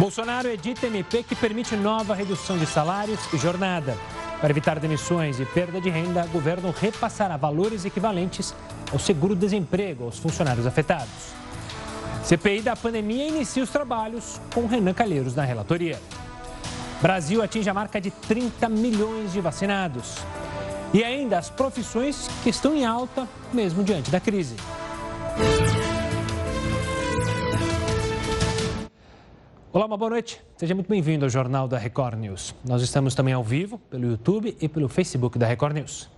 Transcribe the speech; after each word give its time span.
Bolsonaro 0.00 0.48
edita 0.48 0.86
MP 0.86 1.22
que 1.22 1.36
permite 1.36 1.76
nova 1.76 2.14
redução 2.14 2.56
de 2.56 2.64
salários 2.64 3.20
e 3.34 3.36
jornada. 3.36 3.94
Para 4.40 4.48
evitar 4.48 4.80
demissões 4.80 5.38
e 5.38 5.44
perda 5.44 5.78
de 5.78 5.90
renda, 5.90 6.24
o 6.24 6.28
governo 6.28 6.70
repassará 6.74 7.36
valores 7.36 7.84
equivalentes 7.84 8.54
ao 8.90 8.98
seguro-desemprego 8.98 10.04
aos 10.04 10.18
funcionários 10.18 10.66
afetados. 10.66 11.34
CPI 12.24 12.62
da 12.62 12.74
pandemia 12.74 13.28
inicia 13.28 13.62
os 13.62 13.68
trabalhos 13.68 14.40
com 14.54 14.66
Renan 14.66 14.94
Calheiros 14.94 15.34
na 15.34 15.44
relatoria. 15.44 16.00
Brasil 17.02 17.42
atinge 17.42 17.68
a 17.68 17.74
marca 17.74 18.00
de 18.00 18.10
30 18.10 18.70
milhões 18.70 19.34
de 19.34 19.40
vacinados. 19.42 20.14
E 20.94 21.04
ainda 21.04 21.36
as 21.36 21.50
profissões 21.50 22.26
que 22.42 22.48
estão 22.48 22.74
em 22.74 22.86
alta 22.86 23.28
mesmo 23.52 23.84
diante 23.84 24.10
da 24.10 24.18
crise. 24.18 24.56
Olá, 29.72 29.86
uma 29.86 29.96
boa 29.96 30.10
noite. 30.10 30.42
Seja 30.56 30.74
muito 30.74 30.88
bem-vindo 30.88 31.24
ao 31.24 31.30
Jornal 31.30 31.68
da 31.68 31.78
Record 31.78 32.18
News. 32.18 32.52
Nós 32.66 32.82
estamos 32.82 33.14
também 33.14 33.32
ao 33.32 33.44
vivo 33.44 33.78
pelo 33.78 34.04
YouTube 34.04 34.56
e 34.60 34.68
pelo 34.68 34.88
Facebook 34.88 35.38
da 35.38 35.46
Record 35.46 35.76
News. 35.76 36.10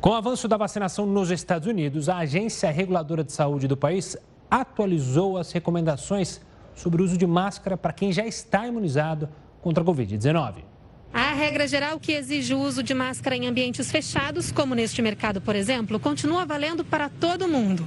Com 0.00 0.10
o 0.10 0.14
avanço 0.14 0.46
da 0.46 0.56
vacinação 0.56 1.06
nos 1.06 1.32
Estados 1.32 1.66
Unidos, 1.66 2.08
a 2.08 2.18
Agência 2.18 2.70
Reguladora 2.70 3.24
de 3.24 3.32
Saúde 3.32 3.66
do 3.66 3.76
país 3.76 4.16
atualizou 4.48 5.36
as 5.36 5.50
recomendações 5.50 6.40
sobre 6.72 7.02
o 7.02 7.04
uso 7.04 7.18
de 7.18 7.26
máscara 7.26 7.76
para 7.76 7.92
quem 7.92 8.12
já 8.12 8.24
está 8.24 8.64
imunizado 8.64 9.28
contra 9.60 9.82
a 9.82 9.84
Covid-19. 9.84 10.75
A 11.12 11.32
regra 11.32 11.66
geral 11.66 11.98
que 11.98 12.12
exige 12.12 12.52
o 12.54 12.58
uso 12.58 12.82
de 12.82 12.92
máscara 12.92 13.36
em 13.36 13.46
ambientes 13.46 13.90
fechados, 13.90 14.52
como 14.52 14.74
neste 14.74 15.00
mercado, 15.00 15.40
por 15.40 15.56
exemplo, 15.56 15.98
continua 15.98 16.44
valendo 16.44 16.84
para 16.84 17.08
todo 17.08 17.48
mundo. 17.48 17.86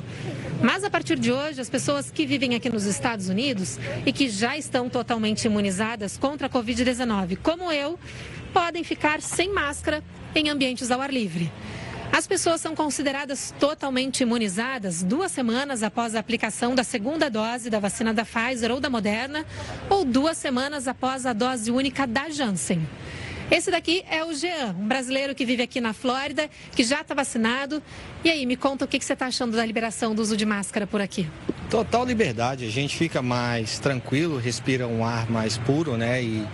Mas 0.61 0.83
a 0.83 0.89
partir 0.89 1.17
de 1.17 1.31
hoje, 1.31 1.61
as 1.61 1.69
pessoas 1.69 2.09
que 2.11 2.25
vivem 2.25 2.55
aqui 2.55 2.69
nos 2.69 2.85
Estados 2.85 3.29
Unidos 3.29 3.77
e 4.05 4.11
que 4.11 4.29
já 4.29 4.57
estão 4.57 4.89
totalmente 4.89 5.45
imunizadas 5.45 6.17
contra 6.17 6.47
a 6.47 6.49
Covid-19, 6.49 7.37
como 7.41 7.71
eu, 7.71 7.99
podem 8.53 8.84
ficar 8.84 9.21
sem 9.21 9.54
máscara 9.54 10.04
em 10.35 10.49
ambientes 10.49 10.91
ao 10.91 11.01
ar 11.01 11.11
livre. 11.11 11.51
As 12.12 12.26
pessoas 12.27 12.60
são 12.60 12.76
consideradas 12.76 13.54
totalmente 13.60 14.21
imunizadas 14.21 15.04
duas 15.04 15.32
semanas 15.32 15.84
após 15.84 16.16
a 16.16 16.20
aplicação 16.20 16.74
da 16.74 16.84
segunda 16.84 17.29
dose 17.29 17.70
da 17.70 17.79
vacina 17.79 18.13
da 18.13 18.26
Pfizer 18.26 18.71
ou 18.71 18.79
da 18.79 18.90
Moderna, 18.90 19.46
ou 19.90 20.04
duas 20.04 20.38
semanas 20.38 20.88
após 20.88 21.26
a 21.26 21.34
dose 21.34 21.71
única 21.71 22.07
da 22.07 22.29
Janssen. 22.29 22.82
Esse 23.51 23.71
daqui 23.71 24.04
é 24.10 24.24
o 24.24 24.32
Jean, 24.34 24.76
um 24.79 24.88
brasileiro 24.88 25.34
que 25.34 25.43
vive 25.43 25.63
aqui 25.63 25.82
na 25.82 25.91
Flórida, 25.91 26.48
que 26.76 26.84
já 26.84 27.01
está 27.01 27.16
vacinado. 27.16 27.82
E 28.23 28.29
aí, 28.29 28.46
me 28.46 28.55
conta 28.55 28.85
o 28.85 28.88
que, 28.88 28.99
você 28.99 29.13
está 29.13 29.26
achando 29.26 29.57
da 29.57 29.66
liberação 29.66 30.13
do 30.13 30.21
uso 30.21 30.38
de 30.38 30.46
máscara 30.46 30.85
por 30.85 31.01
aqui. 31.01 31.27
Total 31.68 32.05
liberdade, 32.05 32.66
a 32.66 32.70
gente 32.70 32.96
fica 32.96 33.23
mais 33.23 33.79
tranquilo, 33.79 34.38
respira 34.38 34.88
um 34.88 35.04
ar 35.04 35.29
mais 35.32 35.57
puro, 35.57 35.98
né? 35.98 36.21
E 36.21 36.46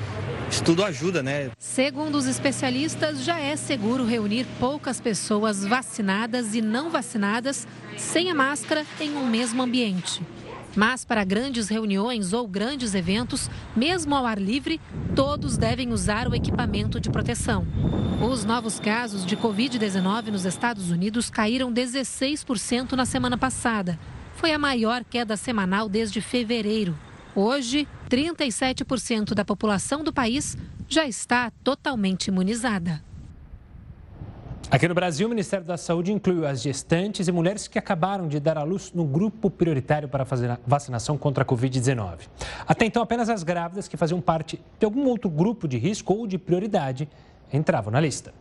isso 0.56 0.64
tudo 0.64 0.86
ajuda, 0.86 1.22
né? 1.22 1.52
Segundo 1.59 2.16
os 2.16 2.28
especialistas, 2.28 3.25
já 3.25 3.38
é 3.38 3.58
seguro 3.58 4.06
reunir 4.06 4.45
poucas 4.58 5.02
pessoas 5.02 5.66
vacinadas 5.66 6.56
e 6.56 6.62
não 6.62 6.89
vacinadas 6.89 7.67
sem 7.97 8.31
a 8.31 8.36
máscara 8.36 8.86
em 9.02 9.17
um 9.17 9.28
mesmo 9.28 9.62
ambiente. 9.62 10.23
Mas 10.73 11.03
para 11.03 11.25
grandes 11.25 11.67
reuniões 11.67 12.31
ou 12.31 12.47
grandes 12.47 12.95
eventos, 12.95 13.50
mesmo 13.75 14.16
ao 14.16 14.25
ar 14.25 14.39
livre, 14.39 14.80
todos 15.14 15.58
devem 15.58 15.92
usar 15.92 16.25
o 16.25 16.36
equipamento 16.36 17.02
de 17.02 17.09
proteção. 17.09 17.67
Os 18.22 18.45
novos 18.45 18.80
casos 18.80 19.25
de 19.25 19.36
Covid-19 19.36 20.28
nos 20.28 20.45
Estados 20.45 20.90
Unidos 20.90 21.30
caíram 21.30 21.72
16% 21.72 22.94
na 22.94 23.06
semana 23.06 23.38
passada. 23.38 24.00
Foi 24.36 24.53
a 24.53 24.59
maior 24.59 25.03
queda 25.03 25.36
semanal 25.36 25.90
desde 25.90 26.22
fevereiro. 26.22 26.97
Hoje, 27.36 27.86
37% 28.09 29.34
da 29.34 29.44
população 29.44 30.03
do 30.03 30.14
país 30.14 30.58
já 30.88 31.06
está 31.08 31.52
totalmente 31.64 32.28
imunizada. 32.28 33.02
Aqui 34.70 34.88
no 34.88 34.95
Brasil, 34.95 35.28
o 35.28 35.30
Ministério 35.30 35.66
da 35.66 35.78
Saúde 35.78 36.12
incluiu 36.12 36.47
as 36.47 36.62
gestantes 36.62 37.28
e 37.28 37.31
mulheres 37.31 37.68
que 37.68 37.78
acabaram 37.78 38.28
de 38.28 38.40
dar 38.40 38.57
à 38.57 38.63
luz 38.63 38.91
no 38.94 39.06
grupo 39.06 39.50
prioritário 39.50 40.09
para 40.09 40.25
fazer 40.25 40.59
vacinação 40.66 41.18
contra 41.18 41.44
a 41.44 41.46
Covid-19. 41.46 42.28
Até 42.68 42.85
então, 42.85 43.03
apenas 43.03 43.29
as 43.29 43.44
grávidas 43.44 43.88
que 43.88 43.96
faziam 43.96 44.19
parte 44.19 44.59
de 44.79 44.85
algum 44.85 45.06
outro 45.08 45.29
grupo 45.29 45.68
de 45.68 45.78
risco 45.78 46.13
ou 46.13 46.25
de 46.25 46.40
prioridade 46.40 47.08
entravam 47.53 47.91
na 47.91 48.00
lista. 48.00 48.34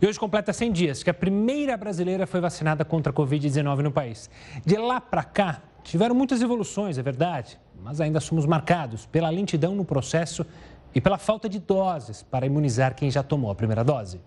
E 0.00 0.06
hoje 0.06 0.18
completa 0.18 0.52
100 0.52 0.72
dias 0.72 1.02
que 1.02 1.08
a 1.08 1.14
primeira 1.14 1.76
brasileira 1.76 2.26
foi 2.26 2.40
vacinada 2.40 2.84
contra 2.84 3.10
a 3.10 3.14
Covid-19 3.14 3.78
no 3.78 3.92
país. 3.92 4.28
De 4.64 4.76
lá 4.76 5.00
para 5.00 5.24
cá, 5.24 5.62
tiveram 5.82 6.14
muitas 6.14 6.42
evoluções, 6.42 6.98
é 6.98 7.02
verdade, 7.02 7.58
mas 7.82 8.00
ainda 8.00 8.20
somos 8.20 8.46
marcados 8.46 9.06
pela 9.06 9.28
lentidão 9.28 9.74
no 9.74 9.84
processo 9.84 10.46
e 10.94 11.00
pela 11.00 11.18
falta 11.18 11.48
de 11.48 11.58
doses 11.58 12.22
para 12.22 12.46
imunizar 12.46 12.94
quem 12.94 13.10
já 13.10 13.22
tomou 13.22 13.50
a 13.50 13.54
primeira 13.54 13.82
dose. 13.82 14.20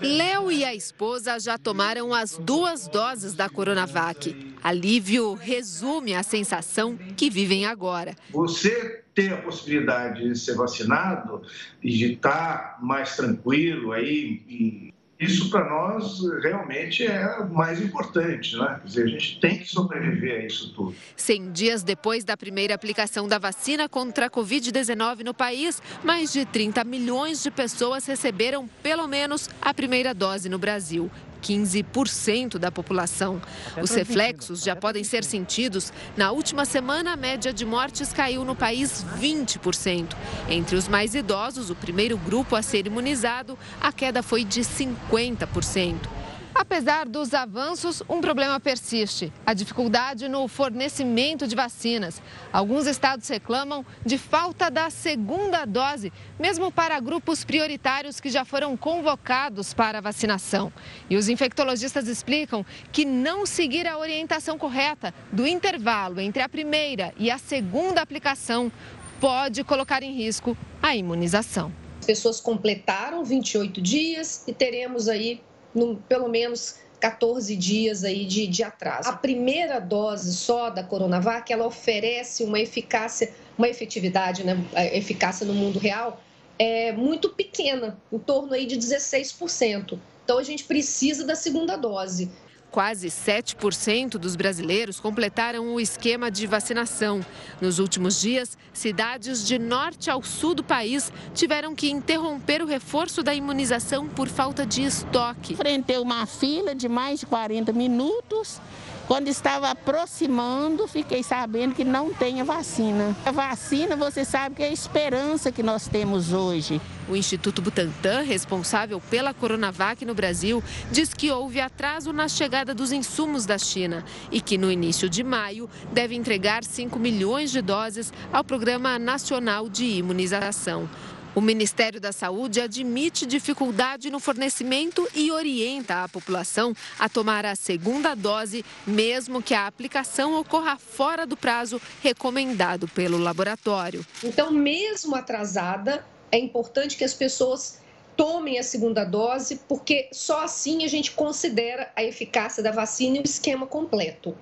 Léo 0.00 0.52
e 0.52 0.64
a 0.64 0.74
esposa 0.74 1.38
já 1.38 1.56
tomaram 1.56 2.12
as 2.12 2.36
duas 2.36 2.86
doses 2.86 3.34
da 3.34 3.48
Coronavac. 3.48 4.54
Alívio 4.62 5.34
resume 5.34 6.14
a 6.14 6.22
sensação 6.22 6.96
que 7.16 7.30
vivem 7.30 7.64
agora. 7.64 8.14
Você 8.30 9.04
ter 9.14 9.32
a 9.32 9.38
possibilidade 9.38 10.22
de 10.28 10.38
ser 10.38 10.54
vacinado 10.54 11.42
e 11.82 11.90
de 11.90 12.12
estar 12.12 12.78
mais 12.82 13.16
tranquilo 13.16 13.92
aí 13.92 14.42
e 14.48 14.94
isso 15.20 15.50
para 15.50 15.68
nós 15.68 16.18
realmente 16.42 17.06
é 17.06 17.38
o 17.40 17.52
mais 17.52 17.78
importante, 17.78 18.56
né? 18.56 18.78
Quer 18.80 18.86
dizer, 18.86 19.04
a 19.04 19.08
gente 19.08 19.38
tem 19.38 19.58
que 19.58 19.68
sobreviver 19.68 20.40
a 20.40 20.46
isso 20.46 20.72
tudo. 20.72 20.94
100 21.14 21.52
dias 21.52 21.82
depois 21.82 22.24
da 22.24 22.38
primeira 22.38 22.74
aplicação 22.74 23.28
da 23.28 23.38
vacina 23.38 23.86
contra 23.86 24.26
a 24.26 24.30
Covid-19 24.30 25.22
no 25.22 25.34
país, 25.34 25.82
mais 26.02 26.32
de 26.32 26.46
30 26.46 26.82
milhões 26.84 27.42
de 27.42 27.50
pessoas 27.50 28.06
receberam 28.06 28.66
pelo 28.82 29.06
menos 29.06 29.50
a 29.60 29.74
primeira 29.74 30.14
dose 30.14 30.48
no 30.48 30.58
Brasil. 30.58 31.10
15% 31.40 32.58
da 32.58 32.70
população. 32.70 33.40
Os 33.80 33.90
reflexos 33.90 34.62
já 34.62 34.76
podem 34.76 35.02
ser 35.04 35.24
sentidos. 35.24 35.92
Na 36.16 36.30
última 36.30 36.64
semana, 36.64 37.12
a 37.12 37.16
média 37.16 37.52
de 37.52 37.64
mortes 37.64 38.12
caiu 38.12 38.44
no 38.44 38.54
país 38.54 39.04
20%. 39.20 40.14
Entre 40.48 40.76
os 40.76 40.88
mais 40.88 41.14
idosos, 41.14 41.70
o 41.70 41.74
primeiro 41.74 42.16
grupo 42.18 42.56
a 42.56 42.62
ser 42.62 42.86
imunizado, 42.86 43.58
a 43.80 43.92
queda 43.92 44.22
foi 44.22 44.44
de 44.44 44.60
50%. 44.60 46.19
Apesar 46.60 47.08
dos 47.08 47.32
avanços, 47.32 48.02
um 48.06 48.20
problema 48.20 48.60
persiste: 48.60 49.32
a 49.46 49.54
dificuldade 49.54 50.28
no 50.28 50.46
fornecimento 50.46 51.48
de 51.48 51.56
vacinas. 51.56 52.20
Alguns 52.52 52.86
estados 52.86 53.26
reclamam 53.28 53.82
de 54.04 54.18
falta 54.18 54.70
da 54.70 54.90
segunda 54.90 55.64
dose, 55.64 56.12
mesmo 56.38 56.70
para 56.70 57.00
grupos 57.00 57.44
prioritários 57.44 58.20
que 58.20 58.28
já 58.28 58.44
foram 58.44 58.76
convocados 58.76 59.72
para 59.72 59.96
a 59.96 60.00
vacinação. 60.02 60.70
E 61.08 61.16
os 61.16 61.30
infectologistas 61.30 62.06
explicam 62.06 62.62
que 62.92 63.06
não 63.06 63.46
seguir 63.46 63.86
a 63.86 63.96
orientação 63.96 64.58
correta 64.58 65.14
do 65.32 65.46
intervalo 65.46 66.20
entre 66.20 66.42
a 66.42 66.48
primeira 66.48 67.14
e 67.16 67.30
a 67.30 67.38
segunda 67.38 68.02
aplicação 68.02 68.70
pode 69.18 69.64
colocar 69.64 70.02
em 70.02 70.12
risco 70.12 70.54
a 70.82 70.94
imunização. 70.94 71.72
As 72.00 72.04
pessoas 72.04 72.38
completaram 72.38 73.24
28 73.24 73.80
dias 73.80 74.44
e 74.46 74.52
teremos 74.52 75.08
aí 75.08 75.40
no, 75.74 75.96
pelo 75.96 76.28
menos 76.28 76.76
14 77.00 77.56
dias 77.56 78.04
aí 78.04 78.24
de, 78.24 78.46
de 78.46 78.62
atraso. 78.62 79.08
A 79.08 79.12
primeira 79.12 79.80
dose 79.80 80.34
só 80.34 80.70
da 80.70 80.82
Coronavac, 80.82 81.50
ela 81.52 81.66
oferece 81.66 82.44
uma 82.44 82.60
eficácia, 82.60 83.32
uma 83.56 83.68
efetividade, 83.68 84.44
né, 84.44 84.56
eficácia 84.92 85.46
no 85.46 85.54
mundo 85.54 85.78
real 85.78 86.20
é 86.60 86.92
muito 86.92 87.30
pequena, 87.30 87.98
em 88.12 88.18
torno 88.18 88.52
aí 88.52 88.66
de 88.66 88.76
16%. 88.76 89.98
Então 90.22 90.36
a 90.36 90.42
gente 90.42 90.64
precisa 90.64 91.24
da 91.24 91.34
segunda 91.34 91.74
dose. 91.74 92.30
Quase 92.70 93.08
7% 93.08 94.10
dos 94.12 94.36
brasileiros 94.36 95.00
completaram 95.00 95.74
o 95.74 95.80
esquema 95.80 96.30
de 96.30 96.46
vacinação. 96.46 97.20
Nos 97.60 97.80
últimos 97.80 98.20
dias, 98.20 98.56
cidades 98.72 99.44
de 99.44 99.58
norte 99.58 100.08
ao 100.08 100.22
sul 100.22 100.54
do 100.54 100.62
país 100.62 101.12
tiveram 101.34 101.74
que 101.74 101.90
interromper 101.90 102.62
o 102.62 102.66
reforço 102.66 103.22
da 103.24 103.34
imunização 103.34 104.06
por 104.06 104.28
falta 104.28 104.64
de 104.64 104.82
estoque. 104.82 105.54
Enfrentei 105.54 105.98
uma 105.98 106.24
fila 106.26 106.72
de 106.72 106.88
mais 106.88 107.20
de 107.20 107.26
40 107.26 107.72
minutos 107.72 108.60
quando 109.10 109.26
estava 109.26 109.70
aproximando, 109.70 110.86
fiquei 110.86 111.20
sabendo 111.20 111.74
que 111.74 111.82
não 111.82 112.14
tem 112.14 112.40
a 112.40 112.44
vacina. 112.44 113.16
A 113.26 113.32
vacina, 113.32 113.96
você 113.96 114.24
sabe 114.24 114.54
que 114.54 114.62
é 114.62 114.68
a 114.68 114.72
esperança 114.72 115.50
que 115.50 115.64
nós 115.64 115.88
temos 115.88 116.32
hoje. 116.32 116.80
O 117.08 117.16
Instituto 117.16 117.60
Butantan, 117.60 118.20
responsável 118.20 119.00
pela 119.10 119.34
Coronavac 119.34 120.04
no 120.04 120.14
Brasil, 120.14 120.62
diz 120.92 121.12
que 121.12 121.28
houve 121.28 121.60
atraso 121.60 122.12
na 122.12 122.28
chegada 122.28 122.72
dos 122.72 122.92
insumos 122.92 123.44
da 123.44 123.58
China 123.58 124.04
e 124.30 124.40
que 124.40 124.56
no 124.56 124.70
início 124.70 125.10
de 125.10 125.24
maio 125.24 125.68
deve 125.92 126.14
entregar 126.14 126.62
5 126.62 126.96
milhões 126.96 127.50
de 127.50 127.60
doses 127.60 128.12
ao 128.32 128.44
Programa 128.44 128.96
Nacional 128.96 129.68
de 129.68 129.86
Imunização. 129.86 130.88
O 131.32 131.40
Ministério 131.40 132.00
da 132.00 132.10
Saúde 132.10 132.60
admite 132.60 133.24
dificuldade 133.24 134.10
no 134.10 134.18
fornecimento 134.18 135.08
e 135.14 135.30
orienta 135.30 136.02
a 136.02 136.08
população 136.08 136.74
a 136.98 137.08
tomar 137.08 137.46
a 137.46 137.54
segunda 137.54 138.16
dose, 138.16 138.64
mesmo 138.84 139.40
que 139.40 139.54
a 139.54 139.68
aplicação 139.68 140.40
ocorra 140.40 140.76
fora 140.76 141.24
do 141.24 141.36
prazo 141.36 141.80
recomendado 142.02 142.88
pelo 142.88 143.16
laboratório. 143.16 144.04
Então, 144.24 144.50
mesmo 144.50 145.14
atrasada, 145.14 146.04
é 146.32 146.38
importante 146.38 146.96
que 146.96 147.04
as 147.04 147.14
pessoas 147.14 147.80
tomem 148.16 148.58
a 148.58 148.64
segunda 148.64 149.04
dose, 149.04 149.60
porque 149.68 150.08
só 150.12 150.42
assim 150.42 150.84
a 150.84 150.88
gente 150.88 151.12
considera 151.12 151.92
a 151.94 152.02
eficácia 152.02 152.60
da 152.60 152.72
vacina 152.72 153.18
e 153.18 153.20
o 153.20 153.24
esquema 153.24 153.68
completo. 153.68 154.36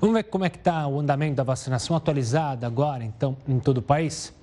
Vamos 0.00 0.16
ver 0.16 0.24
como 0.24 0.44
é 0.44 0.50
que 0.50 0.58
está 0.58 0.86
o 0.88 0.98
andamento 0.98 1.36
da 1.36 1.44
vacinação 1.44 1.96
atualizada 1.96 2.66
agora, 2.66 3.04
então, 3.04 3.36
em 3.46 3.60
todo 3.60 3.78
o 3.78 3.82
país? 3.82 4.34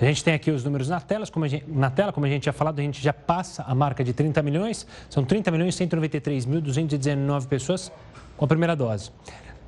A 0.00 0.04
gente 0.04 0.24
tem 0.24 0.34
aqui 0.34 0.50
os 0.50 0.64
números 0.64 0.88
na 0.88 1.00
tela, 1.00 1.26
como 1.26 1.44
a 1.44 1.48
gente, 1.48 1.64
na 1.68 1.90
tela, 1.90 2.12
como 2.12 2.26
a 2.26 2.28
gente 2.28 2.44
já 2.44 2.52
falado, 2.52 2.78
a 2.78 2.82
gente 2.82 3.02
já 3.02 3.12
passa 3.12 3.62
a 3.62 3.74
marca 3.74 4.02
de 4.02 4.12
30 4.12 4.42
milhões, 4.42 4.86
são 5.08 5.24
30 5.24 5.50
milhões 5.50 5.74
193 5.74 6.46
mil 6.46 6.60
219 6.60 7.46
pessoas 7.46 7.92
com 8.36 8.44
a 8.44 8.48
primeira 8.48 8.74
dose. 8.74 9.10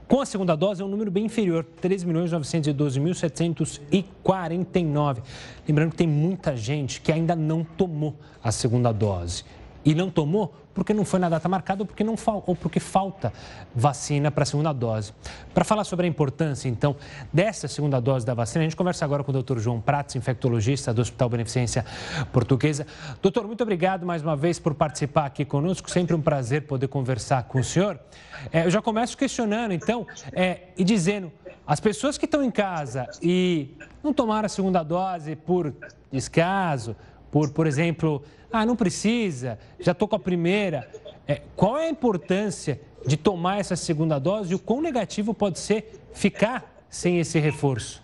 Com 0.09 0.21
a 0.21 0.27
segunda 0.27 0.55
dose 0.55 0.83
é 0.83 0.85
um 0.85 0.89
número 0.89 1.11
bem 1.11 1.25
inferior, 1.25 1.67
13 1.81 2.07
milhões 2.07 2.31
912 2.31 3.01
mil 3.01 3.13
749. 3.13 5.23
Lembrando 5.67 5.91
que 5.91 5.97
tem 5.97 6.07
muita 6.07 6.57
gente 6.57 7.01
que 7.01 7.11
ainda 7.11 7.35
não 7.35 7.65
tomou 7.65 8.15
a 8.43 8.53
segunda 8.53 8.93
dose. 8.93 9.45
E 9.85 9.95
não 9.95 10.09
tomou 10.09 10.55
porque 10.77 10.93
não 10.93 11.07
foi 11.07 11.19
na 11.19 11.31
data 11.31 11.49
marcada 11.49 11.83
ou 11.83 11.87
porque, 11.87 12.05
não, 12.05 12.15
ou 12.45 12.55
porque 12.55 12.79
falta 12.79 13.33
vacina 13.75 14.31
para 14.31 14.43
a 14.43 14.47
segunda 14.47 14.75
dose. 14.75 15.15
Para 15.55 15.65
falar 15.65 15.85
sobre 15.85 16.05
a 16.05 16.09
importância, 16.09 16.69
então, 16.69 16.95
dessa 17.33 17.67
segunda 17.67 17.99
dose 17.99 18.27
da 18.27 18.35
vacina, 18.35 18.61
a 18.61 18.65
gente 18.65 18.77
conversa 18.77 19.03
agora 19.03 19.25
com 19.25 19.33
o 19.33 19.43
Dr. 19.43 19.59
João 19.59 19.81
Prats, 19.81 20.15
infectologista 20.17 20.93
do 20.93 21.01
Hospital 21.01 21.31
Beneficência 21.31 21.83
Portuguesa. 22.31 22.87
Doutor, 23.23 23.47
muito 23.47 23.63
obrigado 23.63 24.05
mais 24.05 24.23
uma 24.23 24.37
vez 24.37 24.59
por 24.59 24.75
participar 24.75 25.25
aqui 25.25 25.47
conosco. 25.47 25.91
Sempre 25.91 26.15
um 26.15 26.21
prazer 26.21 26.67
poder 26.67 26.89
conversar 26.89 27.45
com 27.45 27.59
o 27.59 27.65
senhor. 27.65 27.99
É, 28.53 28.67
eu 28.67 28.71
já 28.71 28.83
começo 28.83 29.17
questionando, 29.17 29.73
então, 29.73 30.07
é, 30.35 30.65
e 30.77 30.85
dizendo, 30.85 31.33
as 31.67 31.81
pessoas 31.81 32.19
que 32.19 32.27
estão 32.27 32.45
em 32.45 32.51
casa 32.51 33.09
e 33.23 33.75
não 34.05 34.13
tomaram 34.13 34.45
a 34.45 34.51
segunda 34.51 34.83
dose 34.83 35.35
por 35.35 35.73
descaso, 36.13 36.95
por, 37.37 37.51
por 37.51 37.67
exemplo, 37.67 38.23
ah, 38.51 38.65
não 38.65 38.75
precisa, 38.75 39.59
já 39.79 39.93
estou 39.93 40.09
com 40.09 40.17
a 40.17 40.19
primeira. 40.19 40.91
É, 41.29 41.43
qual 41.55 41.77
é 41.77 41.85
a 41.85 41.91
importância 41.91 42.81
de 43.07 43.15
tomar 43.15 43.61
essa 43.61 43.77
segunda 43.77 44.19
dose 44.19 44.53
e 44.53 44.55
o 44.55 44.59
quão 44.59 44.81
negativo 44.81 45.35
pode 45.35 45.59
ser 45.59 46.01
ficar 46.15 46.87
sem 46.89 47.21
esse 47.21 47.39
reforço? 47.39 48.03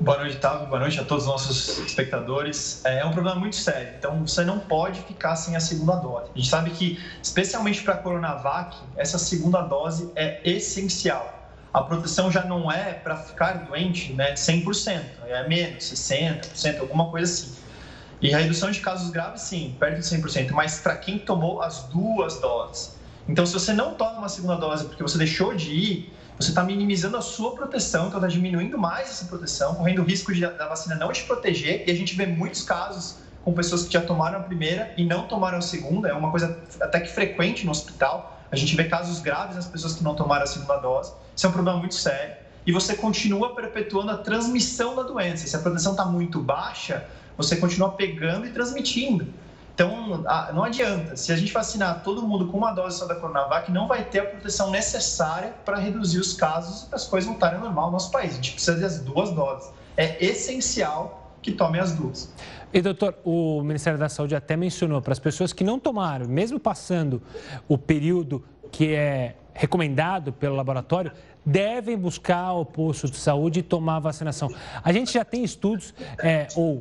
Boa 0.00 0.20
noite, 0.20 0.38
Tavo. 0.38 0.68
Boa 0.68 0.80
noite 0.80 0.98
a 1.00 1.04
todos 1.04 1.24
os 1.24 1.30
nossos 1.30 1.80
espectadores. 1.80 2.82
É, 2.86 3.00
é 3.00 3.04
um 3.04 3.10
problema 3.10 3.38
muito 3.38 3.56
sério, 3.56 3.92
então 3.98 4.26
você 4.26 4.42
não 4.42 4.58
pode 4.58 4.98
ficar 5.02 5.36
sem 5.36 5.54
a 5.54 5.60
segunda 5.60 5.96
dose. 5.96 6.30
A 6.34 6.38
gente 6.38 6.48
sabe 6.48 6.70
que, 6.70 6.98
especialmente 7.22 7.82
para 7.82 7.92
a 7.92 7.98
Coronavac, 7.98 8.74
essa 8.96 9.18
segunda 9.18 9.60
dose 9.60 10.10
é 10.16 10.40
essencial. 10.48 11.40
A 11.74 11.82
proteção 11.82 12.32
já 12.32 12.42
não 12.42 12.72
é 12.72 12.94
para 12.94 13.16
ficar 13.16 13.66
doente 13.66 14.14
né, 14.14 14.32
100%, 14.32 15.02
é 15.26 15.46
menos, 15.46 15.84
60%, 15.84 16.80
alguma 16.80 17.10
coisa 17.10 17.30
assim. 17.30 17.61
E 18.22 18.32
a 18.32 18.38
redução 18.38 18.70
de 18.70 18.78
casos 18.78 19.10
graves, 19.10 19.42
sim, 19.42 19.74
perto 19.80 19.96
de 19.96 20.06
100%, 20.06 20.52
mas 20.52 20.78
para 20.78 20.96
quem 20.96 21.18
tomou 21.18 21.60
as 21.60 21.82
duas 21.88 22.40
doses. 22.40 22.96
Então, 23.28 23.44
se 23.44 23.52
você 23.52 23.72
não 23.72 23.94
toma 23.94 24.18
uma 24.18 24.28
segunda 24.28 24.54
dose 24.54 24.84
porque 24.84 25.02
você 25.02 25.18
deixou 25.18 25.54
de 25.54 25.70
ir, 25.70 26.12
você 26.38 26.50
está 26.50 26.62
minimizando 26.62 27.16
a 27.16 27.20
sua 27.20 27.54
proteção, 27.54 28.06
então 28.06 28.18
está 28.18 28.28
diminuindo 28.28 28.78
mais 28.78 29.10
essa 29.10 29.24
proteção, 29.24 29.74
correndo 29.74 30.02
o 30.02 30.04
risco 30.04 30.32
de, 30.32 30.40
da 30.40 30.68
vacina 30.68 30.94
não 30.94 31.10
te 31.12 31.24
proteger. 31.24 31.82
E 31.84 31.90
a 31.90 31.94
gente 31.94 32.14
vê 32.14 32.24
muitos 32.24 32.62
casos 32.62 33.16
com 33.44 33.52
pessoas 33.52 33.84
que 33.84 33.92
já 33.92 34.00
tomaram 34.00 34.38
a 34.38 34.42
primeira 34.42 34.94
e 34.96 35.04
não 35.04 35.26
tomaram 35.26 35.58
a 35.58 35.60
segunda, 35.60 36.08
é 36.08 36.12
uma 36.12 36.30
coisa 36.30 36.56
até 36.80 37.00
que 37.00 37.08
frequente 37.08 37.64
no 37.64 37.72
hospital. 37.72 38.40
A 38.52 38.56
gente 38.56 38.76
vê 38.76 38.84
casos 38.84 39.18
graves 39.18 39.56
nas 39.56 39.66
pessoas 39.66 39.94
que 39.94 40.04
não 40.04 40.14
tomaram 40.14 40.44
a 40.44 40.46
segunda 40.46 40.76
dose. 40.76 41.12
Isso 41.34 41.46
é 41.46 41.48
um 41.48 41.52
problema 41.52 41.78
muito 41.78 41.96
sério. 41.96 42.36
E 42.64 42.70
você 42.70 42.94
continua 42.94 43.54
perpetuando 43.56 44.12
a 44.12 44.18
transmissão 44.18 44.94
da 44.94 45.02
doença. 45.02 45.46
Se 45.46 45.56
a 45.56 45.58
proteção 45.58 45.92
está 45.92 46.04
muito 46.04 46.40
baixa, 46.40 47.04
você 47.42 47.56
continua 47.56 47.90
pegando 47.90 48.46
e 48.46 48.50
transmitindo. 48.50 49.26
Então, 49.74 50.22
não 50.52 50.62
adianta. 50.62 51.16
Se 51.16 51.32
a 51.32 51.36
gente 51.36 51.52
vacinar 51.52 52.02
todo 52.02 52.22
mundo 52.22 52.48
com 52.48 52.58
uma 52.58 52.72
dose 52.72 52.98
só 52.98 53.06
da 53.06 53.14
Coronavac, 53.14 53.70
não 53.72 53.88
vai 53.88 54.04
ter 54.04 54.20
a 54.20 54.24
proteção 54.26 54.70
necessária 54.70 55.54
para 55.64 55.78
reduzir 55.78 56.18
os 56.18 56.34
casos 56.34 56.88
e 56.90 56.94
as 56.94 57.06
coisas 57.06 57.28
voltarem 57.28 57.58
ao 57.58 57.64
normal 57.64 57.86
no 57.86 57.92
nosso 57.92 58.10
país. 58.10 58.32
A 58.32 58.34
gente 58.34 58.52
precisa 58.52 58.78
das 58.78 59.00
duas 59.00 59.30
doses. 59.30 59.70
É 59.96 60.22
essencial 60.24 61.32
que 61.40 61.52
tomem 61.52 61.80
as 61.80 61.92
duas. 61.92 62.32
E, 62.72 62.80
doutor, 62.80 63.14
o 63.24 63.62
Ministério 63.62 63.98
da 63.98 64.08
Saúde 64.08 64.34
até 64.34 64.56
mencionou 64.56 65.02
para 65.02 65.12
as 65.12 65.18
pessoas 65.18 65.52
que 65.52 65.64
não 65.64 65.78
tomaram, 65.78 66.26
mesmo 66.26 66.60
passando 66.60 67.22
o 67.68 67.76
período 67.76 68.44
que 68.70 68.94
é 68.94 69.36
recomendado 69.52 70.32
pelo 70.32 70.56
laboratório, 70.56 71.12
devem 71.44 71.98
buscar 71.98 72.52
o 72.52 72.64
posto 72.64 73.10
de 73.10 73.16
saúde 73.16 73.60
e 73.60 73.62
tomar 73.62 73.96
a 73.96 74.00
vacinação. 74.00 74.48
A 74.82 74.92
gente 74.92 75.12
já 75.12 75.24
tem 75.24 75.44
estudos, 75.44 75.92
é, 76.22 76.48
ou 76.56 76.80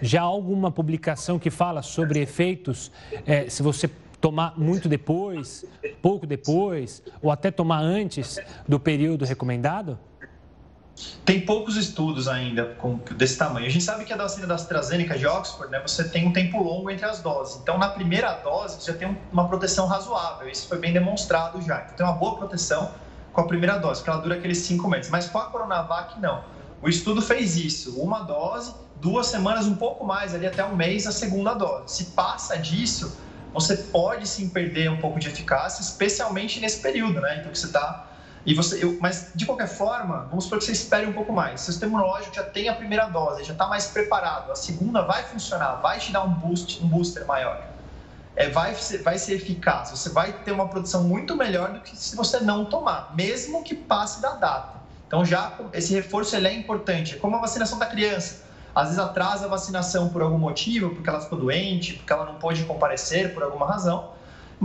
já 0.00 0.22
alguma 0.22 0.70
publicação 0.70 1.38
que 1.38 1.50
fala 1.50 1.82
sobre 1.82 2.20
efeitos, 2.20 2.90
é, 3.26 3.48
se 3.48 3.62
você 3.62 3.90
tomar 4.20 4.54
muito 4.56 4.88
depois, 4.88 5.64
pouco 6.00 6.26
depois, 6.26 7.02
ou 7.20 7.30
até 7.30 7.50
tomar 7.50 7.80
antes 7.80 8.38
do 8.66 8.78
período 8.78 9.24
recomendado? 9.24 9.98
Tem 11.24 11.40
poucos 11.40 11.76
estudos 11.76 12.28
ainda 12.28 12.76
desse 13.16 13.36
tamanho. 13.36 13.66
A 13.66 13.68
gente 13.68 13.84
sabe 13.84 14.04
que 14.04 14.12
a 14.12 14.16
vacina 14.16 14.46
da 14.46 14.54
AstraZeneca 14.54 15.18
de 15.18 15.26
Oxford, 15.26 15.72
né, 15.72 15.80
você 15.84 16.08
tem 16.08 16.26
um 16.28 16.32
tempo 16.32 16.62
longo 16.62 16.90
entre 16.90 17.04
as 17.04 17.20
doses. 17.20 17.60
Então, 17.60 17.78
na 17.78 17.88
primeira 17.88 18.32
dose, 18.34 18.80
você 18.80 18.92
já 18.92 18.98
tem 18.98 19.18
uma 19.32 19.48
proteção 19.48 19.86
razoável. 19.86 20.48
Isso 20.48 20.68
foi 20.68 20.78
bem 20.78 20.92
demonstrado 20.92 21.60
já. 21.62 21.82
Então, 21.82 21.96
tem 21.96 22.06
uma 22.06 22.12
boa 22.12 22.36
proteção 22.36 22.92
com 23.32 23.40
a 23.40 23.46
primeira 23.46 23.78
dose, 23.78 24.02
que 24.02 24.10
ela 24.10 24.20
dura 24.20 24.36
aqueles 24.36 24.58
cinco 24.58 24.88
meses. 24.88 25.10
Mas 25.10 25.26
com 25.26 25.38
a 25.38 25.46
Coronavac, 25.46 26.20
não. 26.20 26.44
O 26.82 26.88
estudo 26.88 27.22
fez 27.22 27.56
isso. 27.56 27.98
Uma 28.00 28.20
dose 28.20 28.74
duas 29.02 29.26
semanas, 29.26 29.66
um 29.66 29.74
pouco 29.74 30.06
mais, 30.06 30.32
ali 30.32 30.46
até 30.46 30.64
um 30.64 30.76
mês, 30.76 31.08
a 31.08 31.12
segunda 31.12 31.52
dose. 31.54 31.92
Se 31.92 32.04
passa 32.12 32.56
disso, 32.56 33.18
você 33.52 33.76
pode 33.76 34.28
sim 34.28 34.48
perder 34.48 34.88
um 34.90 34.98
pouco 34.98 35.18
de 35.18 35.28
eficácia, 35.28 35.82
especialmente 35.82 36.60
nesse 36.60 36.80
período, 36.80 37.20
né? 37.20 37.38
Então 37.40 37.50
que 37.50 37.58
você 37.58 37.66
está. 37.66 38.10
E 38.46 38.54
você, 38.54 38.82
eu, 38.82 38.96
mas 39.00 39.32
de 39.34 39.44
qualquer 39.44 39.66
forma, 39.66 40.26
vamos 40.30 40.44
supor 40.44 40.58
que 40.58 40.64
você 40.64 40.72
espere 40.72 41.04
um 41.06 41.12
pouco 41.12 41.32
mais. 41.32 41.60
Seu 41.60 41.72
sistema 41.72 41.94
imunológico 41.94 42.34
já 42.34 42.44
tem 42.44 42.68
a 42.68 42.74
primeira 42.74 43.06
dose, 43.06 43.42
já 43.42 43.52
está 43.52 43.66
mais 43.66 43.86
preparado. 43.86 44.52
A 44.52 44.54
segunda 44.54 45.02
vai 45.02 45.24
funcionar, 45.24 45.80
vai 45.80 45.98
te 45.98 46.12
dar 46.12 46.22
um 46.22 46.32
boost, 46.34 46.82
um 46.82 46.86
booster 46.86 47.26
maior. 47.26 47.60
É, 48.36 48.48
vai, 48.48 48.74
ser, 48.76 49.02
vai 49.02 49.18
ser 49.18 49.34
eficaz. 49.34 49.90
Você 49.90 50.10
vai 50.10 50.32
ter 50.32 50.52
uma 50.52 50.68
produção 50.68 51.02
muito 51.02 51.36
melhor 51.36 51.72
do 51.72 51.80
que 51.80 51.96
se 51.96 52.14
você 52.14 52.38
não 52.38 52.64
tomar, 52.66 53.14
mesmo 53.16 53.64
que 53.64 53.74
passe 53.74 54.22
da 54.22 54.34
data. 54.36 54.80
Então 55.08 55.24
já 55.24 55.58
esse 55.72 55.92
reforço 55.92 56.36
ele 56.36 56.46
é 56.46 56.54
importante. 56.54 57.16
É 57.16 57.18
como 57.18 57.36
a 57.36 57.40
vacinação 57.40 57.78
da 57.78 57.86
criança 57.86 58.51
às 58.74 58.88
vezes 58.88 58.98
atrasa 58.98 59.46
a 59.46 59.48
vacinação 59.48 60.08
por 60.08 60.22
algum 60.22 60.38
motivo, 60.38 60.90
porque 60.90 61.08
ela 61.08 61.20
ficou 61.20 61.38
doente, 61.38 61.94
porque 61.94 62.12
ela 62.12 62.24
não 62.24 62.34
pôde 62.34 62.64
comparecer 62.64 63.34
por 63.34 63.42
alguma 63.42 63.66
razão, 63.66 64.10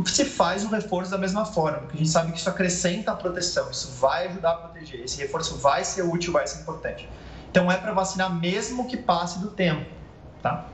se 0.05 0.25
faz 0.25 0.63
o 0.63 0.69
reforço 0.69 1.09
da 1.09 1.17
mesma 1.17 1.45
forma, 1.45 1.79
porque 1.79 1.95
a 1.95 1.97
gente 1.97 2.09
sabe 2.09 2.31
que 2.31 2.37
isso 2.37 2.49
acrescenta 2.49 3.11
a 3.11 3.15
proteção, 3.15 3.69
isso 3.71 3.91
vai 3.99 4.27
ajudar 4.27 4.51
a 4.51 4.55
proteger, 4.55 5.01
esse 5.01 5.17
reforço 5.19 5.57
vai 5.57 5.83
ser 5.83 6.03
útil, 6.03 6.31
vai 6.31 6.45
ser 6.45 6.61
importante. 6.61 7.09
Então 7.49 7.71
é 7.71 7.77
para 7.77 7.93
vacinar 7.93 8.33
mesmo 8.33 8.87
que 8.87 8.95
passe 8.95 9.39
do 9.39 9.49
tempo, 9.49 9.89
tá? 10.41 10.67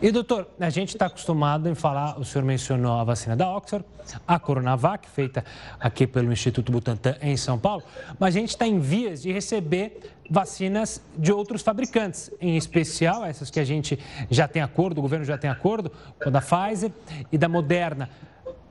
E 0.00 0.10
doutor, 0.10 0.48
a 0.58 0.70
gente 0.70 0.90
está 0.90 1.06
acostumado 1.06 1.68
em 1.68 1.74
falar, 1.74 2.18
o 2.18 2.24
senhor 2.24 2.44
mencionou 2.44 2.98
a 2.98 3.04
vacina 3.04 3.36
da 3.36 3.48
Oxford, 3.48 3.84
a 4.26 4.38
Coronavac, 4.38 5.08
feita 5.08 5.44
aqui 5.80 6.06
pelo 6.06 6.32
Instituto 6.32 6.70
Butantan 6.70 7.16
em 7.20 7.36
São 7.36 7.58
Paulo, 7.58 7.82
mas 8.18 8.36
a 8.36 8.38
gente 8.38 8.50
está 8.50 8.66
em 8.66 8.78
vias 8.78 9.22
de 9.22 9.32
receber 9.32 10.00
vacinas 10.30 11.02
de 11.16 11.32
outros 11.32 11.62
fabricantes, 11.62 12.30
em 12.40 12.56
especial 12.56 13.24
essas 13.24 13.50
que 13.50 13.60
a 13.60 13.64
gente 13.64 13.98
já 14.30 14.46
tem 14.48 14.62
acordo, 14.62 14.98
o 14.98 15.02
governo 15.02 15.24
já 15.24 15.38
tem 15.38 15.50
acordo, 15.50 15.90
com 16.20 16.28
a 16.28 16.32
da 16.32 16.40
Pfizer 16.40 16.92
e 17.30 17.38
da 17.38 17.48
Moderna. 17.48 18.08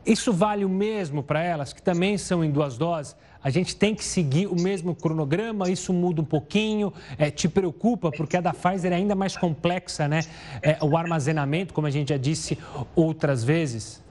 Isso 0.06 0.32
vale 0.32 0.64
o 0.64 0.70
mesmo 0.70 1.24
para 1.24 1.42
elas, 1.42 1.74
que 1.74 1.82
também 1.82 2.18
são 2.18 2.44
em 2.44 2.52
duas 2.52 2.78
doses? 2.78 3.16
A 3.44 3.50
gente 3.50 3.76
tem 3.76 3.94
que 3.94 4.04
seguir 4.04 4.48
o 4.48 4.56
mesmo 4.56 4.96
cronograma? 4.96 5.70
Isso 5.70 5.94
muda 5.94 6.22
um 6.22 6.26
pouquinho? 6.26 6.94
É, 7.18 7.30
te 7.30 7.48
preocupa? 7.48 8.12
Porque 8.12 8.38
a 8.38 8.42
da 8.42 8.54
Pfizer 8.54 8.92
é 8.92 8.96
ainda 8.96 9.16
mais 9.16 9.38
complexa, 9.38 10.08
né? 10.08 10.22
É, 10.62 10.78
o 10.82 10.98
armazenamento, 10.98 11.74
como 11.74 11.88
a 11.88 11.92
gente 11.92 12.10
já 12.10 12.18
disse 12.18 12.58
outras 12.96 13.44
vezes. 13.44 14.04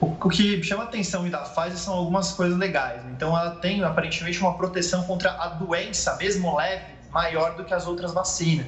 O 0.00 0.28
que 0.28 0.62
chama 0.62 0.84
atenção 0.84 1.28
da 1.28 1.38
Pfizer 1.38 1.76
são 1.76 1.94
algumas 1.94 2.32
coisas 2.32 2.58
legais. 2.58 3.02
Então, 3.12 3.36
ela 3.36 3.56
tem 3.56 3.82
aparentemente 3.82 4.40
uma 4.40 4.54
proteção 4.54 5.04
contra 5.04 5.30
a 5.30 5.48
doença, 5.48 6.16
mesmo 6.16 6.56
leve, 6.56 6.86
maior 7.12 7.56
do 7.56 7.64
que 7.64 7.74
as 7.74 7.86
outras 7.86 8.12
vacinas. 8.12 8.66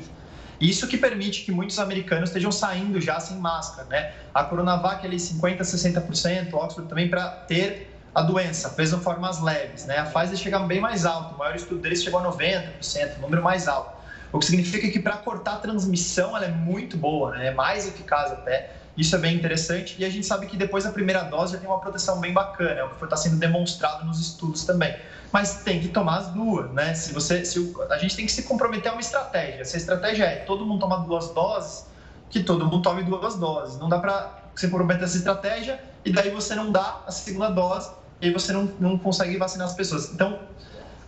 Isso 0.62 0.86
que 0.86 0.96
permite 0.96 1.44
que 1.44 1.50
muitos 1.50 1.76
americanos 1.80 2.28
estejam 2.28 2.52
saindo 2.52 3.00
já 3.00 3.18
sem 3.18 3.36
máscara, 3.36 3.88
né? 3.88 4.12
A 4.32 4.44
Coronavac 4.44 5.04
ali 5.04 5.18
50, 5.18 5.64
60%, 5.64 6.54
Oxford 6.54 6.88
também 6.88 7.10
para 7.10 7.28
ter 7.30 7.92
a 8.14 8.22
doença, 8.22 8.72
mesmo 8.78 9.00
formas 9.00 9.40
leves, 9.40 9.86
né? 9.86 9.98
A 9.98 10.04
Pfizer 10.04 10.36
chega 10.36 10.60
bem 10.60 10.78
mais 10.80 11.04
alto, 11.04 11.34
o 11.34 11.38
maior 11.38 11.56
estudo 11.56 11.80
deles 11.80 12.00
chegou 12.00 12.20
a 12.20 12.32
90%, 12.32 13.18
número 13.18 13.42
mais 13.42 13.66
alto. 13.66 13.90
o 14.30 14.38
que 14.38 14.46
significa 14.46 14.88
que 14.88 15.00
para 15.00 15.16
cortar 15.16 15.54
a 15.54 15.56
transmissão 15.56 16.36
ela 16.36 16.46
é 16.46 16.50
muito 16.50 16.96
boa, 16.96 17.32
né? 17.32 17.48
é 17.48 17.50
mais 17.50 17.88
eficaz 17.88 18.30
até. 18.30 18.70
Isso 18.96 19.16
é 19.16 19.18
bem 19.18 19.34
interessante 19.34 19.96
e 19.98 20.04
a 20.04 20.10
gente 20.10 20.26
sabe 20.26 20.46
que 20.46 20.56
depois 20.56 20.84
da 20.84 20.90
primeira 20.90 21.22
dose 21.22 21.54
já 21.54 21.58
tem 21.58 21.68
uma 21.68 21.80
proteção 21.80 22.20
bem 22.20 22.32
bacana, 22.32 22.80
é 22.80 22.84
o 22.84 22.90
que 22.90 23.02
está 23.02 23.16
sendo 23.16 23.36
demonstrado 23.36 24.04
nos 24.04 24.20
estudos 24.20 24.64
também. 24.64 24.94
Mas 25.32 25.62
tem 25.62 25.80
que 25.80 25.88
tomar 25.88 26.18
as 26.18 26.28
duas, 26.28 26.70
né? 26.72 26.92
Se 26.94 27.12
você, 27.12 27.42
se 27.44 27.58
o, 27.58 27.82
a 27.90 27.96
gente 27.96 28.14
tem 28.14 28.26
que 28.26 28.32
se 28.32 28.42
comprometer 28.42 28.90
a 28.90 28.94
uma 28.94 29.00
estratégia. 29.00 29.64
Se 29.64 29.76
a 29.76 29.78
estratégia 29.78 30.24
é 30.24 30.36
todo 30.36 30.66
mundo 30.66 30.80
tomar 30.80 30.96
duas 30.98 31.30
doses, 31.30 31.86
que 32.28 32.42
todo 32.42 32.66
mundo 32.66 32.82
tome 32.82 33.02
duas 33.02 33.36
doses. 33.36 33.78
Não 33.78 33.88
dá 33.88 33.98
para 33.98 34.42
se 34.54 34.68
comprometer 34.68 35.04
essa 35.04 35.16
estratégia 35.16 35.82
e 36.04 36.12
daí 36.12 36.30
você 36.30 36.54
não 36.54 36.70
dá 36.70 37.00
a 37.06 37.10
segunda 37.10 37.48
dose 37.48 37.90
e 38.20 38.26
aí 38.26 38.32
você 38.32 38.52
não, 38.52 38.64
não 38.78 38.98
consegue 38.98 39.38
vacinar 39.38 39.68
as 39.68 39.74
pessoas. 39.74 40.12
Então, 40.12 40.38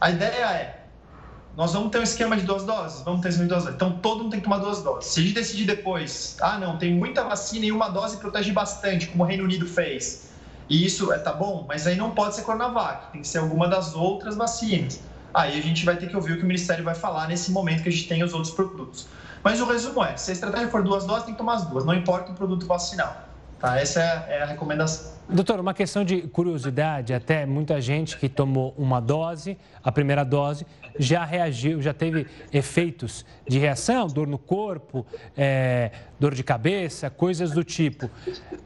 a 0.01 0.11
ideia 0.11 0.45
é 0.53 0.84
nós 1.57 1.73
vamos 1.73 1.91
ter 1.91 1.99
um 1.99 2.03
esquema 2.03 2.37
de 2.37 2.43
duas 2.43 2.65
doses? 2.65 3.03
Vamos 3.03 3.21
ter 3.21 3.29
um 3.29 3.31
esquema 3.31 3.49
de 3.49 3.55
duas 3.55 3.65
doses. 3.65 3.77
Então, 3.77 3.93
todo 3.99 4.25
mundo 4.25 4.31
tem 4.33 4.41
que 4.41 4.45
tomar 4.45 4.59
duas 4.59 4.83
doses. 4.83 5.11
Se 5.11 5.21
a 5.21 5.23
gente 5.23 5.35
decidir 5.35 5.65
depois, 5.65 6.37
ah, 6.41 6.59
não, 6.59 6.77
tem 6.79 6.93
muita 6.93 7.23
vacina 7.23 7.65
e 7.65 7.71
uma 7.71 7.89
dose 7.89 8.17
protege 8.17 8.51
bastante, 8.53 9.07
como 9.07 9.23
o 9.23 9.27
Reino 9.27 9.45
Unido 9.45 9.67
fez, 9.67 10.31
e 10.69 10.85
isso 10.85 11.13
é, 11.13 11.19
tá 11.19 11.33
bom, 11.33 11.65
mas 11.69 11.87
aí 11.87 11.95
não 11.97 12.11
pode 12.11 12.35
ser 12.35 12.43
Coronavac, 12.43 13.13
tem 13.13 13.21
que 13.21 13.29
ser 13.29 13.39
alguma 13.39 13.69
das 13.69 13.95
outras 13.95 14.35
vacinas. 14.35 15.01
Aí 15.33 15.59
a 15.59 15.63
gente 15.63 15.85
vai 15.85 15.97
ter 15.97 16.09
que 16.09 16.17
ouvir 16.17 16.33
o 16.33 16.37
que 16.39 16.43
o 16.43 16.47
Ministério 16.47 16.85
vai 16.85 16.95
falar 16.95 17.29
nesse 17.29 17.51
momento 17.53 17.83
que 17.83 17.89
a 17.89 17.93
gente 17.93 18.09
tem 18.09 18.23
os 18.23 18.33
outros 18.33 18.53
produtos. 18.53 19.07
Mas 19.43 19.61
o 19.61 19.67
resumo 19.67 20.03
é, 20.03 20.17
se 20.17 20.31
a 20.31 20.35
estratégia 20.35 20.69
for 20.69 20.83
duas 20.83 21.05
doses, 21.05 21.25
tem 21.25 21.35
que 21.35 21.39
tomar 21.39 21.55
as 21.55 21.67
duas, 21.67 21.85
não 21.85 21.95
importa 21.95 22.33
o 22.33 22.35
produto 22.35 22.67
vacinal. 22.67 23.29
Tá? 23.61 23.79
Essa 23.79 24.01
é, 24.01 24.39
é 24.39 24.43
a 24.43 24.47
recomendação. 24.47 25.13
Doutor, 25.29 25.59
uma 25.59 25.73
questão 25.73 26.05
de 26.05 26.23
curiosidade, 26.23 27.15
até 27.15 27.47
muita 27.47 27.81
gente 27.81 28.19
que 28.19 28.29
tomou 28.29 28.75
uma 28.77 29.01
dose, 29.01 29.57
a 29.83 29.91
primeira 29.91 30.23
dose, 30.23 30.67
já 30.99 31.25
reagiu, 31.25 31.81
já 31.81 31.95
teve 31.95 32.27
efeitos 32.53 33.25
de 33.49 33.59
reação, 33.59 34.07
dor 34.07 34.27
no 34.27 34.39
corpo, 34.39 35.05
é, 35.37 35.91
dor 36.21 36.35
de 36.35 36.43
cabeça, 36.43 37.11
coisas 37.11 37.51
do 37.51 37.65
tipo. 37.65 38.09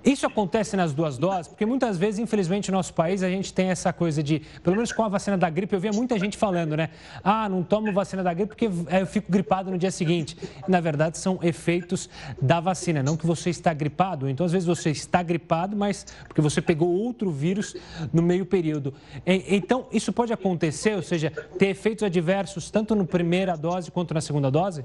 Isso 0.05 0.27
acontece 0.27 0.77
nas 0.77 0.93
duas 0.93 1.17
doses? 1.17 1.49
Porque 1.49 1.65
muitas 1.65 1.97
vezes, 1.97 2.19
infelizmente, 2.19 2.71
no 2.71 2.77
nosso 2.77 2.93
país, 2.93 3.23
a 3.23 3.29
gente 3.29 3.53
tem 3.53 3.71
essa 3.71 3.93
coisa 3.93 4.23
de, 4.23 4.41
pelo 4.63 4.77
menos 4.77 4.93
com 4.93 5.03
a 5.03 5.09
vacina 5.09 5.39
da 5.39 5.49
gripe, 5.49 5.75
eu 5.75 5.81
via 5.81 5.93
muita 5.93 6.19
gente 6.19 6.37
falando, 6.37 6.77
né? 6.77 6.91
Ah, 7.25 7.49
não 7.49 7.63
tomo 7.63 7.93
vacina 7.93 8.23
da 8.23 8.35
gripe 8.35 8.49
porque 8.49 8.67
eu 8.67 9.07
fico 9.07 9.31
gripado 9.31 9.71
no 9.71 9.79
dia 9.79 9.91
seguinte. 9.91 10.37
Na 10.67 10.81
verdade, 10.81 11.19
são 11.19 11.39
efeitos 11.43 12.11
da 12.41 12.61
vacina, 12.61 13.03
não 13.03 13.17
que 13.17 13.27
você 13.27 13.51
está 13.51 13.73
gripado. 13.73 14.29
Então, 14.29 14.45
às 14.45 14.53
vezes, 14.53 14.67
você 14.67 14.91
está 14.91 15.23
gripado, 15.23 15.77
mas 15.77 16.07
porque 16.27 16.41
você 16.41 16.48
pegou 16.61 16.89
outro 16.89 17.31
vírus 17.31 17.77
no 18.13 18.23
meio 18.23 18.47
período. 18.47 18.95
Então, 19.27 19.87
isso 19.93 20.13
pode 20.13 20.33
acontecer, 20.33 20.95
ou 20.95 21.03
seja, 21.03 21.31
ter 21.59 21.67
efeitos 21.67 22.03
adversos 22.03 22.71
tanto 22.71 22.95
na 22.95 23.05
primeira 23.05 23.57
dose 23.57 23.91
quanto 23.91 24.15
na 24.15 24.21
segunda 24.21 24.51
dose? 24.51 24.85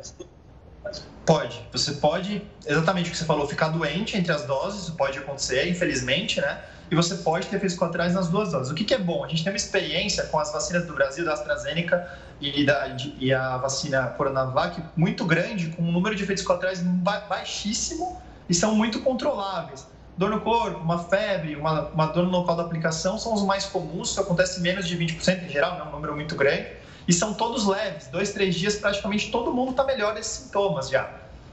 Pode. 1.25 1.65
Você 1.71 1.93
pode, 1.93 2.41
exatamente 2.65 3.09
o 3.09 3.11
que 3.11 3.17
você 3.17 3.25
falou, 3.25 3.47
ficar 3.47 3.69
doente 3.69 4.17
entre 4.17 4.31
as 4.31 4.45
doses, 4.45 4.83
isso 4.83 4.93
pode 4.93 5.17
acontecer, 5.17 5.69
infelizmente, 5.69 6.41
né? 6.41 6.61
E 6.91 6.95
você 6.95 7.15
pode 7.15 7.47
ter 7.47 7.55
efeitos 7.55 7.77
colaterais 7.77 8.13
nas 8.13 8.27
duas 8.27 8.51
doses. 8.51 8.71
O 8.71 8.75
que, 8.75 8.83
que, 8.83 8.93
é 8.93 8.99
bom? 8.99 9.23
A 9.23 9.27
gente 9.27 9.43
tem 9.43 9.51
uma 9.51 9.57
experiência 9.57 10.25
com 10.25 10.37
as 10.37 10.51
vacinas 10.51 10.85
do 10.85 10.93
Brasil, 10.93 11.23
da 11.23 11.33
AstraZeneca 11.33 12.07
e, 12.41 12.65
da, 12.65 12.95
e 13.17 13.33
a 13.33 13.57
vacina 13.57 14.07
Coronavac 14.17 14.81
muito 14.95 15.25
grande, 15.25 15.69
com 15.69 15.81
um 15.81 15.91
número 15.91 16.13
de 16.13 16.23
efeitos 16.23 16.43
colaterais 16.43 16.81
baixíssimo 17.29 18.21
e 18.49 18.53
são 18.53 18.75
muito 18.75 18.99
controláveis. 18.99 19.87
Dor 20.15 20.29
no 20.29 20.41
corpo, 20.41 20.79
uma 20.79 20.99
febre, 20.99 21.55
uma, 21.55 21.87
uma 21.89 22.05
dor 22.07 22.25
no 22.25 22.31
local 22.31 22.55
da 22.55 22.63
aplicação 22.63 23.17
são 23.17 23.33
os 23.33 23.43
mais 23.43 23.65
comuns, 23.65 24.11
isso 24.11 24.21
acontece 24.21 24.61
menos 24.61 24.87
de 24.87 24.97
20% 24.97 25.45
em 25.45 25.49
geral, 25.49 25.77
não 25.77 25.85
é 25.85 25.89
um 25.89 25.91
número 25.91 26.15
muito 26.15 26.35
grande. 26.35 26.67
E 27.07 27.11
são 27.11 27.33
todos 27.33 27.65
leves, 27.65 28.07
dois, 28.07 28.31
três 28.31 28.55
dias, 28.55 28.75
praticamente 28.75 29.31
todo 29.31 29.51
mundo 29.51 29.71
está 29.71 29.83
melhor 29.83 30.13
desses 30.13 30.43
sintomas 30.43 30.89
já. 30.89 31.09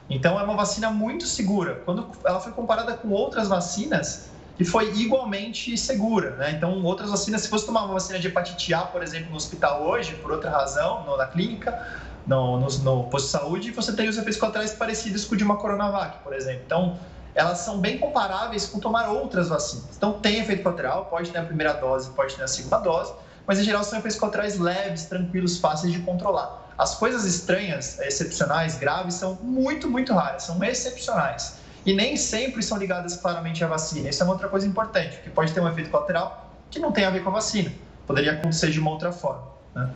Então 0.09 0.39
é 0.39 0.43
uma 0.43 0.55
vacina 0.55 0.91
muito 0.91 1.25
segura. 1.25 1.81
Quando 1.85 2.11
ela 2.23 2.39
foi 2.39 2.51
comparada 2.51 2.93
com 2.93 3.09
outras 3.09 3.47
vacinas, 3.47 4.29
e 4.61 4.63
foi 4.63 4.93
igualmente 4.95 5.75
segura, 5.75 6.35
né? 6.35 6.51
Então, 6.51 6.83
outras 6.83 7.09
vacinas, 7.09 7.41
se 7.41 7.49
fosse 7.49 7.65
tomar 7.65 7.83
uma 7.83 7.93
vacina 7.93 8.19
de 8.19 8.27
hepatite 8.27 8.73
A, 8.75 8.81
por 8.81 9.01
exemplo, 9.01 9.31
no 9.31 9.35
hospital 9.35 9.81
hoje, 9.81 10.13
por 10.15 10.31
outra 10.31 10.51
razão, 10.51 11.03
no, 11.03 11.17
na 11.17 11.25
clínica, 11.25 11.83
no, 12.27 12.59
no, 12.59 12.67
no, 12.67 13.03
posto 13.05 13.25
de 13.25 13.31
saúde, 13.31 13.71
você 13.71 13.91
teria 13.93 14.11
os 14.11 14.17
efeitos 14.17 14.39
colaterais 14.39 14.71
parecidos 14.73 15.25
com 15.25 15.33
o 15.33 15.37
de 15.37 15.43
uma 15.43 15.57
Coronavac, 15.57 16.19
por 16.23 16.31
exemplo. 16.31 16.61
Então, 16.63 16.99
elas 17.33 17.59
são 17.59 17.79
bem 17.79 17.97
comparáveis 17.97 18.65
com 18.65 18.79
tomar 18.79 19.09
outras 19.09 19.49
vacinas. 19.49 19.95
Então, 19.95 20.13
tem 20.13 20.39
efeito 20.39 20.63
colateral, 20.63 21.05
pode 21.05 21.31
ter 21.31 21.37
a 21.39 21.43
primeira 21.43 21.73
dose, 21.73 22.09
pode 22.11 22.35
ter 22.35 22.43
a 22.43 22.47
segunda 22.47 22.77
dose, 22.79 23.13
mas 23.47 23.59
em 23.59 23.63
geral 23.63 23.83
são 23.83 23.97
efeitos 23.97 24.19
colaterais 24.19 24.59
leves, 24.59 25.05
tranquilos, 25.05 25.57
fáceis 25.57 25.93
de 25.93 25.99
controlar. 25.99 26.73
As 26.77 26.95
coisas 26.95 27.25
estranhas, 27.25 27.99
excepcionais, 27.99 28.77
graves, 28.77 29.15
são 29.15 29.35
muito, 29.35 29.89
muito 29.89 30.13
raras, 30.13 30.43
são 30.43 30.63
excepcionais. 30.63 31.59
E 31.85 31.93
nem 31.93 32.15
sempre 32.15 32.61
são 32.61 32.77
ligadas 32.77 33.15
claramente 33.15 33.63
à 33.63 33.67
vacina. 33.67 34.09
Isso 34.09 34.21
é 34.21 34.25
uma 34.25 34.33
outra 34.33 34.47
coisa 34.47 34.67
importante, 34.67 35.17
que 35.23 35.29
pode 35.29 35.53
ter 35.53 35.59
um 35.59 35.67
efeito 35.67 35.89
colateral 35.89 36.55
que 36.69 36.79
não 36.79 36.91
tem 36.91 37.05
a 37.05 37.09
ver 37.09 37.23
com 37.23 37.29
a 37.29 37.33
vacina. 37.33 37.71
Poderia 38.07 38.33
acontecer 38.33 38.69
de 38.69 38.79
uma 38.79 38.91
outra 38.91 39.11
forma. 39.11 39.43
Né? 39.75 39.89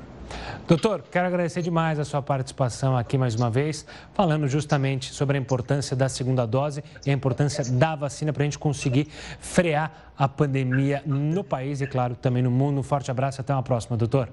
Doutor, 0.67 1.03
quero 1.12 1.27
agradecer 1.27 1.62
demais 1.62 2.00
a 2.00 2.03
sua 2.03 2.22
participação 2.22 2.98
aqui 2.98 3.17
mais 3.17 3.36
uma 3.36 3.51
vez, 3.51 3.86
falando 4.13 4.48
justamente 4.48 5.13
sobre 5.13 5.38
a 5.38 5.39
importância 5.39 5.96
da 5.96 6.10
segunda 6.10 6.46
dose 6.46 6.84
e 7.05 7.12
a 7.12 7.13
importância 7.13 7.63
da 7.63 7.96
vacina 7.96 8.34
para 8.34 8.41
a 8.41 8.46
gente 8.46 8.58
conseguir 8.58 9.08
frear 9.39 10.12
a 10.17 10.27
pandemia 10.27 11.03
no 11.05 11.44
país 11.44 11.82
e, 11.82 11.88
claro, 11.88 12.15
também 12.15 12.41
no 12.41 12.50
mundo. 12.50 12.79
Um 12.79 12.84
forte 12.84 13.12
abraço 13.12 13.39
e 13.39 13.41
até 13.41 13.53
uma 13.53 13.62
próxima, 13.62 13.96
doutor. 13.96 14.29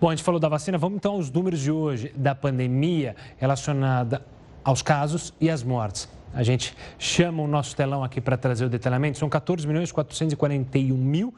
Bom, 0.00 0.10
a 0.10 0.14
gente 0.14 0.24
falou 0.24 0.38
da 0.38 0.48
vacina, 0.48 0.76
vamos 0.76 0.96
então 0.96 1.14
aos 1.14 1.30
números 1.30 1.60
de 1.60 1.70
hoje 1.70 2.12
da 2.14 2.34
pandemia 2.34 3.16
relacionada 3.38 4.22
aos 4.62 4.82
casos 4.82 5.32
e 5.40 5.48
às 5.48 5.62
mortes. 5.62 6.08
A 6.34 6.42
gente 6.42 6.76
chama 6.98 7.42
o 7.42 7.46
nosso 7.46 7.76
telão 7.76 8.02
aqui 8.02 8.20
para 8.20 8.36
trazer 8.36 8.64
o 8.64 8.68
detalhamento. 8.68 9.16
São 9.16 9.28
14 9.28 9.66
milhões 9.66 9.92
441 9.92 10.94
mil 10.96 11.32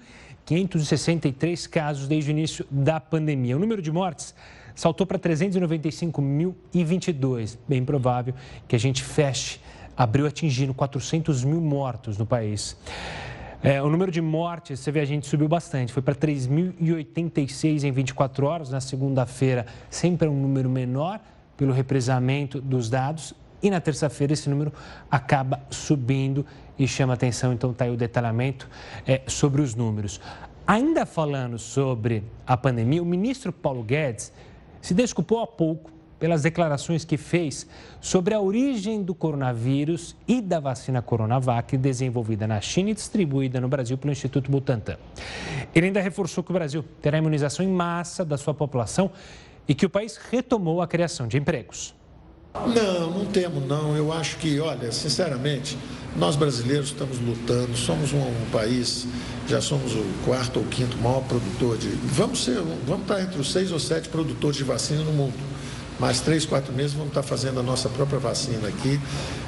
563 0.46 1.66
casos 1.66 2.08
desde 2.08 2.30
o 2.30 2.32
início 2.32 2.64
da 2.70 2.98
pandemia. 3.00 3.56
O 3.56 3.58
número 3.58 3.82
de 3.82 3.90
mortes 3.90 4.32
saltou 4.76 5.04
para 5.06 5.18
395.022. 5.18 7.58
Bem 7.68 7.84
provável 7.84 8.32
que 8.68 8.76
a 8.76 8.78
gente 8.78 9.02
feche 9.02 9.58
abril 9.96 10.24
atingindo 10.26 10.72
400 10.72 11.42
mil 11.42 11.60
mortos 11.60 12.16
no 12.16 12.24
país. 12.24 12.76
É, 13.60 13.82
o 13.82 13.90
número 13.90 14.12
de 14.12 14.20
mortes, 14.20 14.78
você 14.78 14.92
vê, 14.92 15.00
a 15.00 15.04
gente 15.04 15.26
subiu 15.26 15.48
bastante, 15.48 15.92
foi 15.92 16.02
para 16.02 16.14
3.086 16.14 17.82
em 17.82 17.90
24 17.90 18.46
horas. 18.46 18.70
Na 18.70 18.80
segunda-feira, 18.80 19.66
sempre 19.90 20.28
é 20.28 20.30
um 20.30 20.40
número 20.40 20.70
menor 20.70 21.20
pelo 21.56 21.72
represamento 21.72 22.60
dos 22.60 22.88
dados. 22.88 23.34
E 23.60 23.68
na 23.70 23.80
terça-feira, 23.80 24.34
esse 24.34 24.48
número 24.48 24.72
acaba 25.10 25.60
subindo 25.70 26.46
e 26.78 26.86
chama 26.86 27.14
atenção, 27.14 27.52
então 27.52 27.70
está 27.70 27.84
aí 27.84 27.90
o 27.90 27.96
detalhamento 27.96 28.68
é, 29.06 29.22
sobre 29.26 29.62
os 29.62 29.74
números. 29.74 30.20
Ainda 30.66 31.06
falando 31.06 31.58
sobre 31.58 32.24
a 32.46 32.56
pandemia, 32.56 33.02
o 33.02 33.06
ministro 33.06 33.52
Paulo 33.52 33.82
Guedes 33.82 34.32
se 34.82 34.94
desculpou 34.94 35.40
há 35.40 35.46
pouco 35.46 35.96
pelas 36.18 36.42
declarações 36.42 37.04
que 37.04 37.16
fez 37.16 37.66
sobre 38.00 38.34
a 38.34 38.40
origem 38.40 39.02
do 39.02 39.14
coronavírus 39.14 40.16
e 40.26 40.40
da 40.40 40.58
vacina 40.58 41.02
Coronavac 41.02 41.76
desenvolvida 41.76 42.46
na 42.46 42.60
China 42.60 42.90
e 42.90 42.94
distribuída 42.94 43.60
no 43.60 43.68
Brasil 43.68 43.98
pelo 43.98 44.12
Instituto 44.12 44.50
Butantan. 44.50 44.96
Ele 45.74 45.86
ainda 45.86 46.00
reforçou 46.00 46.42
que 46.42 46.50
o 46.50 46.54
Brasil 46.54 46.84
terá 47.02 47.18
imunização 47.18 47.64
em 47.64 47.68
massa 47.68 48.24
da 48.24 48.38
sua 48.38 48.54
população 48.54 49.10
e 49.68 49.74
que 49.74 49.84
o 49.84 49.90
país 49.90 50.16
retomou 50.16 50.80
a 50.80 50.86
criação 50.86 51.28
de 51.28 51.36
empregos. 51.36 51.94
Não, 52.54 53.10
não 53.10 53.26
temos 53.26 53.66
não. 53.66 53.94
Eu 53.94 54.10
acho 54.12 54.38
que, 54.38 54.58
olha, 54.60 54.90
sinceramente, 54.90 55.76
nós 56.18 56.34
brasileiros 56.34 56.88
estamos 56.88 57.18
lutando, 57.18 57.76
somos 57.76 58.12
um, 58.12 58.18
um, 58.18 58.46
país, 58.50 59.06
já 59.46 59.60
somos 59.60 59.92
o 59.92 60.04
quarto 60.24 60.58
ou 60.58 60.64
quinto 60.66 60.96
maior 60.98 61.22
produtor 61.22 61.76
de. 61.76 61.88
Vamos 61.88 62.44
ser, 62.44 62.58
vamos 62.86 63.02
estar 63.02 63.20
entre 63.20 63.40
os 63.40 63.52
seis 63.52 63.70
ou 63.70 63.78
sete 63.78 64.08
produtores 64.08 64.56
de 64.56 64.64
vacina 64.64 65.02
no 65.02 65.12
mundo. 65.12 65.34
Mais 65.98 66.20
três, 66.20 66.44
quatro 66.44 66.72
meses 66.72 66.92
vamos 66.92 67.08
estar 67.08 67.22
fazendo 67.22 67.60
a 67.60 67.62
nossa 67.62 67.88
própria 67.88 68.18
vacina 68.18 68.68
aqui 68.68 69.00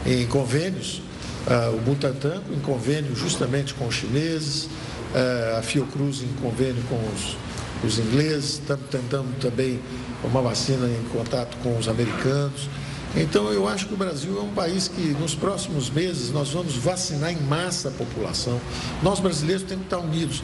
em 0.07 0.27
convênios. 0.27 1.03
Uh, 1.47 1.77
o 1.77 1.81
Butantan 1.81 2.43
em 2.55 2.61
convênio 2.61 3.17
justamente 3.17 3.73
com 3.73 3.87
os 3.87 3.95
chineses, 3.95 4.65
uh, 4.65 5.59
a 5.59 5.63
Fiocruz 5.63 6.23
em 6.23 6.43
convênio 6.43 6.83
com 6.91 7.01
os, 7.15 7.37
os 7.83 7.99
ingleses, 7.99 8.55
estamos 8.55 8.87
tentando 8.91 9.39
também 9.41 9.81
uma 10.23 10.43
vacina 10.43 10.87
em 10.87 11.09
contato 11.09 11.57
com 11.63 11.79
os 11.79 11.89
americanos. 11.89 12.69
Então, 13.17 13.51
eu 13.53 13.67
acho 13.67 13.87
que 13.87 13.95
o 13.95 13.97
Brasil 13.97 14.39
é 14.39 14.43
um 14.43 14.53
país 14.53 14.87
que 14.89 15.01
nos 15.19 15.35
próximos 15.35 15.91
meses 15.91 16.31
nós 16.31 16.51
vamos 16.51 16.75
vacinar 16.75 17.33
em 17.33 17.41
massa 17.41 17.89
a 17.89 17.93
população. 17.93 18.61
Nós 19.03 19.19
brasileiros 19.19 19.63
temos 19.63 19.87
que 19.87 19.95
estar 19.95 20.05
unidos. 20.05 20.43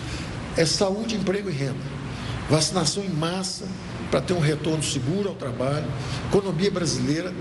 É 0.56 0.64
saúde, 0.64 1.14
emprego 1.14 1.50
e 1.50 1.52
renda. 1.52 1.94
Vacinação 2.48 3.02
em 3.04 3.10
massa 3.10 3.66
para 4.10 4.20
ter 4.20 4.32
um 4.32 4.40
retorno 4.40 4.82
seguro 4.82 5.28
ao 5.28 5.34
trabalho. 5.34 5.86
Economia 6.28 6.70
brasileira 6.70 7.32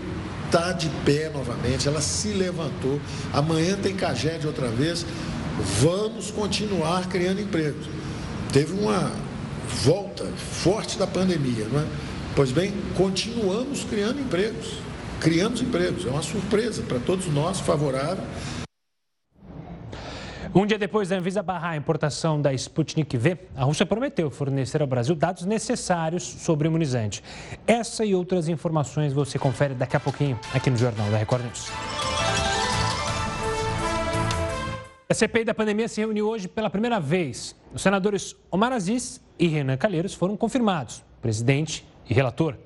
está 0.46 0.72
de 0.72 0.90
pé 1.04 1.32
novamente, 1.34 1.88
ela 1.88 2.02
se 2.02 2.30
levantou. 2.30 3.00
Amanhã 3.32 3.76
tem 3.76 3.96
Caged 3.96 4.46
outra 4.46 4.68
vez. 4.68 5.06
Vamos 5.82 6.32
continuar 6.32 7.08
criando 7.08 7.42
empregos. 7.42 7.88
Teve 8.52 8.74
uma 8.74 9.12
volta 9.84 10.26
forte 10.64 10.98
da 10.98 11.08
pandemia, 11.08 11.68
não 11.72 11.80
é? 11.80 11.86
Pois 12.36 12.52
bem, 12.52 12.74
continuamos 12.96 13.84
criando 13.84 14.20
empregos. 14.20 14.83
Criamos 15.24 15.62
empregos. 15.62 16.06
É 16.06 16.10
uma 16.10 16.22
surpresa 16.22 16.84
para 16.84 17.00
todos 17.00 17.28
nós, 17.28 17.58
favorável. 17.62 18.26
Um 20.54 20.66
dia 20.66 20.78
depois 20.78 21.08
da 21.08 21.16
Anvisa 21.16 21.42
barrar 21.42 21.72
a 21.72 21.78
importação 21.78 22.42
da 22.42 22.54
Sputnik 22.54 23.16
V, 23.16 23.38
a 23.56 23.64
Rússia 23.64 23.86
prometeu 23.86 24.30
fornecer 24.30 24.82
ao 24.82 24.88
Brasil 24.88 25.16
dados 25.16 25.46
necessários 25.46 26.24
sobre 26.24 26.68
o 26.68 26.70
imunizante. 26.70 27.24
Essa 27.66 28.04
e 28.04 28.14
outras 28.14 28.50
informações 28.50 29.14
você 29.14 29.40
confere 29.40 29.74
daqui 29.74 29.96
a 29.96 30.00
pouquinho 30.00 30.38
aqui 30.54 30.70
no 30.70 30.76
Jornal 30.76 31.10
da 31.10 31.18
Record 31.18 31.46
News. 31.46 31.72
A 35.10 35.14
CPI 35.14 35.46
da 35.46 35.54
pandemia 35.54 35.88
se 35.88 36.02
reuniu 36.02 36.28
hoje 36.28 36.50
pela 36.50 36.70
primeira 36.70 37.00
vez. 37.00 37.56
Os 37.74 37.82
senadores 37.82 38.36
Omar 38.52 38.74
Aziz 38.74 39.22
e 39.40 39.48
Renan 39.48 39.78
Calheiros 39.78 40.14
foram 40.14 40.36
confirmados, 40.36 41.02
presidente 41.22 41.88
e 42.10 42.14
relator. 42.14 42.58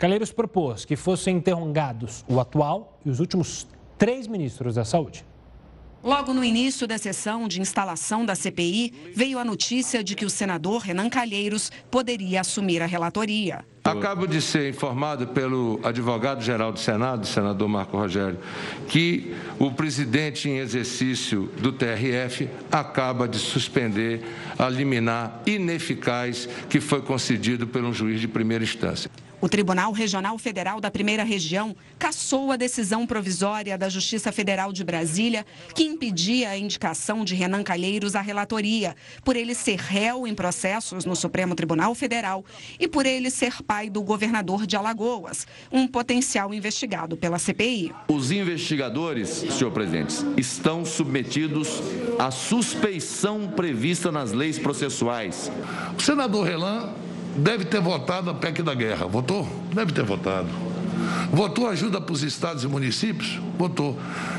Calheiros 0.00 0.32
propôs 0.32 0.86
que 0.86 0.96
fossem 0.96 1.36
interrogados 1.36 2.24
o 2.26 2.40
atual 2.40 2.98
e 3.04 3.10
os 3.10 3.20
últimos 3.20 3.68
três 3.98 4.26
ministros 4.26 4.76
da 4.76 4.82
Saúde. 4.82 5.26
Logo 6.02 6.32
no 6.32 6.42
início 6.42 6.86
da 6.86 6.96
sessão 6.96 7.46
de 7.46 7.60
instalação 7.60 8.24
da 8.24 8.34
CPI, 8.34 9.12
veio 9.14 9.38
a 9.38 9.44
notícia 9.44 10.02
de 10.02 10.14
que 10.14 10.24
o 10.24 10.30
senador 10.30 10.80
Renan 10.80 11.10
Calheiros 11.10 11.70
poderia 11.90 12.40
assumir 12.40 12.80
a 12.80 12.86
relatoria. 12.86 13.62
Acabo 13.84 14.26
de 14.26 14.40
ser 14.40 14.70
informado 14.70 15.26
pelo 15.28 15.78
advogado-geral 15.82 16.72
do 16.72 16.78
Senado, 16.78 17.26
senador 17.26 17.68
Marco 17.68 17.98
Rogério, 17.98 18.38
que 18.88 19.36
o 19.58 19.70
presidente 19.70 20.48
em 20.48 20.56
exercício 20.56 21.50
do 21.60 21.72
TRF 21.72 22.48
acaba 22.72 23.28
de 23.28 23.38
suspender 23.38 24.22
a 24.58 24.66
liminar 24.66 25.42
ineficaz 25.44 26.48
que 26.70 26.80
foi 26.80 27.02
concedido 27.02 27.66
por 27.66 27.84
um 27.84 27.92
juiz 27.92 28.18
de 28.18 28.28
primeira 28.28 28.64
instância. 28.64 29.10
O 29.42 29.48
Tribunal 29.48 29.90
Regional 29.92 30.36
Federal 30.36 30.82
da 30.82 30.90
Primeira 30.90 31.24
Região 31.24 31.74
cassou 31.98 32.52
a 32.52 32.56
decisão 32.56 33.06
provisória 33.06 33.78
da 33.78 33.88
Justiça 33.88 34.30
Federal 34.30 34.70
de 34.70 34.84
Brasília 34.84 35.46
que 35.74 35.82
impedia 35.82 36.50
a 36.50 36.58
indicação 36.58 37.24
de 37.24 37.34
Renan 37.34 37.62
Calheiros 37.62 38.14
à 38.14 38.20
relatoria, 38.20 38.94
por 39.24 39.36
ele 39.36 39.54
ser 39.54 39.78
réu 39.78 40.26
em 40.26 40.34
processos 40.34 41.06
no 41.06 41.16
Supremo 41.16 41.54
Tribunal 41.54 41.94
Federal 41.94 42.44
e 42.78 42.86
por 42.86 43.06
ele 43.06 43.30
ser 43.30 43.62
pai 43.62 43.88
do 43.88 44.02
governador 44.02 44.66
de 44.66 44.76
Alagoas, 44.76 45.46
um 45.72 45.88
potencial 45.88 46.52
investigado 46.52 47.16
pela 47.16 47.38
CPI. 47.38 47.94
Os 48.08 48.30
investigadores, 48.30 49.28
senhor 49.28 49.70
presidente, 49.70 50.16
estão 50.36 50.84
submetidos 50.84 51.80
à 52.18 52.30
suspeição 52.30 53.48
prevista 53.48 54.12
nas 54.12 54.32
leis 54.32 54.58
processuais. 54.58 55.50
O 55.98 56.02
senador 56.02 56.46
Renan 56.46 56.92
deve 57.36 57.64
ter 57.64 57.80
votado 57.80 58.30
a 58.30 58.34
PEC 58.34 58.62
da 58.62 58.74
guerra. 58.74 59.06
Votou? 59.06 59.48
Deve 59.74 59.92
ter 59.92 60.04
votado. 60.04 60.48
Votou 61.32 61.68
ajuda 61.68 62.00
para 62.00 62.12
os 62.12 62.22
estados 62.22 62.64
e 62.64 62.68
municípios? 62.68 63.40
Votou. 63.58 63.98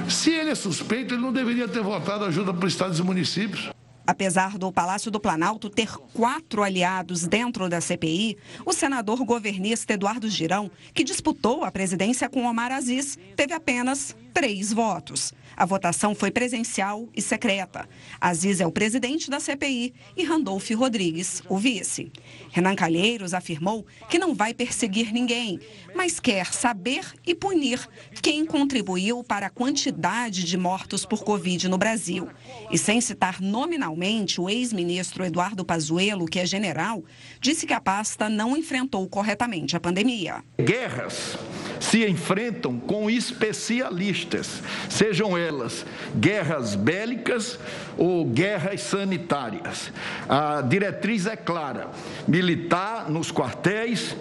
Se 0.10 0.32
ele 0.32 0.50
é 0.50 0.56
suspeito, 0.56 1.14
ele 1.14 1.22
não 1.22 1.32
deveria 1.32 1.68
ter 1.68 1.82
votado 1.82 2.26
ajuda 2.26 2.54
para 2.54 2.66
os 2.66 2.74
estados 2.74 3.00
e 3.00 3.04
municípios. 3.04 3.70
Apesar 4.06 4.58
do 4.58 4.72
Palácio 4.72 5.12
do 5.12 5.20
Planalto 5.20 5.70
ter 5.70 5.96
quatro 6.14 6.64
aliados 6.64 7.28
dentro 7.28 7.70
da 7.70 7.80
CPI, 7.80 8.38
o 8.66 8.74
senador 8.74 9.24
governista 9.24 9.94
Eduardo 9.94 10.30
Girão, 10.30 10.72
que 10.94 11.04
disputou 11.04 11.64
a 11.64 11.72
presidência 11.72 12.28
com 12.28 12.46
Omar 12.46 12.72
Aziz, 12.72 13.18
teve 13.36 13.54
apenas 13.54 14.16
três 14.34 14.72
votos. 14.74 15.34
A 15.56 15.66
votação 15.66 16.16
foi 16.16 16.32
presencial 16.32 17.10
e 17.14 17.22
secreta. 17.22 17.88
Aziz 18.20 18.62
é 18.62 18.66
o 18.66 18.72
presidente 18.72 19.30
da 19.30 19.40
CPI 19.40 19.94
e 20.16 20.24
Randolph 20.24 20.72
Rodrigues, 20.72 21.44
o 21.50 21.58
vice. 21.58 22.12
Renan 22.50 22.74
Calheiros 22.74 23.34
afirmou 23.34 23.86
que 24.10 24.18
não 24.18 24.34
vai 24.34 24.54
perseguir 24.54 25.12
ninguém, 25.14 25.60
mas 25.94 26.20
quer 26.20 26.54
saber 26.54 27.06
e 27.28 27.36
punir 27.36 27.86
quem 28.22 28.46
contribuiu 28.46 29.24
para 29.24 29.48
a 29.48 29.50
quantidade 29.50 30.46
de 30.46 30.58
mortos 30.58 31.06
por 31.06 31.24
Covid 31.24 31.68
no 31.68 31.78
Brasil. 31.78 32.30
E 32.72 32.78
sem 32.78 33.02
citar 33.02 33.42
nominalmente 33.42 33.91
o 34.40 34.50
ex-ministro 34.50 35.24
Eduardo 35.24 35.66
Pazuello, 35.66 36.26
que 36.26 36.40
é 36.40 36.46
general, 36.46 37.04
disse 37.40 37.66
que 37.66 37.74
a 37.74 37.82
pasta 37.82 38.30
não 38.30 38.56
enfrentou 38.56 39.08
corretamente 39.08 39.76
a 39.76 39.80
pandemia. 39.80 40.44
Guerras 40.60 41.38
se 41.80 42.08
enfrentam 42.08 42.80
com 42.80 43.10
especialistas, 43.10 44.62
sejam 44.88 45.38
elas 45.38 45.86
guerras 46.16 46.76
bélicas 46.76 47.60
ou 47.98 48.24
guerras 48.24 48.82
sanitárias. 48.82 49.92
A 50.30 50.62
diretriz 50.62 51.26
é 51.26 51.36
clara: 51.36 51.90
militar 52.28 53.10
nos 53.10 53.32
quartéis 53.32 54.16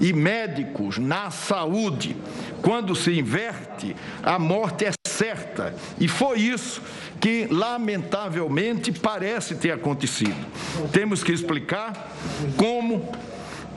e 0.00 0.12
médicos 0.12 0.98
na 0.98 1.30
saúde. 1.30 2.16
Quando 2.62 2.94
se 2.94 3.18
inverte, 3.18 3.96
a 4.22 4.38
morte 4.38 4.84
é 4.84 4.92
certa. 5.06 5.74
E 5.98 6.06
foi 6.06 6.40
isso 6.40 6.82
que, 7.20 7.46
lamentavelmente, 7.50 8.92
parece 8.92 9.54
ter 9.54 9.72
acontecido. 9.72 10.36
Temos 10.92 11.22
que 11.22 11.32
explicar 11.32 12.12
como, 12.56 13.10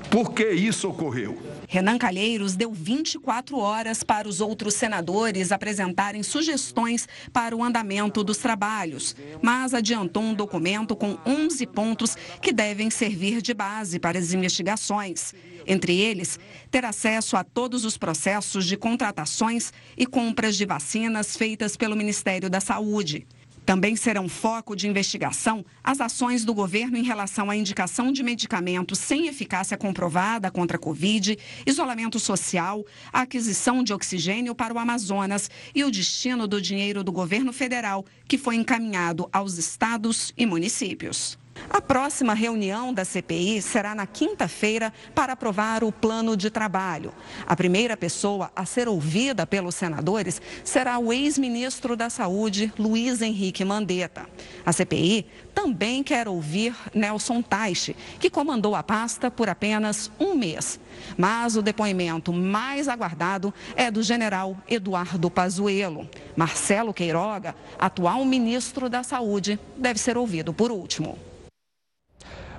por 0.10 0.34
que 0.34 0.52
isso 0.52 0.90
ocorreu. 0.90 1.38
Renan 1.72 1.98
Calheiros 1.98 2.58
deu 2.58 2.74
24 2.74 3.58
horas 3.58 4.04
para 4.04 4.28
os 4.28 4.42
outros 4.42 4.74
senadores 4.74 5.54
apresentarem 5.54 6.22
sugestões 6.22 7.08
para 7.32 7.56
o 7.56 7.64
andamento 7.64 8.26
dos 8.26 8.40
trabalhos, 8.40 9.16
mas 9.42 9.74
adiantou 9.74 10.22
um 10.22 10.34
documento 10.34 10.98
com 10.98 11.18
11 11.26 11.66
pontos 11.68 12.18
que 12.42 12.52
devem 12.52 12.90
servir 12.90 13.42
de 13.42 13.54
base 13.54 14.00
para 14.00 14.20
as 14.20 14.34
investigações. 14.34 15.34
Entre 15.66 15.98
eles, 15.98 16.38
ter 16.70 16.84
acesso 16.84 17.38
a 17.38 17.44
todos 17.44 17.86
os 17.86 17.98
processos 17.98 18.66
de 18.66 18.76
contratações 18.76 19.72
e 19.96 20.06
compras 20.06 20.58
de 20.58 20.66
vacinas 20.66 21.38
feitas 21.38 21.78
pelo 21.78 21.96
Ministério 21.96 22.50
da 22.50 22.60
Saúde. 22.60 23.26
Também 23.66 23.96
serão 23.96 24.28
foco 24.28 24.76
de 24.76 24.88
investigação 24.88 25.64
as 25.84 26.02
ações 26.02 26.44
do 26.44 26.54
governo 26.54 26.98
em 26.98 27.04
relação 27.04 27.50
à 27.50 27.56
indicação 27.56 28.12
de 28.12 28.24
medicamentos 28.24 29.00
sem 29.00 29.28
eficácia 29.28 29.78
comprovada 29.78 30.50
contra 30.50 30.78
a 30.78 30.80
Covid, 30.80 31.38
isolamento 31.66 32.20
social, 32.20 32.86
a 33.14 33.22
aquisição 33.22 33.84
de 33.84 33.94
oxigênio 33.94 34.56
para 34.56 34.74
o 34.74 34.80
Amazonas 34.80 35.50
e 35.76 35.84
o 35.84 35.92
destino 35.92 36.48
do 36.48 36.62
dinheiro 36.62 37.04
do 37.04 37.12
governo 37.12 37.54
federal 37.54 38.06
que 38.28 38.38
foi 38.38 38.56
encaminhado 38.56 39.30
aos 39.32 39.58
estados 39.58 40.34
e 40.38 40.46
municípios. 40.46 41.41
A 41.70 41.82
próxima 41.82 42.34
reunião 42.34 42.94
da 42.94 43.06
CPI 43.06 43.62
será 43.62 43.94
na 43.96 44.06
quinta-feira 44.06 44.92
para 45.14 45.34
aprovar 45.34 45.84
o 45.84 45.92
plano 45.92 46.36
de 46.36 46.50
trabalho. 46.50 47.14
A 47.46 47.56
primeira 47.56 47.96
pessoa 47.96 48.52
a 48.56 48.66
ser 48.66 48.88
ouvida 48.88 49.46
pelos 49.46 49.76
senadores 49.76 50.42
será 50.64 50.98
o 51.00 51.14
ex-ministro 51.14 51.96
da 51.96 52.10
Saúde, 52.10 52.74
Luiz 52.78 53.22
Henrique 53.22 53.64
Mandetta. 53.64 54.28
A 54.66 54.72
CPI 54.72 55.26
também 55.54 56.04
quer 56.04 56.28
ouvir 56.28 56.76
Nelson 56.94 57.42
Taixe, 57.42 57.96
que 58.20 58.30
comandou 58.30 58.76
a 58.76 58.84
pasta 58.84 59.30
por 59.30 59.50
apenas 59.50 60.12
um 60.20 60.36
mês. 60.36 60.80
Mas 61.18 61.56
o 61.56 61.62
depoimento 61.62 62.34
mais 62.34 62.88
aguardado 62.88 63.54
é 63.76 63.92
do 63.92 64.04
general 64.04 64.58
Eduardo 64.68 65.30
Pazuello. 65.30 66.10
Marcelo 66.36 66.94
Queiroga, 66.94 67.56
atual 67.78 68.24
ministro 68.26 68.90
da 68.90 69.04
Saúde, 69.04 69.60
deve 69.78 70.00
ser 70.00 70.18
ouvido 70.18 70.54
por 70.54 70.72
último. 70.72 71.31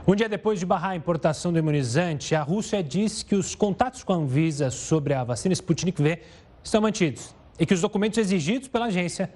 Um 0.05 0.17
dia 0.17 0.29
depois 0.29 0.59
de 0.59 0.67
barrar 0.67 0.91
a 0.91 0.97
importação 0.97 1.53
do 1.53 1.61
imunizante, 1.61 2.35
a 2.35 2.43
Rússia 2.43 2.83
diz 2.83 3.23
que 3.23 3.37
os 3.37 3.55
contatos 3.55 4.03
com 4.03 4.13
a 4.13 4.17
Anvisa 4.17 4.69
sobre 4.69 5.15
a 5.15 5.23
vacina 5.23 5.53
Sputnik 5.53 6.03
V 6.03 6.21
estão 6.63 6.81
mantidos 6.81 7.33
e 7.57 7.65
que 7.65 7.73
os 7.73 7.81
documentos 7.81 8.19
exigidos 8.19 8.67
pela 8.67 8.87
agência 8.87 9.33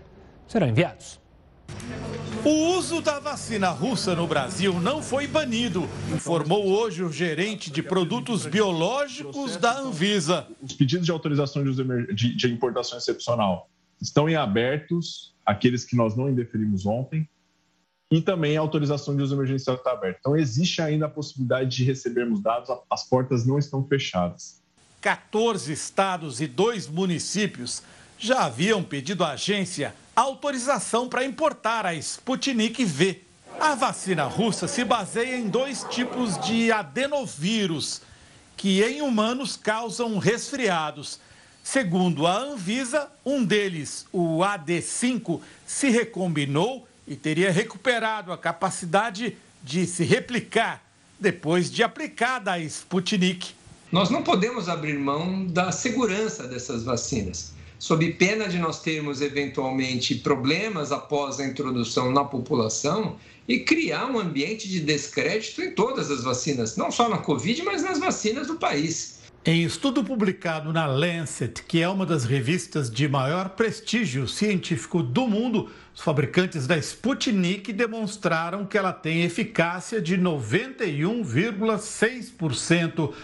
serão 0.49 0.67
enviados. 0.67 1.21
O 2.45 2.77
uso 2.77 3.01
da 3.01 3.21
vacina 3.21 3.71
russa 3.71 4.17
no 4.17 4.27
Brasil 4.27 4.81
não 4.81 5.01
foi 5.01 5.29
banido, 5.29 5.89
informou 6.13 6.67
hoje 6.67 7.05
o 7.05 7.13
gerente 7.13 7.71
de 7.71 7.81
produtos 7.81 8.45
biológicos 8.45 9.57
da 9.57 9.79
Anvisa. 9.79 10.49
Os 10.61 10.73
pedidos 10.73 11.07
de 11.07 11.13
autorização 11.13 11.63
de 11.63 12.53
importação 12.53 12.99
excepcional 12.99 13.71
estão 14.03 14.29
em 14.29 14.35
abertos, 14.35 15.33
aqueles 15.45 15.85
que 15.85 15.95
nós 15.95 16.17
não 16.17 16.29
indeferimos 16.29 16.87
ontem, 16.87 17.29
e 18.11 18.21
também 18.21 18.57
a 18.57 18.61
autorização 18.61 19.17
de 19.17 19.23
uso 19.23 19.35
emergencial 19.35 19.77
está 19.77 19.93
aberta. 19.93 20.19
Então, 20.21 20.37
existe 20.37 20.81
ainda 20.81 21.07
a 21.07 21.09
possibilidade 21.09 21.77
de 21.77 21.85
recebermos 21.85 22.41
dados, 22.41 22.71
as 22.91 23.05
portas 23.05 23.45
não 23.45 23.59
estão 23.59 23.85
fechadas. 23.87 24.61
14 25.01 25.73
estados 25.73 26.41
e 26.41 26.47
dois 26.47 26.87
municípios 26.87 27.83
já 28.19 28.45
haviam 28.45 28.83
pedido 28.83 29.25
à 29.25 29.33
agência 29.33 29.95
autorização 30.15 31.09
para 31.09 31.25
importar 31.25 31.85
a 31.85 31.95
Sputnik 31.95 32.83
V. 32.85 33.23
A 33.61 33.75
vacina 33.75 34.25
russa 34.25 34.67
se 34.67 34.85
baseia 34.85 35.37
em 35.37 35.49
dois 35.49 35.85
tipos 35.91 36.39
de 36.41 36.73
adenovírus, 36.73 38.01
que 38.57 38.83
em 38.83 39.03
humanos 39.03 39.57
causam 39.57 40.17
resfriados. 40.19 41.21
Segundo 41.63 42.27
a 42.27 42.39
Anvisa, 42.39 43.11
um 43.25 43.45
deles, 43.45 44.07
o 44.13 44.39
AD5, 44.39 45.41
se 45.67 45.91
recombinou 45.91 46.87
e 47.07 47.15
teria 47.15 47.51
recuperado 47.51 48.33
a 48.33 48.39
capacidade 48.39 49.37
de 49.63 49.87
se 49.87 50.05
replicar 50.05 50.83
depois 51.19 51.71
de 51.71 51.83
aplicada 51.83 52.53
a 52.53 52.59
Sputnik. 52.59 53.55
nós 53.91 54.11
não 54.11 54.23
podemos 54.23 54.69
abrir 54.69 54.99
mão 54.99 55.47
da 55.47 55.73
segurança 55.73 56.47
dessas 56.47 56.83
vacinas. 56.85 57.55
Sob 57.79 58.11
pena 58.13 58.49
de 58.49 58.59
nós 58.59 58.81
termos 58.81 59.21
eventualmente 59.21 60.15
problemas 60.15 60.93
após 60.93 61.39
a 61.39 61.47
introdução 61.47 62.11
na 62.11 62.25
população 62.25 63.17
e 63.47 63.61
criar 63.61 64.07
um 64.07 64.19
ambiente 64.19 64.69
de 64.69 64.81
descrédito 64.81 65.63
em 65.63 65.71
todas 65.71 66.11
as 66.11 66.25
vacinas, 66.25 66.77
não 66.77 66.91
só 66.91 67.09
na 67.09 67.19
Covid, 67.19 67.63
mas 67.63 67.83
nas 67.83 67.99
vacinas 67.99 68.47
do 68.47 68.57
país. 68.57 69.16
Em 69.49 69.63
estudo 69.63 70.03
publicado 70.03 70.73
na 70.73 70.87
Lancet, 70.87 71.63
que 71.63 71.81
é 71.81 71.89
uma 71.89 72.05
das 72.05 72.25
revistas 72.25 72.91
de 72.91 73.07
maior 73.07 73.51
prestígio 73.51 74.27
científico 74.27 75.05
do 75.05 75.29
mundo, 75.29 75.71
os 75.95 76.01
fabricantes 76.01 76.67
da 76.67 76.77
Sputnik 76.77 77.73
demonstraram 77.73 78.67
que 78.67 78.77
ela 78.77 78.93
tem 78.93 79.23
eficácia 79.23 80.03
de 80.03 80.19
91,6%. 80.19 83.15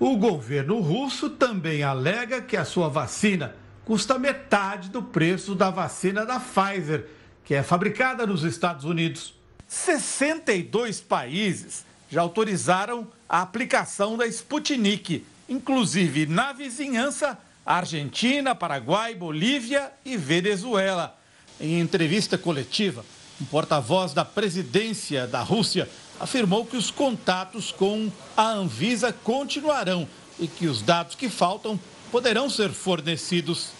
O 0.00 0.16
governo 0.16 0.80
russo 0.80 1.28
também 1.28 1.82
alega 1.82 2.40
que 2.40 2.56
a 2.56 2.64
sua 2.64 2.88
vacina 2.88 3.54
custa 3.84 4.18
metade 4.18 4.88
do 4.88 5.02
preço 5.02 5.54
da 5.54 5.68
vacina 5.68 6.24
da 6.24 6.40
Pfizer, 6.40 7.08
que 7.44 7.52
é 7.52 7.62
fabricada 7.62 8.26
nos 8.26 8.42
Estados 8.42 8.86
Unidos. 8.86 9.34
62 9.66 11.02
países 11.02 11.84
já 12.08 12.22
autorizaram 12.22 13.06
a 13.28 13.42
aplicação 13.42 14.16
da 14.16 14.26
Sputnik, 14.26 15.26
inclusive 15.48 16.26
na 16.26 16.52
vizinhança 16.52 17.38
Argentina, 17.64 18.54
Paraguai, 18.54 19.14
Bolívia 19.14 19.92
e 20.04 20.16
Venezuela. 20.16 21.18
Em 21.60 21.80
entrevista 21.80 22.38
coletiva, 22.38 23.04
um 23.40 23.44
porta-voz 23.44 24.12
da 24.14 24.24
presidência 24.24 25.26
da 25.26 25.42
Rússia 25.42 25.88
afirmou 26.18 26.64
que 26.64 26.76
os 26.76 26.90
contatos 26.90 27.70
com 27.70 28.10
a 28.36 28.48
Anvisa 28.50 29.12
continuarão 29.12 30.08
e 30.38 30.48
que 30.48 30.66
os 30.66 30.82
dados 30.82 31.14
que 31.14 31.28
faltam 31.28 31.78
poderão 32.10 32.48
ser 32.48 32.70
fornecidos. 32.70 33.70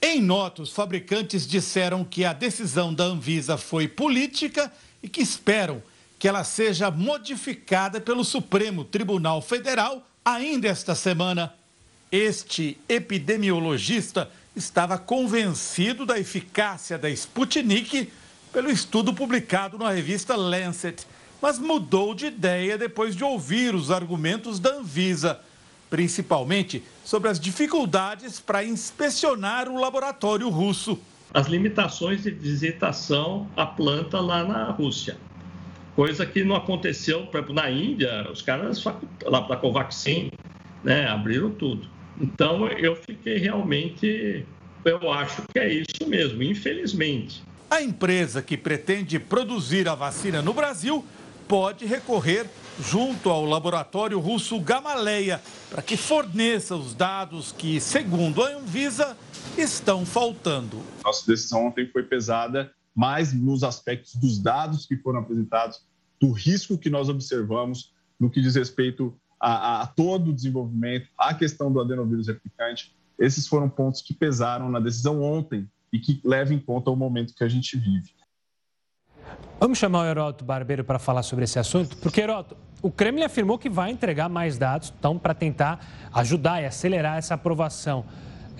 Em 0.00 0.20
nota, 0.20 0.62
os 0.62 0.72
fabricantes 0.72 1.46
disseram 1.46 2.04
que 2.04 2.24
a 2.24 2.32
decisão 2.32 2.92
da 2.92 3.04
Anvisa 3.04 3.56
foi 3.56 3.88
política 3.88 4.70
e 5.02 5.08
que 5.08 5.22
esperam 5.22 5.82
que 6.18 6.28
ela 6.28 6.44
seja 6.44 6.90
modificada 6.90 8.00
pelo 8.00 8.24
Supremo 8.24 8.84
Tribunal 8.84 9.40
Federal 9.40 10.06
ainda 10.24 10.68
esta 10.68 10.94
semana. 10.94 11.52
Este 12.10 12.78
epidemiologista 12.88 14.30
estava 14.54 14.98
convencido 14.98 16.04
da 16.04 16.18
eficácia 16.18 16.98
da 16.98 17.08
Sputnik 17.10 18.12
pelo 18.52 18.70
estudo 18.70 19.14
publicado 19.14 19.78
na 19.78 19.90
revista 19.90 20.36
Lancet, 20.36 21.06
mas 21.40 21.58
mudou 21.58 22.14
de 22.14 22.26
ideia 22.26 22.76
depois 22.76 23.16
de 23.16 23.24
ouvir 23.24 23.74
os 23.74 23.90
argumentos 23.90 24.60
da 24.60 24.74
Anvisa, 24.74 25.40
principalmente 25.88 26.84
sobre 27.04 27.30
as 27.30 27.40
dificuldades 27.40 28.38
para 28.38 28.62
inspecionar 28.62 29.68
o 29.68 29.80
laboratório 29.80 30.48
russo. 30.50 30.98
As 31.32 31.46
limitações 31.46 32.22
de 32.22 32.30
visitação 32.30 33.48
à 33.56 33.64
planta 33.64 34.20
lá 34.20 34.44
na 34.44 34.70
Rússia. 34.70 35.16
Coisa 35.94 36.24
que 36.24 36.42
não 36.42 36.56
aconteceu, 36.56 37.26
por 37.26 37.38
exemplo, 37.38 37.54
na 37.54 37.70
Índia, 37.70 38.26
os 38.30 38.40
caras 38.40 38.82
lá 39.24 39.42
para 39.42 39.56
a 39.56 39.58
Covaxin, 39.58 40.30
né, 40.82 41.06
abriram 41.06 41.50
tudo. 41.50 41.86
Então, 42.20 42.66
eu 42.68 42.96
fiquei 42.96 43.38
realmente. 43.38 44.46
Eu 44.84 45.12
acho 45.12 45.42
que 45.52 45.58
é 45.58 45.72
isso 45.72 46.06
mesmo, 46.06 46.42
infelizmente. 46.42 47.42
A 47.70 47.80
empresa 47.82 48.42
que 48.42 48.56
pretende 48.56 49.18
produzir 49.18 49.88
a 49.88 49.94
vacina 49.94 50.42
no 50.42 50.52
Brasil 50.52 51.04
pode 51.46 51.84
recorrer 51.84 52.46
junto 52.80 53.30
ao 53.30 53.44
laboratório 53.44 54.18
russo 54.18 54.58
Gamaleya 54.60 55.40
para 55.70 55.82
que 55.82 55.96
forneça 55.96 56.74
os 56.74 56.94
dados 56.94 57.52
que, 57.52 57.80
segundo 57.80 58.42
a 58.42 58.48
Anvisa, 58.48 59.16
estão 59.56 60.04
faltando. 60.04 60.80
Nossa 61.04 61.26
decisão 61.26 61.66
ontem 61.66 61.86
foi 61.92 62.02
pesada 62.02 62.72
mais 62.94 63.32
nos 63.32 63.62
aspectos 63.62 64.14
dos 64.14 64.38
dados 64.38 64.86
que 64.86 64.96
foram 64.96 65.20
apresentados, 65.20 65.84
do 66.20 66.30
risco 66.30 66.78
que 66.78 66.90
nós 66.90 67.08
observamos 67.08 67.92
no 68.18 68.30
que 68.30 68.40
diz 68.40 68.54
respeito 68.54 69.16
a, 69.40 69.82
a, 69.82 69.86
todo 69.88 70.30
o 70.30 70.32
desenvolvimento, 70.32 71.08
a 71.18 71.34
questão 71.34 71.72
do 71.72 71.80
adenovírus 71.80 72.28
replicante. 72.28 72.94
Esses 73.18 73.48
foram 73.48 73.68
pontos 73.68 74.00
que 74.00 74.14
pesaram 74.14 74.70
na 74.70 74.78
decisão 74.78 75.20
ontem 75.20 75.68
e 75.92 75.98
que 75.98 76.20
levam 76.24 76.54
em 76.54 76.60
conta 76.60 76.90
o 76.90 76.96
momento 76.96 77.34
que 77.34 77.42
a 77.42 77.48
gente 77.48 77.76
vive. 77.76 78.10
Vamos 79.58 79.78
chamar 79.78 80.02
o 80.02 80.06
Heroto 80.06 80.44
Barbeiro 80.44 80.84
para 80.84 80.98
falar 80.98 81.22
sobre 81.22 81.44
esse 81.44 81.58
assunto, 81.58 81.96
porque, 81.98 82.20
Heroto, 82.20 82.56
o 82.80 82.90
Kremlin 82.90 83.22
afirmou 83.22 83.58
que 83.58 83.70
vai 83.70 83.90
entregar 83.90 84.28
mais 84.28 84.58
dados, 84.58 84.92
então, 84.96 85.18
para 85.18 85.34
tentar 85.34 86.08
ajudar 86.12 86.62
e 86.62 86.66
acelerar 86.66 87.18
essa 87.18 87.34
aprovação. 87.34 88.04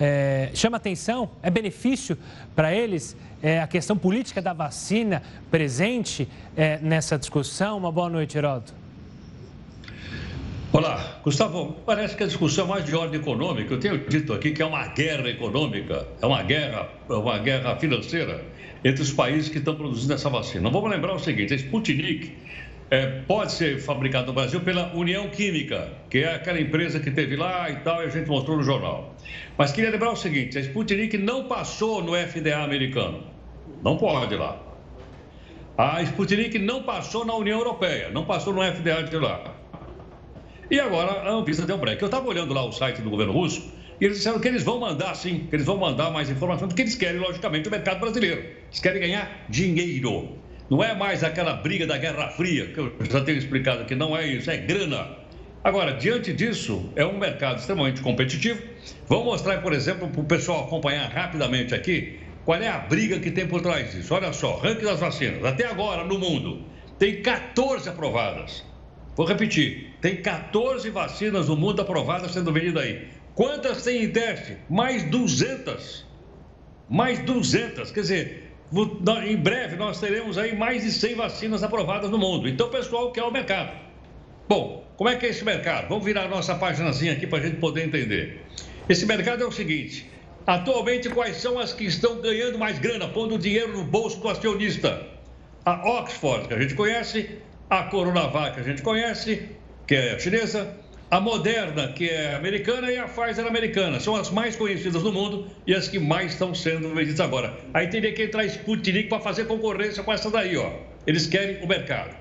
É, 0.05 0.51
chama 0.53 0.79
atenção, 0.79 1.31
é 1.45 1.49
benefício 1.49 2.19
para 2.57 2.75
eles 2.75 3.17
é, 3.41 3.61
a 3.61 3.69
questão 3.69 3.97
política 3.97 4.43
da 4.43 4.53
vacina 4.53 5.23
presente 5.49 6.27
é, 6.57 6.79
nessa 6.79 7.17
discussão? 7.17 7.79
Uma 7.79 7.93
boa 7.93 8.11
noite, 8.11 8.37
Heroto. 8.37 8.75
Olá, 10.73 11.21
Gustavo, 11.23 11.77
parece 11.87 12.17
que 12.17 12.25
a 12.25 12.27
discussão 12.27 12.65
é 12.65 12.69
mais 12.69 12.85
de 12.85 12.97
ordem 12.97 13.21
econômica. 13.21 13.75
Eu 13.75 13.79
tenho 13.79 13.99
dito 14.09 14.33
aqui 14.33 14.51
que 14.51 14.61
é 14.61 14.67
uma 14.67 14.89
guerra 14.89 15.29
econômica, 15.29 16.09
é 16.21 16.27
uma 16.27 16.43
guerra, 16.43 16.89
é 17.09 17.13
uma 17.13 17.39
guerra 17.39 17.77
financeira 17.77 18.45
entre 18.85 19.03
os 19.03 19.13
países 19.13 19.51
que 19.51 19.59
estão 19.59 19.77
produzindo 19.77 20.15
essa 20.15 20.29
vacina. 20.29 20.69
Vamos 20.69 20.91
lembrar 20.91 21.15
o 21.15 21.21
seguinte: 21.21 21.55
a 21.55 21.57
Sputnik 21.57 22.33
é, 22.93 23.07
pode 23.27 23.53
ser 23.53 23.81
fabricada 23.81 24.27
no 24.27 24.35
Brasil 24.35 24.61
pela 24.61 24.95
União 24.95 25.27
Química, 25.31 25.89
que 26.11 26.19
é 26.19 26.35
aquela 26.35 26.61
empresa 26.61 27.01
que 27.01 27.11
teve 27.11 27.37
lá 27.37 27.71
e 27.71 27.77
tal, 27.77 28.03
e 28.03 28.05
a 28.05 28.09
gente 28.11 28.29
mostrou 28.29 28.59
no 28.59 28.63
jornal. 28.63 29.17
Mas 29.57 29.73
queria 29.73 29.89
lembrar 29.89 30.11
o 30.11 30.17
seguinte: 30.17 30.59
a 30.59 30.61
Sputnik 30.61 31.17
não 31.17 31.49
passou 31.49 32.05
no 32.05 32.13
FDA 32.15 32.63
americano. 32.63 33.25
Não 33.83 33.97
pode 33.97 34.37
lá. 34.37 34.61
A 35.79 36.03
Sputnik 36.03 36.59
não 36.59 36.83
passou 36.83 37.25
na 37.25 37.35
União 37.35 37.61
Europeia, 37.61 38.11
não 38.11 38.27
passou 38.27 38.53
no 38.53 38.63
FDA 38.63 39.05
de 39.05 39.17
lá. 39.17 39.43
E 40.71 40.79
agora 40.79 41.23
a 41.23 41.31
Anvisa 41.31 41.65
deu 41.65 41.79
break. 41.79 42.03
Eu 42.03 42.07
estava 42.07 42.29
olhando 42.29 42.53
lá 42.53 42.63
o 42.63 42.73
site 42.73 43.01
do 43.01 43.09
governo 43.09 43.33
russo 43.33 43.73
e 43.99 44.05
eles 44.05 44.19
disseram 44.19 44.39
que 44.39 44.49
eles 44.49 44.65
vão 44.65 44.79
mandar, 44.79 45.15
sim, 45.15 45.47
que 45.49 45.57
eles 45.57 45.65
vão 45.65 45.79
mandar 45.79 46.11
mais 46.11 46.29
informações, 46.29 46.69
porque 46.69 46.83
eles 46.83 46.95
querem, 46.95 47.23
logicamente, 47.23 47.69
o 47.69 47.71
mercado 47.71 48.01
brasileiro. 48.01 48.41
Eles 48.41 48.81
querem 48.81 49.01
ganhar 49.01 49.47
dinheiro. 49.49 50.43
Não 50.73 50.83
é 50.83 50.95
mais 50.95 51.23
aquela 51.23 51.53
briga 51.53 51.87
da 51.87 51.99
Guerra 51.99 52.31
Fria, 52.31 52.69
que 52.69 52.79
eu 52.79 52.95
já 53.03 53.21
tenho 53.21 53.37
explicado 53.37 53.85
que 53.85 53.95
não 53.95 54.17
é 54.17 54.27
isso, 54.27 54.51
é 54.51 54.57
grana. 54.57 55.19
Agora, 55.63 55.93
diante 55.93 56.33
disso, 56.33 56.91
é 56.97 57.05
um 57.05 57.19
mercado 57.19 57.59
extremamente 57.59 58.01
competitivo. 58.01 58.63
Vamos 59.07 59.27
mostrar, 59.27 59.61
por 59.61 59.75
exemplo, 59.75 60.09
para 60.09 60.21
o 60.23 60.25
pessoal 60.25 60.65
acompanhar 60.65 61.11
rapidamente 61.11 61.75
aqui 61.75 62.19
qual 62.47 62.59
é 62.59 62.69
a 62.69 62.79
briga 62.79 63.21
que 63.21 63.31
tem 63.31 63.47
por 63.47 63.61
trás 63.61 63.93
disso. 63.93 64.15
Olha 64.15 64.33
só, 64.33 64.57
ranking 64.57 64.87
das 64.87 64.99
vacinas. 64.99 65.45
Até 65.45 65.67
agora, 65.67 66.05
no 66.05 66.19
mundo, 66.19 66.65
tem 66.99 67.21
14 67.21 67.91
aprovadas. 67.91 68.65
Vou 69.15 69.27
repetir: 69.27 69.95
tem 70.01 70.23
14 70.23 70.89
vacinas 70.89 71.49
no 71.51 71.57
mundo 71.57 71.83
aprovadas 71.83 72.33
sendo 72.33 72.51
vendidas 72.51 72.83
aí. 72.83 73.09
Quantas 73.35 73.85
tem 73.85 74.05
em 74.05 74.11
teste? 74.11 74.57
Mais 74.71 75.03
200. 75.03 76.07
Mais 76.89 77.19
200. 77.19 77.91
Quer 77.91 78.01
dizer, 78.01 78.42
em 79.25 79.37
breve 79.37 79.77
nós 79.77 80.01
teremos 80.01 80.39
aí 80.39 80.57
mais 80.57 80.83
de 80.83 80.91
100 80.91 81.15
vacinas 81.17 81.63
aprovadas 81.63 82.11
no 82.11 82.19
mundo. 82.19 82.49
Então 82.49 82.69
o 82.69 82.71
pessoal 82.71 83.13
quer 83.13 83.23
o 83.23 83.31
mercado. 83.31 83.71
Bom, 84.49 84.85
como 84.97 85.11
é 85.11 85.17
que 85.17 85.27
é 85.27 85.29
esse 85.29 85.45
mercado? 85.45 85.89
Vamos 85.89 86.05
virar 86.05 86.25
a 86.25 86.29
nossa 86.29 86.55
páginazinha 86.55 87.13
aqui 87.13 87.27
para 87.27 87.39
a 87.39 87.43
gente 87.43 87.57
poder 87.57 87.85
entender. 87.85 88.45
Esse 88.89 89.05
mercado 89.05 89.43
é 89.43 89.47
o 89.47 89.53
seguinte: 89.53 90.11
atualmente, 90.47 91.09
quais 91.11 91.37
são 91.37 91.59
as 91.59 91.73
que 91.73 91.85
estão 91.85 92.21
ganhando 92.21 92.59
mais 92.59 92.79
grana, 92.79 93.09
pondo 93.09 93.39
dinheiro 93.39 93.77
no 93.77 93.85
bolso 93.85 94.21
do 94.21 94.29
acionista? 94.29 95.07
A 95.65 95.89
Oxford, 96.01 96.49
que 96.49 96.55
a 96.55 96.61
gente 96.61 96.75
conhece, 96.75 97.39
a 97.71 97.85
Coronavac, 97.85 98.55
que 98.55 98.61
a 98.61 98.65
gente 98.65 98.83
conhece, 98.83 99.49
que 99.87 99.95
é 99.95 100.19
chinesa, 100.19 100.77
a 101.13 101.21
Moderna, 101.21 101.89
que 101.89 102.09
é 102.09 102.35
americana, 102.35 102.91
e 102.91 102.97
a 102.97 103.05
Pfizer 103.05 103.47
americana. 103.47 104.01
São 104.01 104.17
as 104.17 104.31
mais 104.31 104.57
conhecidas 104.57 105.03
no 105.03 105.13
mundo 105.13 105.47
e 105.67 105.75
as 105.75 105.87
que 105.87 105.99
mais 105.99 106.33
estão 106.33 106.55
sendo 106.55 106.89
vendidas 106.95 107.21
agora. 107.21 107.55
Aí 107.75 107.87
teria 107.89 108.15
que 108.15 108.23
entrar 108.23 108.47
Sputnik 108.47 109.11
para 109.11 109.21
fazer 109.21 109.45
concorrência 109.45 110.03
com 110.03 110.11
essa 110.11 110.31
daí, 110.31 110.57
ó. 110.57 110.73
Eles 111.07 111.27
querem 111.27 111.63
o 111.63 111.69
mercado. 111.69 112.17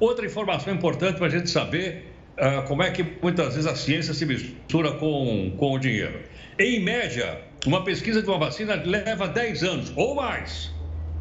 Outra 0.00 0.26
informação 0.26 0.74
importante 0.74 1.16
para 1.16 1.28
a 1.28 1.30
gente 1.30 1.48
saber 1.48 2.12
uh, 2.36 2.66
como 2.66 2.82
é 2.82 2.90
que 2.90 3.06
muitas 3.22 3.54
vezes 3.54 3.70
a 3.70 3.76
ciência 3.76 4.12
se 4.12 4.26
mistura 4.26 4.90
com, 4.94 5.54
com 5.56 5.70
o 5.70 5.78
dinheiro. 5.78 6.18
Em 6.58 6.80
média, 6.80 7.40
uma 7.64 7.84
pesquisa 7.84 8.20
de 8.20 8.28
uma 8.28 8.38
vacina 8.38 8.74
leva 8.84 9.28
10 9.28 9.62
anos 9.62 9.92
ou 9.94 10.16
mais. 10.16 10.72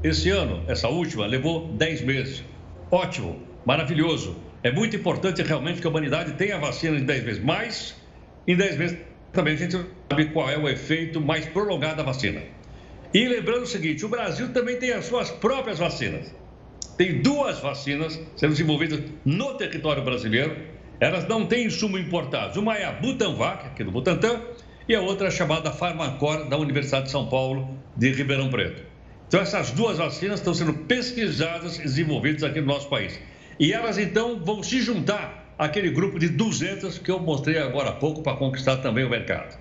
Esse 0.04 0.32
ano, 0.32 0.64
essa 0.68 0.88
última, 0.88 1.28
levou 1.28 1.68
10 1.74 2.02
meses. 2.02 2.44
Ótimo, 2.90 3.40
maravilhoso. 3.64 4.36
É 4.64 4.72
muito 4.72 4.96
importante 4.96 5.42
realmente 5.44 5.82
que 5.82 5.88
a 5.88 5.90
humanidade 5.90 6.34
tenha 6.34 6.56
a 6.56 6.60
vacina 6.60 6.98
em 6.98 7.04
10 7.04 7.24
vezes. 7.24 7.44
Mas, 7.44 7.96
em 8.48 8.56
10 8.56 8.76
vezes, 8.78 8.98
também 9.34 9.56
a 9.56 9.58
gente 9.58 9.78
sabe 10.10 10.26
qual 10.28 10.50
é 10.50 10.58
o 10.58 10.70
efeito 10.70 11.20
mais 11.20 11.46
prolongado 11.46 11.98
da 11.98 12.04
vacina. 12.04 12.42
E 13.14 13.28
lembrando 13.28 13.64
o 13.64 13.68
seguinte: 13.68 14.06
o 14.06 14.10
Brasil 14.10 14.54
também 14.54 14.78
tem 14.78 14.92
as 14.92 15.06
suas 15.06 15.30
próprias 15.30 15.80
vacinas. 15.80 16.34
Tem 16.98 17.22
duas 17.22 17.60
vacinas 17.60 18.20
sendo 18.38 18.52
desenvolvidas 18.52 19.02
no 19.26 19.56
território 19.56 20.04
brasileiro 20.04 20.56
Elas 21.00 21.28
não 21.28 21.46
têm 21.46 21.66
insumo 21.66 21.98
importado. 21.98 22.60
Uma 22.60 22.78
é 22.78 22.86
a 22.86 22.92
Butanvac, 22.92 23.66
aqui 23.66 23.84
do 23.84 23.92
Butantan, 23.92 24.40
e 24.88 24.96
a 24.96 25.02
outra 25.02 25.28
é 25.28 25.32
chamada 25.32 25.72
Farmacor, 25.72 26.48
da 26.48 26.58
Universidade 26.58 27.06
de 27.06 27.12
São 27.12 27.28
Paulo, 27.28 27.78
de 27.98 28.12
Ribeirão 28.12 28.50
Preto. 28.50 28.84
Então, 29.28 29.42
essas 29.42 29.72
duas 29.72 29.98
vacinas 29.98 30.40
estão 30.40 30.54
sendo 30.54 30.74
pesquisadas 30.74 31.80
e 31.80 31.82
desenvolvidas 31.82 32.44
aqui 32.44 32.62
no 32.62 32.68
nosso 32.68 32.88
país. 32.88 33.20
E 33.60 33.74
elas, 33.74 33.98
então, 33.98 34.40
vão 34.44 34.64
se 34.64 34.82
juntar 34.82 35.54
àquele 35.58 35.90
grupo 35.90 36.20
de 36.20 36.30
200 36.30 36.98
que 37.00 37.12
eu 37.12 37.20
mostrei 37.20 37.58
agora 37.58 37.90
há 37.90 37.94
pouco 37.94 38.22
para 38.22 38.38
conquistar 38.38 38.78
também 38.78 39.04
o 39.04 39.10
mercado. 39.10 39.58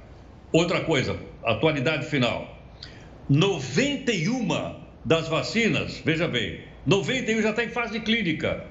Outra 0.52 0.80
coisa, 0.82 1.18
atualidade 1.44 2.06
final. 2.06 2.58
91 3.28 4.76
das 5.04 5.28
vacinas, 5.28 6.00
veja 6.04 6.28
bem, 6.28 6.60
91 6.86 7.42
já 7.42 7.50
está 7.50 7.64
em 7.64 7.68
fase 7.68 8.00
clínica, 8.00 8.64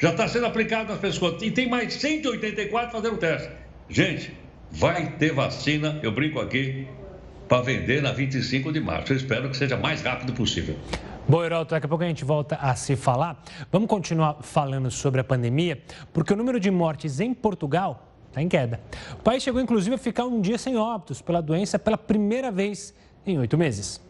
já 0.00 0.10
está 0.10 0.28
sendo 0.28 0.46
aplicado 0.46 0.90
nas 0.90 1.00
pessoas 1.00 1.42
e 1.42 1.50
tem 1.50 1.68
mais 1.68 1.94
184 1.94 2.92
fazendo 2.92 3.16
teste. 3.16 3.48
Gente, 3.88 4.32
vai 4.70 5.12
ter 5.12 5.32
vacina, 5.32 5.98
eu 6.02 6.12
brinco 6.12 6.40
aqui, 6.40 6.86
para 7.48 7.62
vender 7.62 8.02
na 8.02 8.12
25 8.12 8.72
de 8.72 8.80
março. 8.80 9.12
Eu 9.12 9.16
espero 9.16 9.48
que 9.48 9.56
seja 9.56 9.76
mais 9.76 10.02
rápido 10.02 10.32
possível. 10.32 10.76
Bom, 11.26 11.42
Heroto, 11.42 11.70
daqui 11.70 11.86
a 11.86 11.88
pouco 11.88 12.04
a 12.04 12.06
gente 12.06 12.22
volta 12.22 12.56
a 12.56 12.76
se 12.76 12.96
falar. 12.96 13.42
Vamos 13.72 13.88
continuar 13.88 14.42
falando 14.42 14.90
sobre 14.90 15.22
a 15.22 15.24
pandemia, 15.24 15.82
porque 16.12 16.34
o 16.34 16.36
número 16.36 16.60
de 16.60 16.70
mortes 16.70 17.18
em 17.18 17.32
Portugal 17.32 18.06
está 18.28 18.42
em 18.42 18.48
queda. 18.48 18.78
O 19.12 19.22
país 19.22 19.42
chegou, 19.42 19.58
inclusive, 19.58 19.94
a 19.94 19.98
ficar 19.98 20.26
um 20.26 20.38
dia 20.38 20.58
sem 20.58 20.76
óbitos 20.76 21.22
pela 21.22 21.40
doença 21.40 21.78
pela 21.78 21.96
primeira 21.96 22.50
vez 22.50 22.94
em 23.26 23.38
oito 23.38 23.56
meses. 23.56 24.02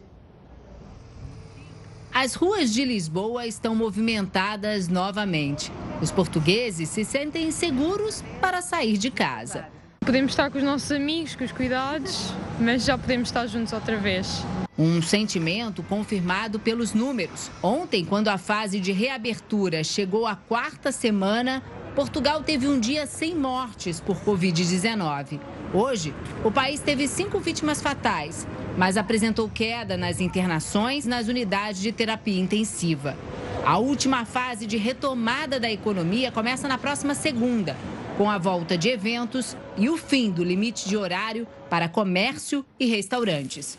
As 2.13 2.33
ruas 2.33 2.73
de 2.73 2.83
Lisboa 2.83 3.47
estão 3.47 3.73
movimentadas 3.73 4.89
novamente. 4.89 5.71
Os 6.01 6.11
portugueses 6.11 6.89
se 6.89 7.05
sentem 7.05 7.49
seguros 7.49 8.25
para 8.41 8.61
sair 8.61 8.97
de 8.97 9.09
casa. 9.09 9.74
Podemos 10.05 10.33
estar 10.33 10.51
com 10.51 10.59
os 10.59 10.63
nossos 10.63 10.91
amigos, 10.91 11.35
com 11.35 11.43
os 11.43 11.51
cuidados, 11.51 12.31
mas 12.59 12.85
já 12.85 12.95
podemos 12.95 13.27
estar 13.27 13.47
juntos 13.47 13.73
outra 13.73 13.97
vez. 13.97 14.45
Um 14.77 15.01
sentimento 15.01 15.81
confirmado 15.81 16.59
pelos 16.59 16.93
números. 16.93 17.49
Ontem, 17.63 18.05
quando 18.05 18.27
a 18.27 18.37
fase 18.37 18.79
de 18.79 18.91
reabertura 18.91 19.83
chegou 19.83 20.27
à 20.27 20.35
quarta 20.35 20.91
semana, 20.91 21.63
Portugal 21.95 22.43
teve 22.43 22.67
um 22.67 22.79
dia 22.79 23.07
sem 23.07 23.33
mortes 23.33 23.99
por 23.99 24.17
Covid-19. 24.17 25.39
Hoje, 25.73 26.13
o 26.43 26.51
país 26.51 26.79
teve 26.79 27.07
cinco 27.07 27.39
vítimas 27.39 27.81
fatais, 27.81 28.47
mas 28.77 28.97
apresentou 28.97 29.49
queda 29.49 29.97
nas 29.97 30.19
internações 30.19 31.07
nas 31.07 31.27
unidades 31.27 31.81
de 31.81 31.91
terapia 31.91 32.39
intensiva. 32.39 33.17
A 33.65 33.79
última 33.79 34.23
fase 34.23 34.67
de 34.67 34.77
retomada 34.77 35.59
da 35.59 35.71
economia 35.71 36.31
começa 36.31 36.67
na 36.67 36.77
próxima 36.77 37.15
segunda, 37.15 37.75
com 38.17 38.29
a 38.29 38.37
volta 38.37 38.77
de 38.77 38.89
eventos 38.89 39.57
e 39.77 39.89
o 39.89 39.97
fim 39.97 40.31
do 40.31 40.43
limite 40.43 40.87
de 40.87 40.95
horário 40.95 41.45
para 41.69 41.89
comércio 41.89 42.65
e 42.79 42.85
restaurantes. 42.85 43.77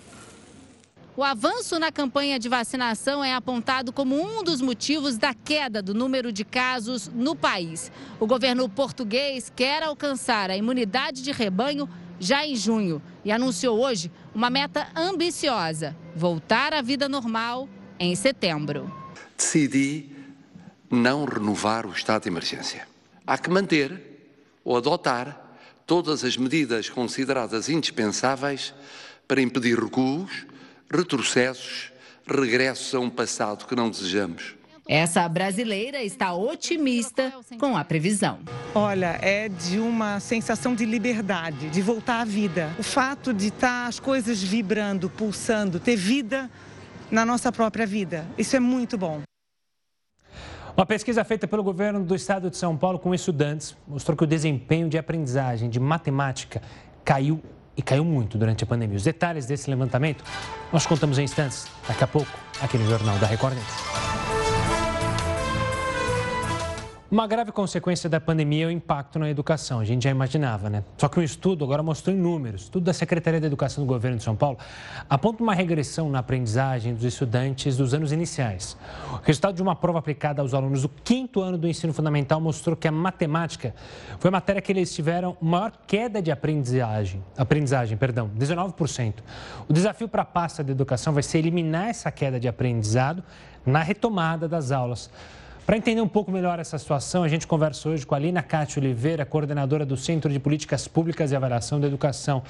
O 1.16 1.24
avanço 1.24 1.78
na 1.78 1.90
campanha 1.90 2.38
de 2.38 2.46
vacinação 2.46 3.24
é 3.24 3.32
apontado 3.32 3.90
como 3.90 4.20
um 4.20 4.44
dos 4.44 4.60
motivos 4.60 5.16
da 5.16 5.32
queda 5.32 5.80
do 5.80 5.94
número 5.94 6.30
de 6.30 6.44
casos 6.44 7.08
no 7.08 7.34
país. 7.34 7.90
O 8.20 8.26
governo 8.26 8.68
português 8.68 9.50
quer 9.56 9.82
alcançar 9.82 10.50
a 10.50 10.56
imunidade 10.56 11.22
de 11.22 11.32
rebanho 11.32 11.88
já 12.20 12.46
em 12.46 12.54
junho 12.54 13.00
e 13.24 13.32
anunciou 13.32 13.80
hoje 13.80 14.12
uma 14.34 14.50
meta 14.50 14.88
ambiciosa: 14.94 15.96
voltar 16.14 16.74
à 16.74 16.82
vida 16.82 17.08
normal 17.08 17.66
em 17.98 18.14
setembro. 18.14 18.92
Decidi 19.34 20.10
não 20.90 21.24
renovar 21.24 21.86
o 21.86 21.92
estado 21.92 22.24
de 22.24 22.28
emergência. 22.28 22.86
Há 23.26 23.38
que 23.38 23.48
manter 23.48 24.05
ou 24.66 24.76
adotar 24.76 25.40
todas 25.86 26.24
as 26.24 26.36
medidas 26.36 26.90
consideradas 26.90 27.68
indispensáveis 27.68 28.74
para 29.28 29.40
impedir 29.40 29.78
recuos, 29.78 30.44
retrocessos, 30.92 31.92
regressos 32.26 32.92
a 32.92 32.98
um 32.98 33.08
passado 33.08 33.64
que 33.64 33.76
não 33.76 33.88
desejamos. 33.88 34.56
Essa 34.88 35.28
brasileira 35.28 36.02
está 36.02 36.34
otimista 36.34 37.32
com 37.60 37.76
a 37.76 37.84
previsão. 37.84 38.40
Olha, 38.74 39.18
é 39.22 39.48
de 39.48 39.78
uma 39.78 40.18
sensação 40.18 40.74
de 40.74 40.84
liberdade, 40.84 41.70
de 41.70 41.82
voltar 41.82 42.20
à 42.20 42.24
vida. 42.24 42.74
O 42.78 42.82
fato 42.82 43.32
de 43.32 43.48
estar 43.48 43.82
tá 43.82 43.86
as 43.86 44.00
coisas 44.00 44.42
vibrando, 44.42 45.08
pulsando, 45.08 45.78
ter 45.78 45.96
vida 45.96 46.50
na 47.08 47.24
nossa 47.24 47.52
própria 47.52 47.86
vida. 47.86 48.26
Isso 48.36 48.56
é 48.56 48.60
muito 48.60 48.98
bom. 48.98 49.22
Uma 50.76 50.84
pesquisa 50.84 51.24
feita 51.24 51.48
pelo 51.48 51.62
governo 51.62 52.04
do 52.04 52.14
estado 52.14 52.50
de 52.50 52.56
São 52.58 52.76
Paulo 52.76 52.98
com 52.98 53.14
estudantes 53.14 53.74
mostrou 53.88 54.14
que 54.14 54.24
o 54.24 54.26
desempenho 54.26 54.90
de 54.90 54.98
aprendizagem 54.98 55.70
de 55.70 55.80
matemática 55.80 56.60
caiu 57.02 57.42
e 57.74 57.80
caiu 57.80 58.04
muito 58.04 58.36
durante 58.36 58.62
a 58.62 58.66
pandemia. 58.66 58.98
Os 58.98 59.04
detalhes 59.04 59.46
desse 59.46 59.70
levantamento 59.70 60.22
nós 60.70 60.84
contamos 60.84 61.18
em 61.18 61.24
instantes, 61.24 61.66
daqui 61.88 62.04
a 62.04 62.06
pouco, 62.06 62.30
aqui 62.60 62.76
no 62.76 62.86
Jornal 62.90 63.16
da 63.18 63.26
Record 63.26 63.54
News. 63.54 64.05
Uma 67.08 67.24
grave 67.28 67.52
consequência 67.52 68.10
da 68.10 68.20
pandemia 68.20 68.64
é 68.64 68.66
o 68.66 68.70
impacto 68.70 69.16
na 69.16 69.30
educação. 69.30 69.78
A 69.78 69.84
gente 69.84 70.02
já 70.02 70.10
imaginava, 70.10 70.68
né? 70.68 70.82
Só 70.98 71.08
que 71.08 71.20
um 71.20 71.22
estudo 71.22 71.64
agora 71.64 71.80
mostrou 71.80 72.12
em 72.12 72.18
números. 72.18 72.62
Estudo 72.62 72.82
da 72.82 72.92
Secretaria 72.92 73.40
da 73.40 73.46
Educação 73.46 73.84
do 73.84 73.86
Governo 73.86 74.16
de 74.18 74.24
São 74.24 74.34
Paulo 74.34 74.58
aponta 75.08 75.40
uma 75.40 75.54
regressão 75.54 76.10
na 76.10 76.18
aprendizagem 76.18 76.94
dos 76.94 77.04
estudantes 77.04 77.76
dos 77.76 77.94
anos 77.94 78.10
iniciais. 78.10 78.76
O 79.12 79.24
resultado 79.24 79.54
de 79.54 79.62
uma 79.62 79.76
prova 79.76 80.00
aplicada 80.00 80.42
aos 80.42 80.52
alunos 80.52 80.82
do 80.82 80.88
quinto 80.88 81.40
ano 81.40 81.56
do 81.56 81.68
ensino 81.68 81.92
fundamental 81.92 82.40
mostrou 82.40 82.74
que 82.74 82.88
a 82.88 82.92
matemática 82.92 83.72
foi 84.18 84.26
a 84.26 84.32
matéria 84.32 84.60
que 84.60 84.72
eles 84.72 84.92
tiveram 84.92 85.36
maior 85.40 85.74
queda 85.86 86.20
de 86.20 86.32
aprendizagem. 86.32 87.22
Aprendizagem, 87.38 87.96
perdão, 87.96 88.28
19%. 88.36 89.14
O 89.68 89.72
desafio 89.72 90.08
para 90.08 90.22
a 90.22 90.24
pasta 90.24 90.64
de 90.64 90.72
educação 90.72 91.12
vai 91.12 91.22
ser 91.22 91.38
eliminar 91.38 91.88
essa 91.88 92.10
queda 92.10 92.40
de 92.40 92.48
aprendizado 92.48 93.22
na 93.64 93.80
retomada 93.80 94.48
das 94.48 94.72
aulas. 94.72 95.08
Para 95.66 95.76
entender 95.76 96.00
um 96.00 96.06
pouco 96.06 96.30
melhor 96.30 96.60
essa 96.60 96.78
situação, 96.78 97.24
a 97.24 97.28
gente 97.28 97.44
conversa 97.44 97.88
hoje 97.88 98.06
com 98.06 98.14
a 98.14 98.18
Lina 98.20 98.40
Cátia 98.40 98.78
Oliveira, 98.78 99.26
coordenadora 99.26 99.84
do 99.84 99.96
Centro 99.96 100.32
de 100.32 100.38
Políticas 100.38 100.86
Públicas 100.86 101.32
e 101.32 101.36
Avaliação 101.36 101.80
da 101.80 101.88
Educação. 101.88 102.44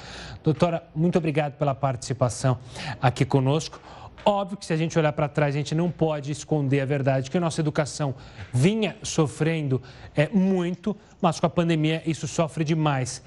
Doutora, 0.45 0.87
muito 0.95 1.17
obrigado 1.17 1.55
pela 1.55 1.75
participação 1.75 2.59
aqui 3.01 3.25
conosco. 3.25 3.81
Óbvio 4.23 4.59
que 4.59 4.67
se 4.67 4.73
a 4.75 4.77
gente 4.77 4.99
olhar 4.99 5.15
para 5.15 5.29
trás, 5.29 5.55
a 5.55 5.59
gente 5.59 5.75
não 5.75 5.91
pode 5.91 6.31
esconder 6.31 6.83
a 6.83 6.85
verdade 6.85 7.31
que 7.31 7.39
a 7.39 7.41
nossa 7.41 7.59
educação 7.59 8.15
vinha 8.53 8.99
sofrendo 9.03 9.81
é, 10.15 10.29
muito, 10.29 10.95
mas 11.19 11.41
com 11.41 11.47
a 11.47 11.51
pandemia 11.51 12.03
isso 12.05 12.29
sofre 12.29 12.65
demais. 12.65 13.23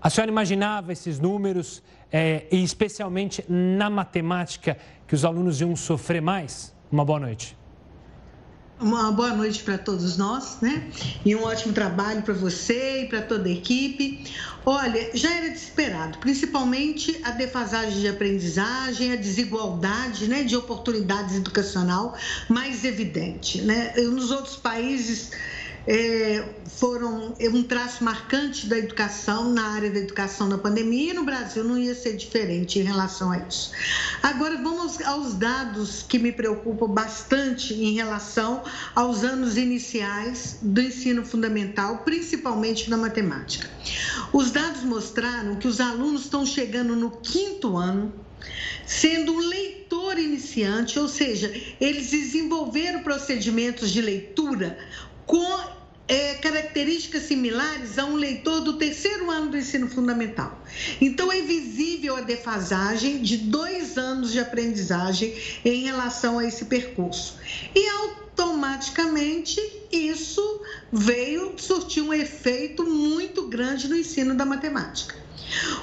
A 0.00 0.08
senhora 0.08 0.30
imaginava 0.30 0.92
esses 0.92 1.18
números, 1.18 1.82
é, 2.12 2.44
e 2.48 2.62
especialmente 2.62 3.44
na 3.48 3.90
matemática, 3.90 4.78
que 5.04 5.16
os 5.16 5.24
alunos 5.24 5.60
iam 5.60 5.74
sofrer 5.74 6.22
mais? 6.22 6.72
Uma 6.92 7.04
boa 7.04 7.18
noite. 7.18 7.63
Uma 8.80 9.12
boa 9.12 9.32
noite 9.32 9.62
para 9.62 9.78
todos 9.78 10.16
nós, 10.16 10.58
né? 10.60 10.90
E 11.24 11.34
um 11.36 11.44
ótimo 11.44 11.72
trabalho 11.72 12.22
para 12.22 12.34
você 12.34 13.02
e 13.02 13.06
para 13.06 13.22
toda 13.22 13.48
a 13.48 13.52
equipe. 13.52 14.26
Olha, 14.66 15.10
já 15.14 15.32
era 15.32 15.48
desesperado, 15.50 16.18
principalmente 16.18 17.20
a 17.22 17.30
defasagem 17.30 18.00
de 18.00 18.08
aprendizagem, 18.08 19.12
a 19.12 19.16
desigualdade 19.16 20.26
né, 20.26 20.42
de 20.42 20.56
oportunidades 20.56 21.36
educacional 21.36 22.16
mais 22.48 22.84
evidente. 22.84 23.60
Né? 23.62 23.92
Nos 23.96 24.32
outros 24.32 24.56
países 24.56 25.30
é, 25.86 26.44
foram 26.66 27.34
um 27.40 27.62
traço 27.62 28.02
marcante 28.02 28.66
da 28.66 28.78
educação, 28.78 29.52
na 29.52 29.74
área 29.74 29.90
da 29.90 29.98
educação 29.98 30.48
na 30.48 30.58
pandemia, 30.58 31.10
e 31.10 31.14
no 31.14 31.24
Brasil 31.24 31.62
não 31.62 31.78
ia 31.78 31.94
ser 31.94 32.16
diferente 32.16 32.78
em 32.78 32.82
relação 32.82 33.30
a 33.30 33.38
isso. 33.38 33.70
Agora 34.22 34.56
vamos 34.56 35.00
aos 35.02 35.34
dados 35.34 36.02
que 36.02 36.18
me 36.18 36.32
preocupam 36.32 36.88
bastante 36.88 37.74
em 37.74 37.94
relação 37.94 38.62
aos 38.94 39.24
anos 39.24 39.56
iniciais 39.56 40.58
do 40.62 40.80
ensino 40.80 41.24
fundamental, 41.24 41.98
principalmente 41.98 42.88
na 42.88 42.96
matemática. 42.96 43.68
Os 44.32 44.50
dados 44.50 44.82
mostraram 44.82 45.56
que 45.56 45.68
os 45.68 45.80
alunos 45.80 46.22
estão 46.22 46.46
chegando 46.46 46.96
no 46.96 47.10
quinto 47.10 47.76
ano 47.76 48.12
sendo 48.86 49.32
um 49.32 49.38
leitor 49.38 50.18
iniciante, 50.18 50.98
ou 50.98 51.08
seja, 51.08 51.52
eles 51.80 52.10
desenvolveram 52.10 53.02
procedimentos 53.02 53.90
de 53.90 54.00
leitura 54.00 54.78
com 55.26 55.74
é, 56.06 56.34
características 56.34 57.22
similares 57.22 57.98
a 57.98 58.04
um 58.04 58.14
leitor 58.14 58.60
do 58.60 58.74
terceiro 58.74 59.30
ano 59.30 59.50
do 59.50 59.56
ensino 59.56 59.88
fundamental. 59.88 60.62
Então, 61.00 61.32
é 61.32 61.40
visível 61.40 62.16
a 62.16 62.20
defasagem 62.20 63.22
de 63.22 63.38
dois 63.38 63.96
anos 63.96 64.32
de 64.32 64.38
aprendizagem 64.38 65.34
em 65.64 65.84
relação 65.84 66.38
a 66.38 66.44
esse 66.46 66.66
percurso. 66.66 67.36
E 67.74 67.88
automaticamente 67.88 69.60
isso 69.90 70.60
veio 70.92 71.54
surtir 71.56 72.02
um 72.02 72.12
efeito 72.12 72.84
muito 72.84 73.48
grande 73.48 73.88
no 73.88 73.96
ensino 73.96 74.34
da 74.34 74.44
matemática. 74.44 75.24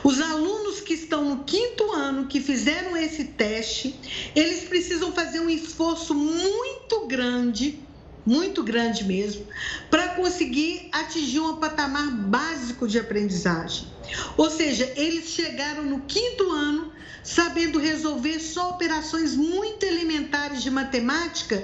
Os 0.03 0.19
alunos 0.19 0.81
que 0.81 0.93
estão 0.93 1.23
no 1.23 1.43
quinto 1.43 1.91
ano, 1.91 2.27
que 2.27 2.41
fizeram 2.41 2.97
esse 2.97 3.25
teste, 3.25 3.95
eles 4.35 4.65
precisam 4.65 5.11
fazer 5.11 5.39
um 5.39 5.49
esforço 5.49 6.13
muito 6.13 7.07
grande 7.07 7.79
muito 8.25 8.63
grande 8.63 9.03
mesmo, 9.03 9.45
para 9.89 10.15
conseguir 10.15 10.89
atingir 10.93 11.39
um 11.39 11.59
patamar 11.59 12.11
básico 12.29 12.87
de 12.87 12.99
aprendizagem. 12.99 14.00
Ou 14.37 14.49
seja, 14.49 14.91
eles 14.95 15.29
chegaram 15.29 15.83
no 15.83 16.01
quinto 16.01 16.49
ano 16.51 16.91
sabendo 17.23 17.79
resolver 17.79 18.39
só 18.39 18.71
operações 18.71 19.35
muito 19.35 19.85
elementares 19.85 20.63
de 20.63 20.71
matemática, 20.71 21.63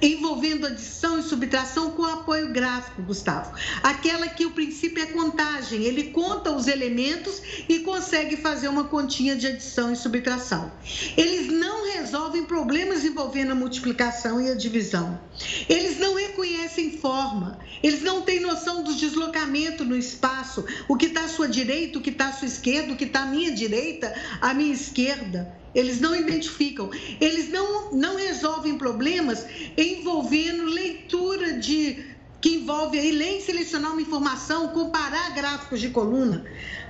envolvendo 0.00 0.66
adição 0.66 1.18
e 1.18 1.22
subtração 1.22 1.92
com 1.92 2.04
apoio 2.04 2.52
gráfico, 2.52 3.02
Gustavo. 3.02 3.54
Aquela 3.82 4.28
que 4.28 4.44
o 4.44 4.50
princípio 4.50 5.02
é 5.02 5.06
contagem, 5.06 5.84
ele 5.84 6.10
conta 6.10 6.50
os 6.50 6.66
elementos 6.66 7.40
e 7.68 7.80
consegue 7.80 8.36
fazer 8.36 8.68
uma 8.68 8.84
continha 8.84 9.36
de 9.36 9.46
adição 9.46 9.92
e 9.92 9.96
subtração. 9.96 10.72
Eles 11.16 11.46
não 11.46 11.92
resolvem 11.92 12.44
problemas 12.44 13.04
envolvendo 13.04 13.52
a 13.52 13.54
multiplicação 13.54 14.40
e 14.40 14.50
a 14.50 14.54
divisão. 14.54 15.20
Eles 15.68 15.98
não 15.98 16.14
reconhecem 16.14 16.98
forma, 16.98 17.58
eles 17.82 18.02
não 18.02 18.22
têm 18.22 18.40
noção 18.40 18.82
do 18.82 18.94
deslocamento 18.94 19.84
no 19.84 19.96
espaço, 19.96 20.64
o 20.88 20.96
que 20.96 21.06
está 21.06 21.24
à 21.24 21.28
sua 21.28 21.48
direita, 21.48 21.61
o 21.98 22.00
que 22.00 22.10
está 22.10 22.28
à 22.28 22.32
sua 22.32 22.48
esquerda, 22.48 22.92
o 22.92 22.96
que 22.96 23.04
está 23.04 23.22
à 23.22 23.26
minha 23.26 23.52
direita, 23.52 24.12
à 24.40 24.52
minha 24.52 24.72
esquerda. 24.72 25.54
Eles 25.74 26.00
não 26.00 26.14
identificam, 26.14 26.90
eles 27.20 27.48
não, 27.48 27.92
não 27.92 28.16
resolvem 28.16 28.76
problemas 28.76 29.46
envolvendo 29.76 30.64
leitura 30.64 31.54
de 31.54 32.12
que 32.42 32.56
envolve 32.56 32.98
aí 32.98 33.12
ler 33.12 33.38
e 33.38 33.40
selecionar 33.40 33.92
uma 33.92 34.02
informação, 34.02 34.68
comparar 34.68 35.32
gráficos 35.32 35.80
de 35.80 35.90
coluna, 35.90 36.44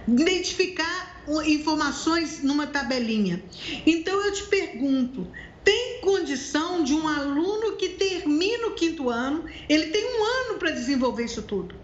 identificar 0.09 1.23
informações 1.47 2.43
numa 2.43 2.67
tabelinha. 2.67 3.43
Então 3.87 4.19
eu 4.25 4.33
te 4.33 4.45
pergunto, 4.45 5.29
tem 5.63 6.01
condição 6.01 6.83
de 6.83 6.95
um 6.95 7.07
aluno 7.07 7.77
que 7.77 7.91
termina 7.91 8.69
o 8.69 8.75
quinto 8.75 9.11
ano, 9.11 9.45
ele 9.69 9.89
tem 9.89 10.05
um 10.05 10.25
ano 10.25 10.59
para 10.59 10.71
desenvolver 10.71 11.25
isso 11.25 11.43
tudo. 11.43 11.82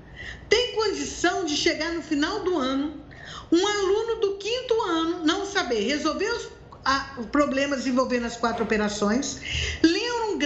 Tem 0.49 0.75
condição 0.75 1.45
de 1.45 1.57
chegar 1.57 1.93
no 1.93 2.03
final 2.03 2.41
do 2.41 2.57
ano, 2.57 3.03
um 3.51 3.67
aluno 3.67 4.21
do 4.21 4.37
quinto 4.37 4.75
ano 4.83 5.25
não 5.25 5.45
saber 5.45 5.81
resolver 5.81 6.31
os 6.31 7.27
problemas 7.31 7.87
envolvendo 7.87 8.27
as 8.27 8.37
quatro 8.37 8.65
operações, 8.65 9.41
ler, 9.83 10.13
um 10.25 10.39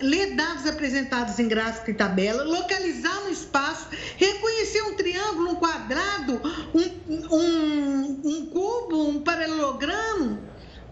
ler 0.00 0.34
dados 0.34 0.66
apresentados 0.66 1.38
em 1.38 1.46
gráfico 1.46 1.90
e 1.90 1.94
tabela, 1.94 2.42
localizar 2.42 3.20
no 3.22 3.30
espaço, 3.30 3.88
reconhecer 4.16 4.82
um 4.82 4.94
triângulo, 4.94 5.50
um 5.50 5.54
quadrado, 5.54 6.40
um, 6.74 7.36
um, 7.36 8.20
um 8.24 8.46
cubo, 8.46 9.08
um 9.08 9.22
paralelogramo, 9.22 10.40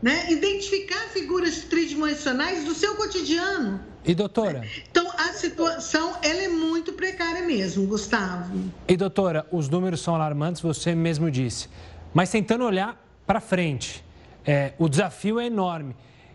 né? 0.02 0.30
identificar 0.30 1.08
figuras 1.10 1.62
tridimensionais 1.62 2.64
do 2.64 2.74
seu 2.74 2.96
cotidiano. 2.96 3.80
E 4.04 4.14
doutora? 4.14 4.66
Então 4.90 5.08
a 5.16 5.32
situação 5.32 6.16
ela 6.22 6.42
é 6.42 6.48
muito 6.48 6.92
precária 6.92 7.42
mesmo, 7.42 7.86
Gustavo. 7.86 8.52
E 8.88 8.96
doutora, 8.96 9.46
os 9.52 9.68
números 9.68 10.00
são 10.00 10.14
alarmantes, 10.14 10.60
você 10.60 10.94
mesmo 10.94 11.30
disse. 11.30 11.68
Mas 12.12 12.30
tentando 12.30 12.64
olhar 12.64 13.00
para 13.24 13.40
frente, 13.40 14.04
é, 14.44 14.72
o 14.76 14.88
desafio 14.88 15.38
é 15.38 15.46
enorme. 15.46 15.94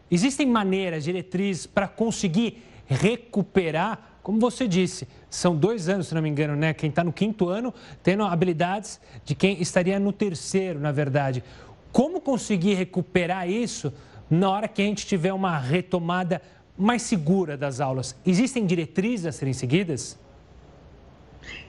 Existem 0.10 0.48
maneiras, 0.48 1.04
diretrizes 1.04 1.68
para 1.68 1.88
conseguir 1.90 2.64
recuperar, 2.88 4.20
como 4.24 4.40
você 4.40 4.66
disse, 4.66 5.06
são 5.30 5.56
dois 5.56 5.90
anos, 5.90 6.08
se 6.08 6.16
não 6.16 6.22
me 6.22 6.30
engano, 6.30 6.56
né? 6.56 6.74
Quem 6.74 6.90
está 6.90 7.04
no 7.04 7.12
quinto 7.12 7.50
ano 7.50 7.74
tendo 8.02 8.24
habilidades 8.24 9.00
de 9.26 9.36
quem 9.36 9.62
estaria 9.62 10.00
no 10.00 10.14
terceiro, 10.14 10.80
na 10.80 10.92
verdade. 10.92 11.44
Como 11.92 12.22
conseguir 12.22 12.76
recuperar 12.76 13.50
isso 13.50 13.94
na 14.30 14.50
hora 14.50 14.68
que 14.68 14.82
a 14.82 14.86
gente 14.86 15.06
tiver 15.06 15.34
uma 15.34 15.58
retomada 15.58 16.42
mais 16.78 17.02
segura 17.02 17.58
das 17.58 17.80
aulas? 17.80 18.16
Existem 18.26 18.66
diretrizes 18.66 19.26
a 19.26 19.32
serem 19.32 19.54
seguidas? 19.54 20.18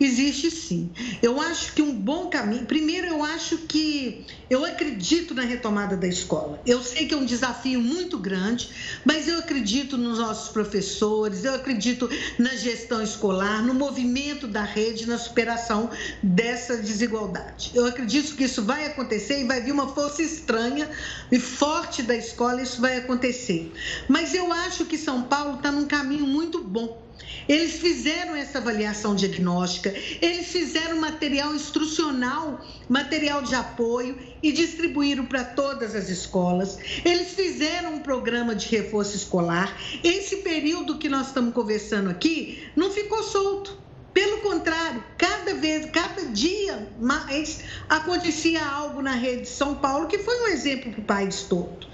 Existe 0.01 0.51
sim. 0.51 0.93
Eu 1.21 1.41
acho 1.41 1.73
que 1.73 1.83
um 1.83 1.93
bom 1.93 2.29
caminho. 2.29 2.65
Primeiro, 2.67 3.09
eu 3.09 3.25
acho 3.25 3.59
que 3.59 4.25
eu 4.49 4.65
acredito 4.65 5.35
na 5.35 5.43
retomada 5.43 5.97
da 5.97 6.07
escola. 6.07 6.61
Eu 6.65 6.83
sei 6.83 7.07
que 7.07 7.15
é 7.15 7.17
um 7.17 7.25
desafio 7.25 7.81
muito 7.81 8.17
grande, 8.19 8.71
mas 9.05 9.27
eu 9.27 9.39
acredito 9.39 9.99
nos 9.99 10.19
nossos 10.19 10.51
professores, 10.51 11.45
eu 11.45 11.55
acredito 11.55 12.09
na 12.39 12.55
gestão 12.55 13.03
escolar, 13.03 13.63
no 13.63 13.75
movimento 13.75 14.47
da 14.47 14.63
rede, 14.63 15.07
na 15.07 15.19
superação 15.19 15.91
dessa 16.23 16.77
desigualdade. 16.77 17.73
Eu 17.75 17.87
acredito 17.87 18.37
que 18.37 18.45
isso 18.45 18.63
vai 18.63 18.87
acontecer 18.87 19.41
e 19.41 19.45
vai 19.45 19.61
vir 19.61 19.73
uma 19.73 19.89
força 19.89 20.23
estranha 20.23 20.89
e 21.31 21.41
forte 21.41 22.03
da 22.03 22.17
escola, 22.17 22.63
isso 22.63 22.81
vai 22.81 22.99
acontecer. 22.99 23.73
Mas 24.09 24.33
eu 24.35 24.53
acho 24.53 24.85
que 24.85 24.97
São 24.97 25.23
Paulo 25.23 25.57
está 25.57 25.73
num 25.73 25.87
caminho 25.87 26.27
muito 26.27 26.63
bom 26.63 27.08
eles 27.49 27.79
fizeram 27.81 28.37
essa 28.37 28.59
avaliação 28.59 29.15
diagnóstica, 29.15 29.93
eles 30.21 30.49
fizeram 30.49 31.01
material 31.01 31.55
instrucional, 31.55 32.65
material 32.89 33.43
de 33.43 33.55
apoio 33.55 34.19
e 34.43 34.53
distribuíram 34.53 35.27
para 35.27 35.45
todas 35.45 35.95
as 35.95 36.09
escolas. 36.09 36.79
Eles 37.05 37.33
fizeram 37.33 37.95
um 37.95 38.01
programa 38.01 38.55
de 38.55 38.69
reforço 38.69 39.17
escolar. 39.17 39.77
Esse 40.05 40.37
período 40.39 40.99
que 40.99 41.09
nós 41.09 41.29
estamos 41.29 41.55
conversando 41.55 42.11
aqui 42.11 42.71
não 42.77 42.91
ficou 42.91 43.23
solto. 43.23 43.88
Pelo 44.13 44.39
contrário, 44.39 45.05
cada 45.17 45.55
vez, 45.55 45.91
cada 45.91 46.25
dia 46.27 46.89
mais 46.99 47.61
acontecia 47.89 48.65
algo 48.65 49.03
na 49.03 49.13
rede 49.13 49.43
de 49.43 49.49
São 49.49 49.75
Paulo 49.75 50.09
que 50.09 50.19
foi 50.19 50.45
um 50.45 50.47
exemplo 50.49 50.91
para 50.91 51.01
o 51.01 51.05
país 51.05 51.43
todo. 51.43 51.87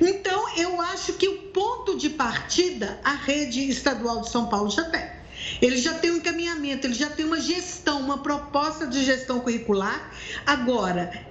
Então, 0.00 0.56
eu 0.56 0.80
acho 0.80 1.12
que 1.14 1.28
o 1.28 1.38
ponto 1.48 1.96
de 1.96 2.10
partida 2.10 2.98
a 3.04 3.12
rede 3.12 3.68
estadual 3.68 4.22
de 4.22 4.30
São 4.30 4.48
Paulo 4.48 4.70
já 4.70 4.84
tem. 4.84 5.18
Ele 5.62 5.76
já 5.76 5.94
tem 5.94 6.10
um 6.10 6.16
encaminhamento, 6.16 6.86
ele 6.86 6.94
já 6.94 7.10
tem 7.10 7.24
uma 7.24 7.40
gestão, 7.40 8.00
uma 8.00 8.18
proposta 8.18 8.86
de 8.86 9.04
gestão 9.04 9.40
curricular. 9.40 10.12
Agora, 10.44 11.26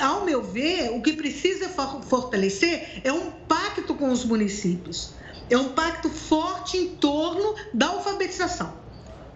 ao 0.00 0.24
meu 0.24 0.42
ver, 0.42 0.90
o 0.90 1.02
que 1.02 1.12
precisa 1.12 1.68
fortalecer 1.68 3.00
é 3.04 3.12
um 3.12 3.30
pacto 3.30 3.94
com 3.94 4.10
os 4.10 4.24
municípios. 4.24 5.12
É 5.50 5.58
um 5.58 5.70
pacto 5.70 6.08
forte 6.08 6.78
em 6.78 6.96
torno 6.96 7.54
da 7.72 7.88
alfabetização 7.88 8.83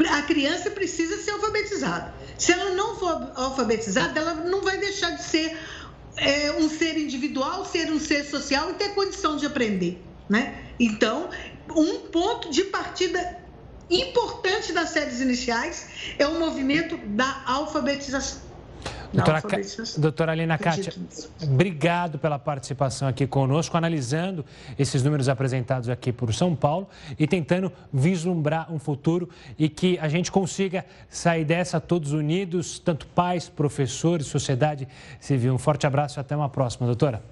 a 0.06 0.22
criança 0.22 0.70
precisa 0.70 1.16
ser 1.22 1.32
alfabetizada. 1.32 2.14
Se 2.38 2.52
ela 2.52 2.70
não 2.74 2.96
for 2.96 3.32
alfabetizada, 3.34 4.18
ela 4.18 4.34
não 4.34 4.62
vai 4.62 4.78
deixar 4.78 5.10
de 5.10 5.22
ser 5.22 5.58
é, 6.16 6.52
um 6.52 6.68
ser 6.68 6.96
individual, 6.98 7.64
ser 7.64 7.90
um 7.90 7.98
ser 7.98 8.24
social 8.24 8.70
e 8.70 8.74
ter 8.74 8.94
condição 8.94 9.36
de 9.36 9.46
aprender. 9.46 10.02
Né? 10.28 10.72
Então, 10.78 11.30
um 11.74 12.00
ponto 12.00 12.50
de 12.50 12.64
partida 12.64 13.38
importante 13.90 14.72
das 14.72 14.90
séries 14.90 15.20
iniciais 15.20 15.88
é 16.18 16.26
o 16.26 16.38
movimento 16.38 16.96
da 16.96 17.42
alfabetização. 17.46 18.47
Doutora, 19.12 19.42
doutora 19.96 20.32
Alina 20.32 20.58
Kátia, 20.58 20.92
obrigado 21.42 22.18
pela 22.18 22.38
participação 22.38 23.08
aqui 23.08 23.26
conosco, 23.26 23.74
analisando 23.74 24.44
esses 24.78 25.02
números 25.02 25.30
apresentados 25.30 25.88
aqui 25.88 26.12
por 26.12 26.32
São 26.34 26.54
Paulo 26.54 26.86
e 27.18 27.26
tentando 27.26 27.72
vislumbrar 27.90 28.70
um 28.70 28.78
futuro 28.78 29.28
e 29.58 29.66
que 29.66 29.98
a 29.98 30.08
gente 30.08 30.30
consiga 30.30 30.84
sair 31.08 31.44
dessa 31.44 31.80
todos 31.80 32.12
unidos, 32.12 32.78
tanto 32.78 33.06
pais, 33.06 33.48
professores, 33.48 34.26
sociedade 34.26 34.86
civil. 35.18 35.54
Um 35.54 35.58
forte 35.58 35.86
abraço 35.86 36.18
e 36.18 36.20
até 36.20 36.36
uma 36.36 36.50
próxima, 36.50 36.86
doutora. 36.86 37.22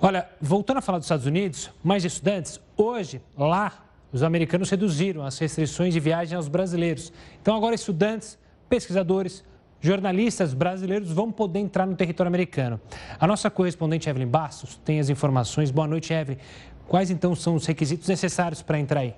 Olha, 0.00 0.28
voltando 0.40 0.78
a 0.78 0.82
falar 0.82 0.98
dos 0.98 1.06
Estados 1.06 1.26
Unidos, 1.26 1.70
mais 1.84 2.04
estudantes, 2.04 2.60
hoje 2.76 3.20
lá 3.36 3.84
os 4.12 4.24
americanos 4.24 4.70
reduziram 4.70 5.24
as 5.24 5.38
restrições 5.38 5.94
de 5.94 6.00
viagem 6.00 6.36
aos 6.36 6.48
brasileiros. 6.48 7.12
Então 7.40 7.56
agora 7.56 7.76
estudantes, 7.76 8.36
pesquisadores, 8.68 9.44
jornalistas 9.80 10.54
brasileiros 10.54 11.10
vão 11.10 11.30
poder 11.30 11.60
entrar 11.60 11.86
no 11.86 11.94
território 11.94 12.28
americano. 12.28 12.80
A 13.18 13.26
nossa 13.26 13.50
correspondente 13.50 14.08
Evelyn 14.08 14.28
Bastos 14.28 14.80
tem 14.84 15.00
as 15.00 15.08
informações. 15.08 15.70
Boa 15.70 15.86
noite, 15.86 16.12
Evelyn. 16.12 16.38
Quais 16.86 17.10
então 17.10 17.34
são 17.34 17.54
os 17.54 17.66
requisitos 17.66 18.08
necessários 18.08 18.62
para 18.62 18.78
entrar 18.78 19.00
aí? 19.00 19.14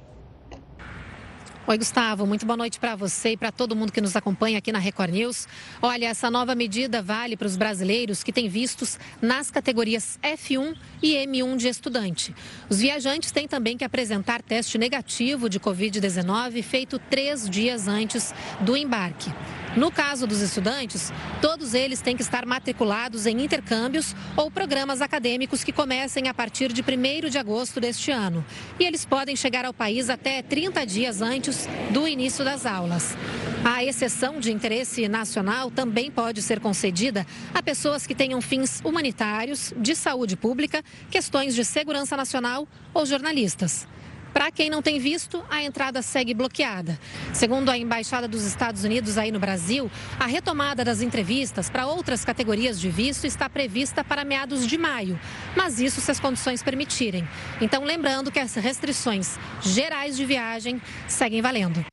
Oi, 1.71 1.79
Gustavo. 1.79 2.27
Muito 2.27 2.45
boa 2.45 2.57
noite 2.57 2.81
para 2.81 2.97
você 2.97 3.31
e 3.31 3.37
para 3.37 3.53
todo 3.53 3.77
mundo 3.77 3.93
que 3.93 4.01
nos 4.01 4.17
acompanha 4.17 4.59
aqui 4.59 4.73
na 4.73 4.81
Record 4.81 5.13
News. 5.13 5.47
Olha, 5.81 6.07
essa 6.07 6.29
nova 6.29 6.53
medida 6.53 7.01
vale 7.01 7.37
para 7.37 7.47
os 7.47 7.57
brasileiros 7.57 8.25
que 8.25 8.33
têm 8.33 8.49
vistos 8.49 8.99
nas 9.23 9.53
categorias 9.53 10.19
F1 10.21 10.75
e 11.01 11.15
M1 11.15 11.57
de 11.57 11.69
estudante. 11.69 12.35
Os 12.69 12.81
viajantes 12.81 13.31
têm 13.31 13.47
também 13.47 13.77
que 13.77 13.85
apresentar 13.85 14.43
teste 14.43 14.79
negativo 14.79 15.49
de 15.49 15.61
Covid-19 15.61 16.61
feito 16.61 16.99
três 16.99 17.49
dias 17.49 17.87
antes 17.87 18.35
do 18.63 18.77
embarque. 18.77 19.31
No 19.77 19.93
caso 19.93 20.27
dos 20.27 20.41
estudantes, 20.41 21.13
todos 21.41 21.75
eles 21.75 22.01
têm 22.01 22.17
que 22.17 22.23
estar 22.23 22.45
matriculados 22.45 23.25
em 23.25 23.41
intercâmbios 23.41 24.17
ou 24.37 24.51
programas 24.51 25.01
acadêmicos 25.01 25.63
que 25.63 25.71
comecem 25.71 26.27
a 26.27 26.35
partir 26.35 26.73
de 26.73 26.83
1 26.83 27.31
de 27.31 27.39
agosto 27.39 27.81
deste 27.81 28.11
ano. 28.11 28.45
E 28.81 28.85
eles 28.85 29.05
podem 29.05 29.37
chegar 29.37 29.65
ao 29.65 29.73
país 29.73 30.11
até 30.11 30.43
30 30.43 30.85
dias 30.85 31.23
antes 31.23 31.69
do 31.91 32.09
início 32.09 32.45
das 32.45 32.67
aulas. 32.67 33.17
A 33.65 33.85
exceção 33.85 34.41
de 34.41 34.51
interesse 34.51 35.07
nacional 35.07 35.71
também 35.71 36.11
pode 36.11 36.43
ser 36.43 36.59
concedida 36.59 37.25
a 37.55 37.63
pessoas 37.63 38.09
que 38.09 38.15
tenham 38.15 38.41
fins 38.41 38.81
humanitários, 38.85 39.73
de 39.77 39.95
saúde 39.95 40.37
pública, 40.37 40.83
questões 41.11 41.55
de 41.55 41.65
segurança 41.65 42.17
nacional 42.17 42.67
ou 42.93 43.07
jornalistas. 43.07 43.87
Para 44.33 44.51
quem 44.51 44.71
não 44.71 44.81
tem 44.81 44.99
visto, 44.99 45.45
a 45.51 45.63
entrada 45.63 46.03
segue 46.03 46.33
bloqueada. 46.33 46.99
Segundo 47.33 47.69
a 47.69 47.77
Embaixada 47.77 48.29
dos 48.29 48.45
Estados 48.45 48.85
Unidos 48.85 49.19
aí 49.19 49.33
no 49.33 49.41
Brasil, 49.41 49.91
a 50.19 50.27
retomada 50.27 50.85
das 50.85 51.03
entrevistas 51.03 51.69
para 51.69 51.87
outras 51.87 52.25
categorias 52.25 52.81
de 52.81 52.89
visto 52.89 53.27
está 53.27 53.49
prevista 53.49 54.05
para 54.05 54.25
meados 54.25 54.67
de 54.67 54.79
maio, 54.79 55.19
mas 55.57 55.81
isso 55.81 56.01
se 56.01 56.11
as 56.11 56.21
condições 56.21 56.63
permitirem. 56.63 57.29
Então, 57.61 57.85
lembrando 57.85 58.31
que 58.31 58.39
as 58.39 58.55
restrições 58.55 59.39
gerais 59.61 60.17
de 60.17 60.25
viagem 60.25 60.81
seguem 61.09 61.43
valendo. 61.43 61.85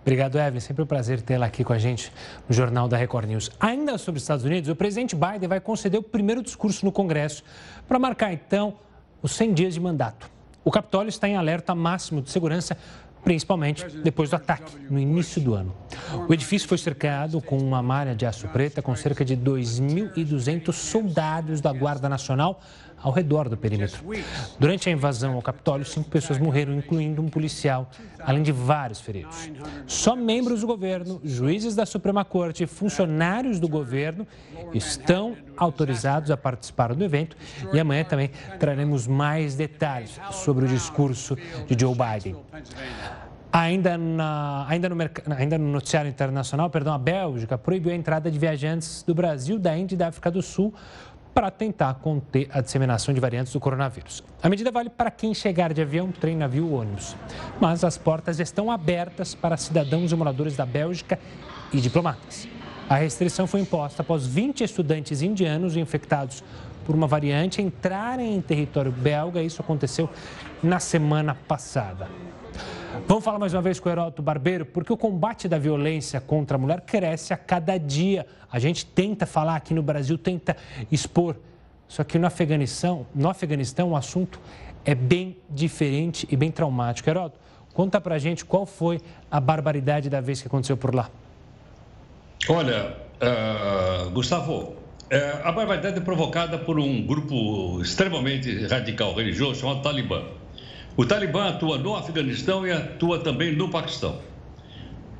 Obrigado, 0.00 0.38
Evelyn. 0.38 0.60
Sempre 0.60 0.82
um 0.82 0.86
prazer 0.86 1.22
tê-la 1.22 1.46
aqui 1.46 1.64
com 1.64 1.72
a 1.72 1.78
gente 1.78 2.12
no 2.46 2.54
Jornal 2.54 2.86
da 2.88 2.96
Record 2.96 3.26
News. 3.26 3.50
Ainda 3.58 3.96
sobre 3.96 4.18
os 4.18 4.22
Estados 4.22 4.44
Unidos, 4.44 4.68
o 4.68 4.76
presidente 4.76 5.16
Biden 5.16 5.48
vai 5.48 5.60
conceder 5.60 5.98
o 5.98 6.02
primeiro 6.02 6.42
discurso 6.42 6.84
no 6.84 6.92
Congresso 6.92 7.42
para 7.88 7.98
marcar, 7.98 8.30
então, 8.32 8.78
os 9.22 9.32
100 9.32 9.54
dias 9.54 9.74
de 9.74 9.80
mandato. 9.80 10.33
O 10.64 10.70
Capitólio 10.70 11.10
está 11.10 11.28
em 11.28 11.36
alerta 11.36 11.74
máximo 11.74 12.22
de 12.22 12.30
segurança, 12.30 12.74
principalmente 13.22 13.84
depois 14.02 14.30
do 14.30 14.36
ataque 14.36 14.76
no 14.90 14.98
início 14.98 15.40
do 15.40 15.54
ano. 15.54 15.74
O 16.26 16.32
edifício 16.32 16.66
foi 16.66 16.78
cercado 16.78 17.40
com 17.40 17.58
uma 17.58 17.82
malha 17.82 18.14
de 18.14 18.24
aço 18.24 18.48
preta 18.48 18.80
com 18.80 18.96
cerca 18.96 19.24
de 19.24 19.36
2.200 19.36 20.72
soldados 20.72 21.60
da 21.60 21.70
Guarda 21.70 22.08
Nacional 22.08 22.60
ao 23.04 23.12
redor 23.12 23.50
do 23.50 23.56
perímetro. 23.56 24.02
Durante 24.58 24.88
a 24.88 24.92
invasão 24.92 25.34
ao 25.34 25.42
Capitólio, 25.42 25.84
cinco 25.84 26.08
pessoas 26.08 26.38
morreram, 26.38 26.72
incluindo 26.72 27.20
um 27.20 27.28
policial, 27.28 27.90
além 28.18 28.42
de 28.42 28.50
vários 28.50 28.98
feridos. 28.98 29.50
Só 29.86 30.16
membros 30.16 30.62
do 30.62 30.66
governo, 30.66 31.20
juízes 31.22 31.74
da 31.74 31.84
Suprema 31.84 32.24
Corte 32.24 32.64
e 32.64 32.66
funcionários 32.66 33.60
do 33.60 33.68
governo 33.68 34.26
estão 34.72 35.36
autorizados 35.54 36.30
a 36.30 36.36
participar 36.36 36.94
do 36.94 37.04
evento 37.04 37.36
e 37.74 37.78
amanhã 37.78 38.04
também 38.04 38.30
traremos 38.58 39.06
mais 39.06 39.54
detalhes 39.54 40.18
sobre 40.32 40.64
o 40.64 40.68
discurso 40.68 41.36
de 41.66 41.78
Joe 41.78 41.94
Biden. 41.94 42.36
Ainda, 43.52 43.96
na, 43.96 44.66
ainda, 44.66 44.88
no, 44.88 44.96
ainda 45.36 45.58
no 45.58 45.68
noticiário 45.68 46.08
internacional, 46.08 46.68
perdão, 46.70 46.92
a 46.92 46.98
Bélgica 46.98 47.56
proibiu 47.56 47.92
a 47.92 47.94
entrada 47.94 48.28
de 48.28 48.36
viajantes 48.36 49.04
do 49.06 49.14
Brasil, 49.14 49.60
da 49.60 49.76
Índia 49.78 49.94
e 49.94 49.98
da 49.98 50.08
África 50.08 50.28
do 50.28 50.42
Sul 50.42 50.74
para 51.34 51.50
tentar 51.50 51.94
conter 51.94 52.48
a 52.52 52.60
disseminação 52.60 53.12
de 53.12 53.20
variantes 53.20 53.52
do 53.52 53.58
coronavírus. 53.58 54.22
A 54.40 54.48
medida 54.48 54.70
vale 54.70 54.88
para 54.88 55.10
quem 55.10 55.34
chegar 55.34 55.74
de 55.74 55.82
avião, 55.82 56.12
trem, 56.12 56.36
navio 56.36 56.68
ou 56.70 56.80
ônibus. 56.80 57.16
Mas 57.60 57.82
as 57.82 57.98
portas 57.98 58.38
estão 58.38 58.70
abertas 58.70 59.34
para 59.34 59.56
cidadãos 59.56 60.12
e 60.12 60.14
moradores 60.14 60.56
da 60.56 60.64
Bélgica 60.64 61.18
e 61.72 61.80
diplomatas. 61.80 62.48
A 62.88 62.96
restrição 62.96 63.46
foi 63.46 63.60
imposta 63.60 64.02
após 64.02 64.26
20 64.26 64.62
estudantes 64.62 65.22
indianos 65.22 65.76
infectados 65.76 66.44
por 66.86 66.94
uma 66.94 67.06
variante 67.06 67.60
entrarem 67.60 68.36
em 68.36 68.40
território 68.40 68.92
belga. 68.92 69.42
Isso 69.42 69.60
aconteceu 69.60 70.08
na 70.62 70.78
semana 70.78 71.34
passada. 71.34 72.08
Vamos 73.06 73.24
falar 73.24 73.40
mais 73.40 73.52
uma 73.52 73.60
vez 73.60 73.80
com 73.80 73.88
o 73.88 73.92
Heródoto 73.92 74.22
Barbeiro, 74.22 74.64
porque 74.64 74.92
o 74.92 74.96
combate 74.96 75.48
da 75.48 75.58
violência 75.58 76.20
contra 76.20 76.56
a 76.56 76.60
mulher 76.60 76.80
cresce 76.82 77.34
a 77.34 77.36
cada 77.36 77.76
dia. 77.76 78.24
A 78.50 78.58
gente 78.58 78.86
tenta 78.86 79.26
falar 79.26 79.56
aqui 79.56 79.74
no 79.74 79.82
Brasil, 79.82 80.16
tenta 80.16 80.56
expor. 80.92 81.36
Só 81.88 82.04
que 82.04 82.18
no 82.18 82.26
Afeganistão, 82.26 83.04
no 83.14 83.28
Afeganistão 83.28 83.90
o 83.90 83.96
assunto 83.96 84.40
é 84.84 84.94
bem 84.94 85.36
diferente 85.50 86.26
e 86.30 86.36
bem 86.36 86.50
traumático. 86.50 87.10
Heródoto, 87.10 87.38
conta 87.74 88.00
pra 88.00 88.16
gente 88.16 88.44
qual 88.44 88.64
foi 88.64 89.00
a 89.30 89.40
barbaridade 89.40 90.08
da 90.08 90.20
vez 90.20 90.40
que 90.40 90.46
aconteceu 90.46 90.76
por 90.76 90.94
lá. 90.94 91.10
Olha, 92.48 92.96
uh, 93.20 94.10
Gustavo, 94.10 94.60
uh, 94.60 94.74
a 95.42 95.50
barbaridade 95.50 95.98
é 95.98 96.00
provocada 96.00 96.58
por 96.58 96.78
um 96.78 97.04
grupo 97.04 97.82
extremamente 97.82 98.66
radical 98.66 99.14
religioso 99.14 99.60
chamado 99.60 99.82
Talibã. 99.82 100.22
O 100.96 101.04
Talibã 101.04 101.48
atua 101.48 101.76
no 101.76 101.96
Afeganistão 101.96 102.64
e 102.64 102.70
atua 102.70 103.18
também 103.18 103.52
no 103.56 103.68
Paquistão. 103.68 104.20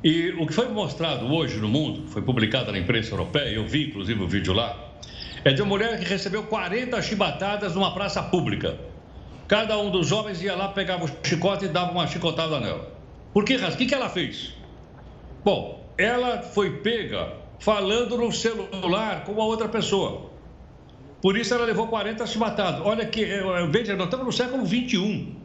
E 0.01 0.29
o 0.39 0.47
que 0.47 0.53
foi 0.53 0.69
mostrado 0.69 1.25
hoje 1.25 1.59
no 1.59 1.67
mundo, 1.67 2.07
foi 2.07 2.21
publicado 2.21 2.71
na 2.71 2.79
imprensa 2.79 3.11
europeia, 3.11 3.49
eu 3.49 3.67
vi 3.67 3.89
inclusive 3.89 4.23
o 4.23 4.27
vídeo 4.27 4.53
lá, 4.53 4.73
é 5.43 5.51
de 5.51 5.61
uma 5.61 5.67
mulher 5.67 5.99
que 5.99 6.05
recebeu 6.05 6.43
40 6.43 7.01
chibatadas 7.01 7.75
numa 7.75 7.93
praça 7.93 8.23
pública. 8.23 8.79
Cada 9.49 9.77
um 9.77 9.91
dos 9.91 10.13
homens 10.13 10.41
ia 10.41 10.55
lá, 10.55 10.69
pegava 10.69 11.03
o 11.03 11.09
chicote 11.21 11.65
e 11.65 11.67
dava 11.67 11.91
uma 11.91 12.07
chicotada 12.07 12.57
nela. 12.59 12.89
Por 13.33 13.43
que? 13.43 13.57
O 13.57 13.75
que 13.75 13.93
ela 13.93 14.09
fez? 14.09 14.53
Bom, 15.43 15.85
ela 15.97 16.41
foi 16.41 16.77
pega 16.77 17.33
falando 17.59 18.17
no 18.17 18.31
celular 18.31 19.25
com 19.25 19.33
uma 19.33 19.43
outra 19.43 19.67
pessoa. 19.67 20.31
Por 21.21 21.37
isso 21.37 21.53
ela 21.53 21.65
levou 21.65 21.87
40 21.87 22.25
chibatadas. 22.27 22.79
Olha 22.81 23.05
que, 23.05 23.25
veja, 23.69 23.95
nós 23.95 24.05
estamos 24.05 24.25
no 24.25 24.31
século 24.31 24.63
21. 24.63 25.44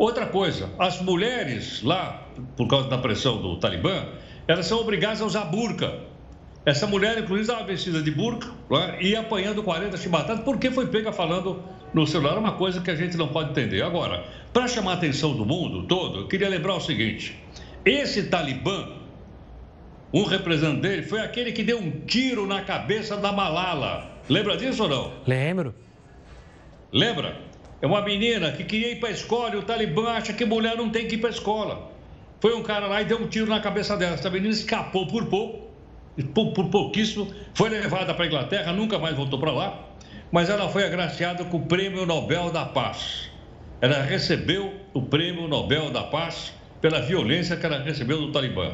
Outra 0.00 0.24
coisa, 0.24 0.70
as 0.78 0.98
mulheres 1.02 1.82
lá, 1.82 2.26
por 2.56 2.66
causa 2.66 2.88
da 2.88 2.96
pressão 2.96 3.36
do 3.36 3.58
Talibã, 3.58 4.06
elas 4.48 4.64
são 4.64 4.80
obrigadas 4.80 5.20
a 5.20 5.26
usar 5.26 5.44
burca. 5.44 5.92
Essa 6.64 6.86
mulher, 6.86 7.18
inclusive, 7.18 7.42
estava 7.42 7.64
vestida 7.66 8.02
de 8.02 8.10
burca 8.10 8.48
lá, 8.70 8.98
e 8.98 9.14
apanhando 9.14 9.62
40 9.62 9.98
chibatadas, 9.98 10.42
porque 10.42 10.70
foi 10.70 10.86
pega 10.86 11.12
falando 11.12 11.62
no 11.92 12.06
celular, 12.06 12.38
uma 12.38 12.52
coisa 12.52 12.80
que 12.80 12.90
a 12.90 12.94
gente 12.94 13.14
não 13.18 13.28
pode 13.28 13.50
entender. 13.50 13.82
Agora, 13.82 14.24
para 14.54 14.66
chamar 14.66 14.92
a 14.92 14.94
atenção 14.94 15.36
do 15.36 15.44
mundo 15.44 15.86
todo, 15.86 16.20
eu 16.20 16.28
queria 16.28 16.48
lembrar 16.48 16.76
o 16.76 16.80
seguinte: 16.80 17.38
esse 17.84 18.22
Talibã, 18.22 18.88
um 20.14 20.24
representante 20.24 20.80
dele, 20.80 21.02
foi 21.02 21.20
aquele 21.20 21.52
que 21.52 21.62
deu 21.62 21.78
um 21.78 21.90
tiro 22.06 22.46
na 22.46 22.62
cabeça 22.62 23.18
da 23.18 23.32
Malala. 23.32 24.10
Lembra 24.30 24.56
disso 24.56 24.84
ou 24.84 24.88
não? 24.88 25.12
Lembro. 25.26 25.74
Lembra? 26.90 27.49
É 27.82 27.86
uma 27.86 28.02
menina 28.02 28.52
que 28.52 28.62
queria 28.62 28.92
ir 28.92 28.96
para 28.96 29.08
a 29.08 29.12
escola 29.12 29.54
e 29.54 29.58
o 29.58 29.62
Talibã 29.62 30.10
acha 30.10 30.34
que 30.34 30.44
mulher 30.44 30.76
não 30.76 30.90
tem 30.90 31.06
que 31.06 31.14
ir 31.14 31.18
para 31.18 31.30
a 31.30 31.32
escola. 31.32 31.90
Foi 32.38 32.54
um 32.54 32.62
cara 32.62 32.86
lá 32.86 33.00
e 33.00 33.06
deu 33.06 33.18
um 33.18 33.26
tiro 33.26 33.46
na 33.46 33.58
cabeça 33.58 33.96
dela. 33.96 34.14
Essa 34.14 34.28
menina 34.28 34.52
escapou 34.52 35.06
por 35.06 35.26
pouco, 35.26 35.70
por, 36.34 36.52
por 36.52 36.68
pouquíssimo, 36.68 37.32
foi 37.54 37.70
levada 37.70 38.12
para 38.12 38.24
a 38.24 38.26
Inglaterra, 38.26 38.72
nunca 38.72 38.98
mais 38.98 39.16
voltou 39.16 39.38
para 39.38 39.50
lá, 39.50 39.88
mas 40.30 40.50
ela 40.50 40.68
foi 40.68 40.84
agraciada 40.84 41.44
com 41.44 41.56
o 41.56 41.66
Prêmio 41.66 42.04
Nobel 42.04 42.50
da 42.50 42.66
Paz. 42.66 43.30
Ela 43.80 44.02
recebeu 44.02 44.74
o 44.92 45.00
Prêmio 45.00 45.48
Nobel 45.48 45.90
da 45.90 46.02
Paz 46.02 46.52
pela 46.82 47.00
violência 47.00 47.56
que 47.56 47.64
ela 47.64 47.78
recebeu 47.78 48.18
do 48.18 48.30
Talibã. 48.30 48.72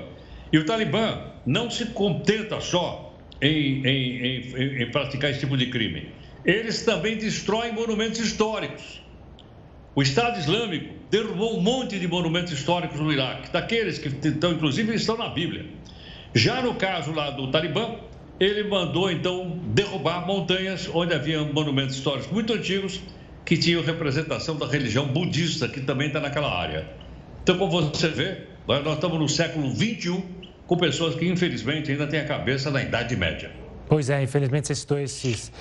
E 0.53 0.59
o 0.59 0.67
Talibã 0.67 1.31
não 1.45 1.71
se 1.71 1.87
contenta 1.87 2.61
só 2.61 3.15
em, 3.41 3.87
em, 3.87 4.23
em, 4.23 4.83
em 4.83 4.91
praticar 4.91 5.31
esse 5.31 5.41
tipo 5.41 5.57
de 5.57 5.67
crime 5.67 6.09
eles 6.47 6.85
também 6.85 7.19
destroem 7.19 7.73
monumentos 7.73 8.21
históricos. 8.21 9.03
O 9.97 10.03
Estado 10.03 10.39
Islâmico 10.39 10.95
derrubou 11.11 11.59
um 11.59 11.61
monte 11.61 11.99
de 11.99 12.07
monumentos 12.07 12.53
históricos 12.53 13.01
no 13.01 13.13
Iraque, 13.13 13.51
daqueles 13.51 13.99
que 13.99 14.09
estão, 14.29 14.53
inclusive, 14.53 14.95
estão 14.95 15.17
na 15.17 15.29
Bíblia. 15.29 15.67
Já 16.33 16.63
no 16.63 16.75
caso 16.77 17.13
lá 17.13 17.31
do 17.31 17.51
Talibã, 17.51 17.97
ele 18.39 18.63
mandou 18.65 19.11
então 19.11 19.59
derrubar 19.75 20.25
montanhas 20.25 20.89
onde 20.93 21.15
havia 21.15 21.43
monumentos 21.43 21.97
históricos 21.97 22.31
muito 22.31 22.53
antigos 22.53 23.01
que 23.45 23.57
tinham 23.57 23.83
representação 23.83 24.57
da 24.57 24.67
religião 24.67 25.07
budista, 25.07 25.67
que 25.67 25.81
também 25.81 26.09
está 26.09 26.21
naquela 26.21 26.53
área. 26.53 26.87
Então, 27.43 27.59
como 27.59 27.81
você 27.81 28.09
vê, 28.09 28.43
nós 28.69 28.95
estamos 28.95 29.19
no 29.19 29.29
século 29.29 29.69
XXI 29.75 30.23
com 30.67 30.77
pessoas 30.77 31.15
que, 31.15 31.27
infelizmente, 31.27 31.91
ainda 31.91 32.07
têm 32.07 32.21
a 32.21 32.25
cabeça 32.25 32.71
na 32.71 32.83
Idade 32.83 33.17
Média. 33.17 33.66
Pois 33.89 34.11
é, 34.11 34.21
infelizmente 34.21 34.67
você 34.67 34.75
citou 34.75 34.99
esses 34.99 35.53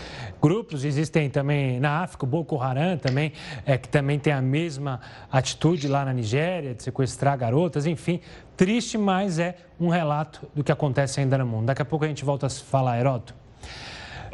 grupos, 0.42 0.84
existem 0.84 1.30
também 1.30 1.80
na 1.80 2.02
África, 2.02 2.26
o 2.26 2.28
Boko 2.28 2.60
Haram 2.60 2.98
também, 2.98 3.32
é, 3.66 3.78
que 3.78 3.88
também 3.88 4.18
tem 4.18 4.34
a 4.34 4.42
mesma 4.42 5.00
atitude 5.32 5.88
lá 5.88 6.04
na 6.04 6.12
Nigéria, 6.12 6.74
de 6.74 6.82
sequestrar 6.82 7.38
garotas, 7.38 7.86
enfim, 7.86 8.20
triste, 8.58 8.98
mas 8.98 9.38
é 9.38 9.56
um 9.80 9.90
relato 9.90 10.48
do 10.56 10.64
que 10.64 10.72
acontece 10.72 11.20
ainda 11.20 11.38
no 11.38 11.46
mundo. 11.46 11.68
Daqui 11.68 11.84
a 11.84 11.86
pouco 11.86 12.04
a 12.04 12.08
gente 12.08 12.26
volta 12.26 12.48
a 12.48 12.50
falar, 12.50 13.00
Heroto. 13.00 13.36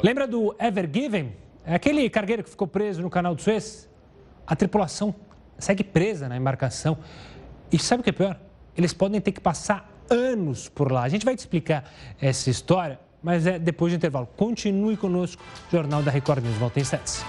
Lembra 0.01 0.25
do 0.25 0.55
Ever 0.57 0.89
Given? 0.91 1.33
É 1.65 1.75
aquele 1.75 2.09
cargueiro 2.09 2.43
que 2.43 2.49
ficou 2.49 2.67
preso 2.67 3.01
no 3.01 3.09
canal 3.09 3.35
do 3.35 3.41
Suez? 3.41 3.89
A 4.47 4.55
tripulação 4.55 5.13
segue 5.57 5.83
presa 5.83 6.29
na 6.29 6.37
embarcação. 6.37 6.97
E 7.71 7.77
sabe 7.77 8.01
o 8.01 8.03
que 8.03 8.09
é 8.09 8.13
pior? 8.13 8.39
Eles 8.75 8.93
podem 8.93 9.19
ter 9.19 9.33
que 9.33 9.41
passar 9.41 9.89
anos 10.09 10.69
por 10.69 10.91
lá. 10.91 11.03
A 11.03 11.09
gente 11.09 11.25
vai 11.25 11.35
te 11.35 11.39
explicar 11.39 11.83
essa 12.19 12.49
história 12.49 12.99
mas 13.21 13.45
é 13.45 13.59
depois 13.59 13.93
do 13.93 13.95
intervalo. 13.95 14.27
Continue 14.37 14.97
conosco, 14.97 15.43
Jornal 15.71 16.01
da 16.01 16.11
Record 16.11 16.43
News. 16.43 16.55
Volta 16.57 16.79
em 16.79 16.81
instantes. 16.81 17.23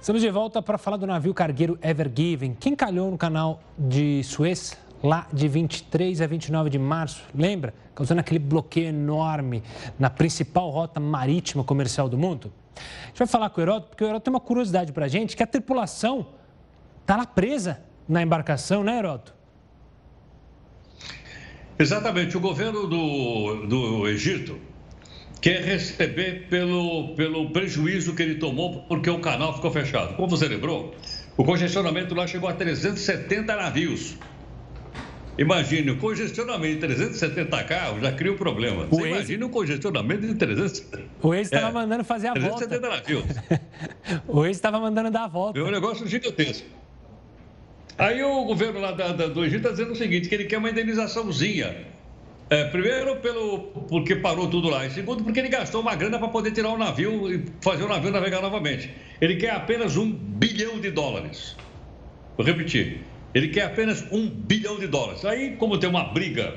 Estamos 0.00 0.22
de 0.22 0.30
volta 0.30 0.62
para 0.62 0.78
falar 0.78 0.96
do 0.96 1.06
navio 1.06 1.34
cargueiro 1.34 1.78
Ever 1.82 2.10
Given. 2.14 2.56
Quem 2.58 2.74
calhou 2.74 3.10
no 3.10 3.18
canal 3.18 3.60
de 3.76 4.24
Suez 4.24 4.74
lá 5.02 5.26
de 5.32 5.46
23 5.46 6.22
a 6.22 6.26
29 6.26 6.70
de 6.70 6.78
março, 6.78 7.22
lembra? 7.34 7.74
Causando 7.94 8.20
aquele 8.20 8.38
bloqueio 8.38 8.88
enorme 8.88 9.62
na 9.98 10.08
principal 10.08 10.70
rota 10.70 10.98
marítima 10.98 11.62
comercial 11.62 12.08
do 12.08 12.16
mundo? 12.16 12.50
A 12.74 13.06
gente 13.08 13.18
vai 13.18 13.28
falar 13.28 13.50
com 13.50 13.60
o 13.60 13.64
Heródoto, 13.64 13.88
porque 13.90 14.04
o 14.04 14.06
Heródoto 14.06 14.24
tem 14.24 14.32
uma 14.32 14.40
curiosidade 14.40 14.92
para 14.92 15.04
a 15.04 15.08
gente, 15.08 15.36
que 15.36 15.42
a 15.42 15.46
tripulação 15.46 16.28
está 17.02 17.16
lá 17.16 17.26
presa 17.26 17.80
na 18.08 18.22
embarcação, 18.22 18.82
né, 18.82 18.98
Heródoto? 18.98 19.34
Exatamente. 21.78 22.36
O 22.36 22.40
governo 22.40 22.86
do, 22.86 23.66
do 23.66 24.08
Egito 24.08 24.58
quer 25.40 25.62
receber 25.62 26.46
pelo, 26.48 27.14
pelo 27.14 27.50
prejuízo 27.50 28.14
que 28.14 28.22
ele 28.22 28.34
tomou 28.36 28.82
porque 28.82 29.08
o 29.08 29.20
canal 29.20 29.54
ficou 29.54 29.70
fechado. 29.70 30.14
Como 30.16 30.28
você 30.28 30.48
lembrou, 30.48 30.94
o 31.36 31.44
congestionamento 31.44 32.14
lá 32.14 32.26
chegou 32.26 32.48
a 32.48 32.52
370 32.52 33.54
navios. 33.54 34.16
Imagine, 35.38 35.92
o 35.92 35.98
congestionamento 35.98 36.74
de 36.74 36.80
370 36.80 37.64
carros 37.64 38.02
já 38.02 38.10
cria 38.10 38.32
um 38.32 38.36
problema. 38.36 38.86
Você 38.86 39.02
ex... 39.02 39.14
imagina 39.14 39.46
o 39.46 39.48
congestionamento 39.48 40.26
de 40.26 40.34
370. 40.34 41.04
O 41.22 41.32
ex 41.32 41.46
estava 41.46 41.68
é, 41.68 41.72
mandando 41.72 42.02
fazer 42.02 42.26
a 42.26 42.32
370 42.32 42.88
volta. 42.88 43.06
370 43.06 43.38
navios. 43.38 44.22
o 44.26 44.44
ex 44.44 44.56
estava 44.56 44.80
mandando 44.80 45.12
dar 45.12 45.24
a 45.24 45.28
volta. 45.28 45.56
É 45.56 45.62
um 45.62 45.70
negócio 45.70 46.08
gigantesco. 46.08 46.66
Aí 47.98 48.22
o 48.22 48.44
governo 48.44 48.78
lá 48.80 48.92
da, 48.92 49.12
da, 49.12 49.26
do 49.26 49.44
Egito 49.44 49.56
está 49.56 49.70
dizendo 49.70 49.90
o 49.90 49.96
seguinte, 49.96 50.28
que 50.28 50.34
ele 50.36 50.44
quer 50.44 50.58
uma 50.58 50.70
indenizaçãozinha. 50.70 51.74
É, 52.48 52.64
primeiro, 52.64 53.16
pelo, 53.16 53.58
porque 53.88 54.14
parou 54.14 54.48
tudo 54.48 54.68
lá. 54.68 54.86
E 54.86 54.90
segundo, 54.90 55.24
porque 55.24 55.40
ele 55.40 55.48
gastou 55.48 55.80
uma 55.80 55.96
grana 55.96 56.16
para 56.16 56.28
poder 56.28 56.52
tirar 56.52 56.70
o 56.70 56.78
navio 56.78 57.34
e 57.34 57.44
fazer 57.60 57.82
o 57.82 57.88
navio 57.88 58.12
navegar 58.12 58.40
novamente. 58.40 58.88
Ele 59.20 59.34
quer 59.34 59.50
apenas 59.50 59.96
um 59.96 60.10
bilhão 60.10 60.78
de 60.78 60.92
dólares. 60.92 61.56
Vou 62.36 62.46
repetir. 62.46 63.00
Ele 63.34 63.48
quer 63.48 63.64
apenas 63.64 64.06
um 64.12 64.30
bilhão 64.30 64.78
de 64.78 64.86
dólares. 64.86 65.24
Aí, 65.24 65.56
como 65.56 65.76
tem 65.76 65.90
uma 65.90 66.04
briga 66.04 66.54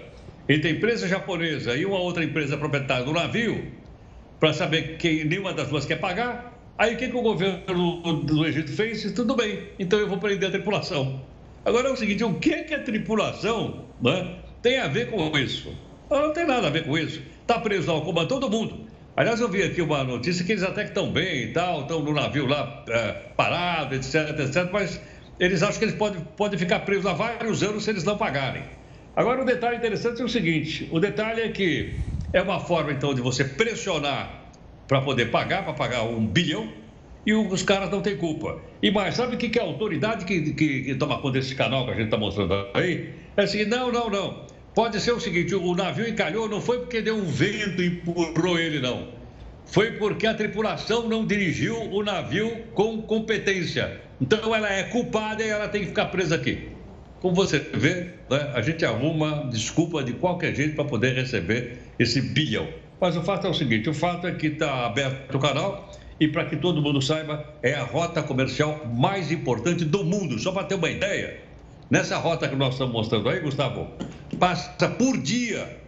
entre 0.48 0.70
a 0.70 0.72
empresa 0.72 1.08
japonesa 1.08 1.76
e 1.76 1.86
uma 1.86 1.98
outra 1.98 2.24
empresa 2.24 2.56
proprietária 2.56 3.04
do 3.04 3.14
navio, 3.14 3.66
para 4.39 4.54
saber 4.54 4.98
quem 4.98 5.26
nenhuma 5.26 5.54
das 5.54 5.70
duas 5.70 5.86
quer 5.86 5.98
pagar, 6.00 6.54
aí 6.78 6.94
o 6.94 6.98
que, 6.98 7.08
que 7.08 7.16
o 7.16 7.22
governo 7.22 7.64
do 8.24 8.46
Egito 8.46 8.72
fez? 8.72 9.12
Tudo 9.12 9.36
bem, 9.36 9.70
então 9.80 10.00
eu 10.00 10.08
vou 10.08 10.20
prender 10.20 10.50
a 10.50 10.52
tripulação. 10.52 11.31
Agora 11.64 11.89
é 11.89 11.91
o 11.91 11.95
seguinte, 11.95 12.24
o 12.24 12.34
que, 12.36 12.64
que 12.64 12.74
a 12.74 12.82
tripulação 12.82 13.86
né, 14.01 14.38
tem 14.62 14.80
a 14.80 14.88
ver 14.88 15.12
com 15.12 15.38
isso? 15.38 15.76
Não 16.09 16.34
tem 16.34 16.45
nada 16.45 16.68
a 16.68 16.70
ver 16.70 16.86
com 16.86 16.97
isso. 16.97 17.22
Está 17.41 17.59
preso 17.59 17.91
ao 17.91 18.01
comando 18.01 18.28
todo 18.28 18.49
mundo. 18.49 18.88
Aliás, 19.16 19.39
eu 19.39 19.49
vi 19.49 19.62
aqui 19.62 19.82
uma 19.82 20.03
notícia 20.03 20.43
que 20.43 20.53
eles 20.53 20.64
até 20.64 20.84
que 20.84 20.89
estão 20.89 21.12
bem 21.12 21.43
e 21.43 21.53
tal, 21.53 21.82
estão 21.82 22.01
no 22.01 22.14
navio 22.14 22.47
lá 22.47 22.84
é, 22.88 23.12
parado, 23.36 23.93
etc, 23.93 24.39
etc, 24.39 24.70
mas 24.72 24.99
eles 25.39 25.62
acham 25.62 25.80
que 25.80 25.86
eles 25.86 25.95
podem, 25.95 26.22
podem 26.38 26.57
ficar 26.57 26.80
presos 26.80 27.05
há 27.05 27.14
vários 27.14 27.62
anos 27.62 27.84
se 27.84 27.89
eles 27.89 28.03
não 28.03 28.18
pagarem. 28.18 28.64
Agora, 29.16 29.39
o 29.39 29.43
um 29.43 29.45
detalhe 29.45 29.78
interessante 29.78 30.22
é 30.22 30.26
o 30.26 30.30
seguinte: 30.30 30.88
o 30.91 30.99
detalhe 30.99 31.41
é 31.41 31.49
que 31.49 31.95
é 32.32 32.41
uma 32.41 32.59
forma, 32.59 32.91
então, 32.91 33.14
de 33.14 33.22
você 33.22 33.43
pressionar 33.43 34.41
para 34.88 35.01
poder 35.01 35.30
pagar, 35.30 35.64
para 35.64 35.74
pagar 35.74 36.03
um 36.03 36.26
bilhão, 36.26 36.72
e 37.26 37.34
os 37.34 37.64
caras 37.64 37.90
não 37.90 38.02
têm 38.02 38.18
culpa. 38.18 38.60
E 38.82 38.90
mais, 38.92 39.16
sabe 39.16 39.36
o 39.36 39.38
que, 39.38 39.50
que 39.50 39.60
a 39.60 39.64
autoridade 39.64 40.26
que, 40.26 40.54
que, 40.54 40.82
que 40.84 40.96
toma 40.96 41.18
conta 41.20 41.40
desse 41.40 41.56
canal 41.56 41.86
que 41.86 41.92
a 41.92 41.96
gente 41.96 42.06
está 42.06 42.18
mostrando 42.18 42.54
aí? 42.74 43.10
É 43.38 43.44
assim, 43.44 43.66
não, 43.66 43.92
não, 43.92 44.10
não. 44.10 44.46
Pode 44.74 45.00
ser 45.00 45.12
o 45.12 45.20
seguinte, 45.20 45.54
o 45.54 45.76
navio 45.76 46.08
encalhou, 46.08 46.48
não 46.48 46.62
foi 46.62 46.80
porque 46.80 47.02
deu 47.02 47.18
um 47.18 47.26
vento 47.26 47.82
e 47.82 47.88
empurrou 47.88 48.58
ele, 48.58 48.80
não. 48.80 49.10
Foi 49.66 49.92
porque 49.92 50.26
a 50.26 50.34
tripulação 50.34 51.08
não 51.08 51.26
dirigiu 51.26 51.76
o 51.92 52.04
navio 52.04 52.64
com 52.74 53.02
competência. 53.02 54.02
Então 54.20 54.54
ela 54.56 54.72
é 54.72 54.84
culpada 54.84 55.44
e 55.44 55.50
ela 55.50 55.68
tem 55.68 55.82
que 55.82 55.88
ficar 55.88 56.06
presa 56.08 56.36
aqui. 56.36 56.70
Como 57.20 57.36
você 57.36 57.60
vê, 57.60 58.14
né, 58.30 58.52
a 58.54 58.62
gente 58.62 58.84
arruma 58.84 59.48
desculpa 59.52 60.04
de 60.04 60.14
qualquer 60.14 60.56
jeito 60.56 60.76
para 60.76 60.86
poder 60.86 61.14
receber 61.14 61.78
esse 62.00 62.20
bilhão. 62.22 62.68
Mas 63.00 63.16
o 63.16 63.22
fato 63.24 63.48
é 63.48 63.50
o 63.50 63.54
seguinte: 63.54 63.90
o 63.90 63.94
fato 63.94 64.28
é 64.28 64.32
que 64.32 64.48
está 64.48 64.86
aberto 64.86 65.36
o 65.36 65.40
canal 65.40 65.92
e 66.22 66.28
para 66.28 66.46
que 66.46 66.56
todo 66.56 66.84
mundo 66.84 67.02
saiba, 67.02 67.44
é 67.64 67.74
a 67.74 67.84
rota 67.84 68.22
comercial 68.22 68.86
mais 68.86 69.32
importante 69.32 69.84
do 69.84 70.04
mundo. 70.04 70.38
Só 70.38 70.52
para 70.52 70.66
ter 70.66 70.76
uma 70.76 70.88
ideia, 70.88 71.42
nessa 71.90 72.16
rota 72.20 72.48
que 72.48 72.56
nós 72.56 72.74
estamos 72.74 72.94
mostrando 72.94 73.28
aí, 73.28 73.40
Gustavo, 73.40 73.88
passa 74.40 74.88
por 74.88 75.18
dia 75.18 75.82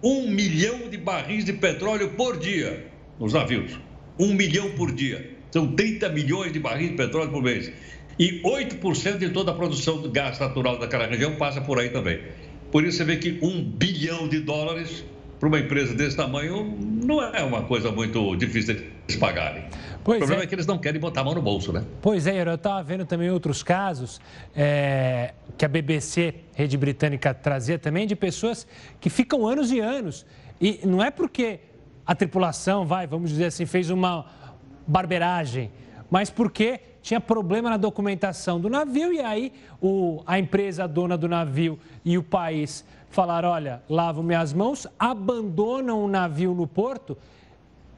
um 0.00 0.30
milhão 0.30 0.88
de 0.88 0.96
barris 0.96 1.44
de 1.44 1.54
petróleo 1.54 2.10
por 2.10 2.38
dia 2.38 2.86
nos 3.18 3.32
navios. 3.32 3.76
Um 4.16 4.32
milhão 4.32 4.70
por 4.76 4.92
dia. 4.92 5.28
São 5.50 5.74
30 5.74 6.08
milhões 6.10 6.52
de 6.52 6.60
barris 6.60 6.90
de 6.90 6.96
petróleo 6.96 7.32
por 7.32 7.42
mês. 7.42 7.72
E 8.16 8.40
8% 8.42 9.18
de 9.18 9.30
toda 9.30 9.50
a 9.50 9.54
produção 9.54 10.00
de 10.00 10.08
gás 10.10 10.38
natural 10.38 10.78
daquela 10.78 11.08
região 11.08 11.34
passa 11.34 11.60
por 11.60 11.80
aí 11.80 11.90
também. 11.90 12.20
Por 12.70 12.84
isso 12.84 12.98
você 12.98 13.04
vê 13.04 13.16
que 13.16 13.40
um 13.42 13.60
bilhão 13.60 14.28
de 14.28 14.38
dólares 14.38 15.04
para 15.38 15.48
uma 15.48 15.58
empresa 15.58 15.94
desse 15.94 16.16
tamanho 16.16 16.76
não 16.80 17.22
é 17.22 17.42
uma 17.42 17.62
coisa 17.62 17.90
muito 17.90 18.34
difícil 18.36 18.76
de 19.06 19.16
pagarem. 19.16 19.64
Pois 20.02 20.16
o 20.16 20.20
problema 20.20 20.42
é. 20.42 20.44
é. 20.44 20.46
que 20.46 20.54
eles 20.54 20.66
não 20.66 20.78
querem 20.78 21.00
botar 21.00 21.20
a 21.20 21.24
mão 21.24 21.34
no 21.34 21.42
bolso, 21.42 21.72
né? 21.72 21.84
Pois 22.00 22.26
é, 22.26 22.42
eu 22.42 22.54
estava 22.54 22.82
vendo 22.82 23.04
também 23.04 23.30
outros 23.30 23.62
casos 23.62 24.20
é, 24.56 25.34
que 25.56 25.64
a 25.64 25.68
BBC, 25.68 26.34
rede 26.54 26.76
britânica, 26.76 27.32
trazia 27.34 27.78
também 27.78 28.06
de 28.06 28.16
pessoas 28.16 28.66
que 29.00 29.10
ficam 29.10 29.46
anos 29.46 29.70
e 29.70 29.80
anos. 29.80 30.26
E 30.60 30.80
não 30.84 31.02
é 31.02 31.10
porque 31.10 31.60
a 32.06 32.14
tripulação, 32.14 32.86
vai, 32.86 33.06
vamos 33.06 33.30
dizer 33.30 33.46
assim, 33.46 33.66
fez 33.66 33.90
uma 33.90 34.24
barberagem, 34.86 35.70
mas 36.10 36.30
porque 36.30 36.80
tinha 37.02 37.20
problema 37.20 37.70
na 37.70 37.76
documentação 37.76 38.58
do 38.60 38.68
navio 38.68 39.12
e 39.12 39.20
aí 39.20 39.52
o, 39.80 40.22
a 40.26 40.38
empresa 40.38 40.88
dona 40.88 41.16
do 41.16 41.28
navio 41.28 41.78
e 42.04 42.18
o 42.18 42.22
país 42.22 42.84
falaram: 43.10 43.50
olha, 43.50 43.82
lavam 43.88 44.22
minhas 44.22 44.52
mãos, 44.52 44.86
abandonam 44.98 46.04
o 46.04 46.08
navio 46.08 46.54
no 46.54 46.66
porto 46.66 47.16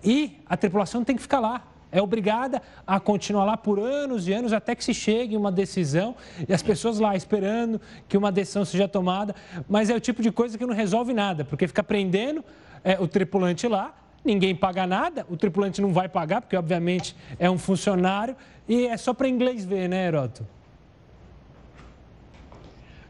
e 0.03 0.39
a 0.47 0.57
tripulação 0.57 1.05
tem 1.05 1.17
que 1.17 1.23
ficar 1.23 1.41
lá. 1.41 1.65
É 1.93 2.01
obrigada 2.01 2.63
a 2.87 3.01
continuar 3.01 3.45
lá 3.45 3.57
por 3.57 3.81
anos 3.81 4.29
e 4.29 4.33
anos 4.33 4.53
até 4.53 4.77
que 4.77 4.85
se 4.85 4.95
chegue 4.95 5.37
uma 5.37 5.51
decisão 5.51 6.15
e 6.49 6.55
as 6.55 6.63
pessoas 6.63 7.01
lá 7.01 7.17
esperando 7.17 7.81
que 8.09 8.17
uma 8.17 8.31
decisão 8.31 8.65
seja 8.65 8.87
tomada. 8.87 9.35
Mas 9.69 9.91
é 9.91 9.95
o 9.95 10.01
tipo 10.01 10.23
de 10.23 10.31
coisa 10.31 10.57
que 10.57 10.65
não 10.65 10.75
resolve 10.75 11.13
nada, 11.13 11.45
porque 11.45 11.67
fica 11.67 11.83
prendendo 11.83 12.45
é, 12.85 12.97
o 13.01 13.09
tripulante 13.09 13.67
lá, 13.67 13.93
ninguém 14.25 14.55
paga 14.55 14.87
nada, 14.87 15.27
o 15.29 15.37
tripulante 15.37 15.83
não 15.83 15.93
vai 15.93 16.09
pagar, 16.09 16.41
porque 16.43 16.57
obviamente 16.57 17.17
é 17.41 17.51
um 17.51 17.59
funcionário, 17.59 18.37
e 18.69 18.87
é 18.87 18.97
só 18.97 19.13
para 19.13 19.29
inglês 19.29 19.65
ver, 19.65 19.89
né, 19.89 20.07
Heroto? 20.07 20.47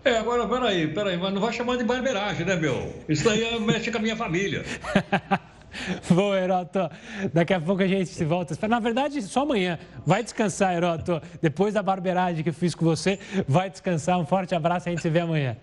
É, 0.04 0.16
agora, 0.16 0.46
peraí, 0.48 0.88
peraí, 0.88 1.16
mas 1.18 1.32
não 1.34 1.40
vai 1.40 1.52
chamar 1.52 1.76
de 1.76 1.84
barbeiragem, 1.84 2.46
né, 2.46 2.56
meu? 2.56 2.94
Isso 3.08 3.28
aí 3.28 3.60
mexe 3.60 3.90
com 3.90 3.98
a 3.98 4.00
minha 4.00 4.16
família. 4.16 4.64
Bom, 6.08 6.34
Heroto, 6.34 6.90
daqui 7.32 7.52
a 7.52 7.60
pouco 7.60 7.82
a 7.82 7.86
gente 7.86 8.08
se 8.08 8.24
volta. 8.24 8.56
Na 8.66 8.80
verdade, 8.80 9.20
só 9.22 9.42
amanhã. 9.42 9.78
Vai 10.04 10.22
descansar, 10.22 10.74
Heroto. 10.74 11.20
Depois 11.40 11.74
da 11.74 11.82
barbeiragem 11.82 12.42
que 12.42 12.48
eu 12.48 12.54
fiz 12.54 12.74
com 12.74 12.84
você, 12.84 13.18
vai 13.46 13.70
descansar. 13.70 14.18
Um 14.18 14.26
forte 14.26 14.54
abraço, 14.54 14.88
a 14.88 14.90
gente 14.90 15.02
se 15.02 15.10
vê 15.10 15.20
amanhã. 15.20 15.56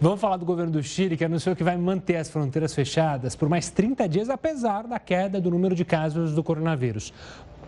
Vamos 0.00 0.20
falar 0.20 0.36
do 0.36 0.44
governo 0.44 0.70
do 0.70 0.82
Chile, 0.82 1.16
que 1.16 1.24
anunciou 1.24 1.56
que 1.56 1.64
vai 1.64 1.78
manter 1.78 2.16
as 2.16 2.28
fronteiras 2.28 2.74
fechadas 2.74 3.34
por 3.34 3.48
mais 3.48 3.70
30 3.70 4.06
dias, 4.06 4.28
apesar 4.28 4.86
da 4.86 4.98
queda 4.98 5.40
do 5.40 5.50
número 5.50 5.74
de 5.74 5.84
casos 5.84 6.34
do 6.34 6.42
coronavírus. 6.42 7.12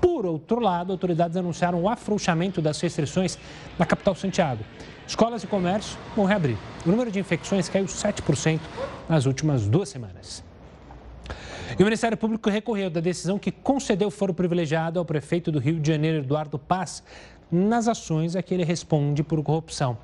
Por 0.03 0.27
outro 0.27 0.61
lado, 0.61 0.93
autoridades 0.93 1.35
anunciaram 1.35 1.81
o 1.81 1.89
afrouxamento 1.89 2.61
das 2.61 2.79
restrições 2.79 3.39
na 3.79 3.87
capital 3.87 4.15
Santiago. 4.15 4.63
Escolas 5.07 5.43
e 5.45 5.47
comércio 5.47 5.99
vão 6.17 6.25
reabrir. 6.25 6.57
O 6.85 6.91
número 6.91 7.11
de 7.11 7.19
infecções 7.19 7.69
caiu 7.69 7.85
7% 7.85 8.61
nas 9.09 9.27
últimas 9.27 9.67
duas 9.67 9.89
semanas. 9.89 10.43
E 11.79 11.83
o 11.83 11.85
Ministério 11.85 12.17
Público 12.17 12.49
recorreu 12.49 12.89
da 12.89 13.01
decisão 13.01 13.39
que 13.39 13.51
concedeu 13.51 14.11
foro 14.11 14.33
privilegiado 14.33 14.99
ao 14.99 15.05
prefeito 15.05 15.51
do 15.51 15.59
Rio 15.59 15.81
de 15.81 15.89
Janeiro, 15.91 16.19
Eduardo 16.19 16.59
Paz, 16.59 17.03
nas 17.51 17.89
ações 17.89 18.37
a 18.37 18.43
que 18.43 18.55
ele 18.55 18.65
responde 18.65 19.23
por 19.23 19.43
corrupção. 19.43 19.99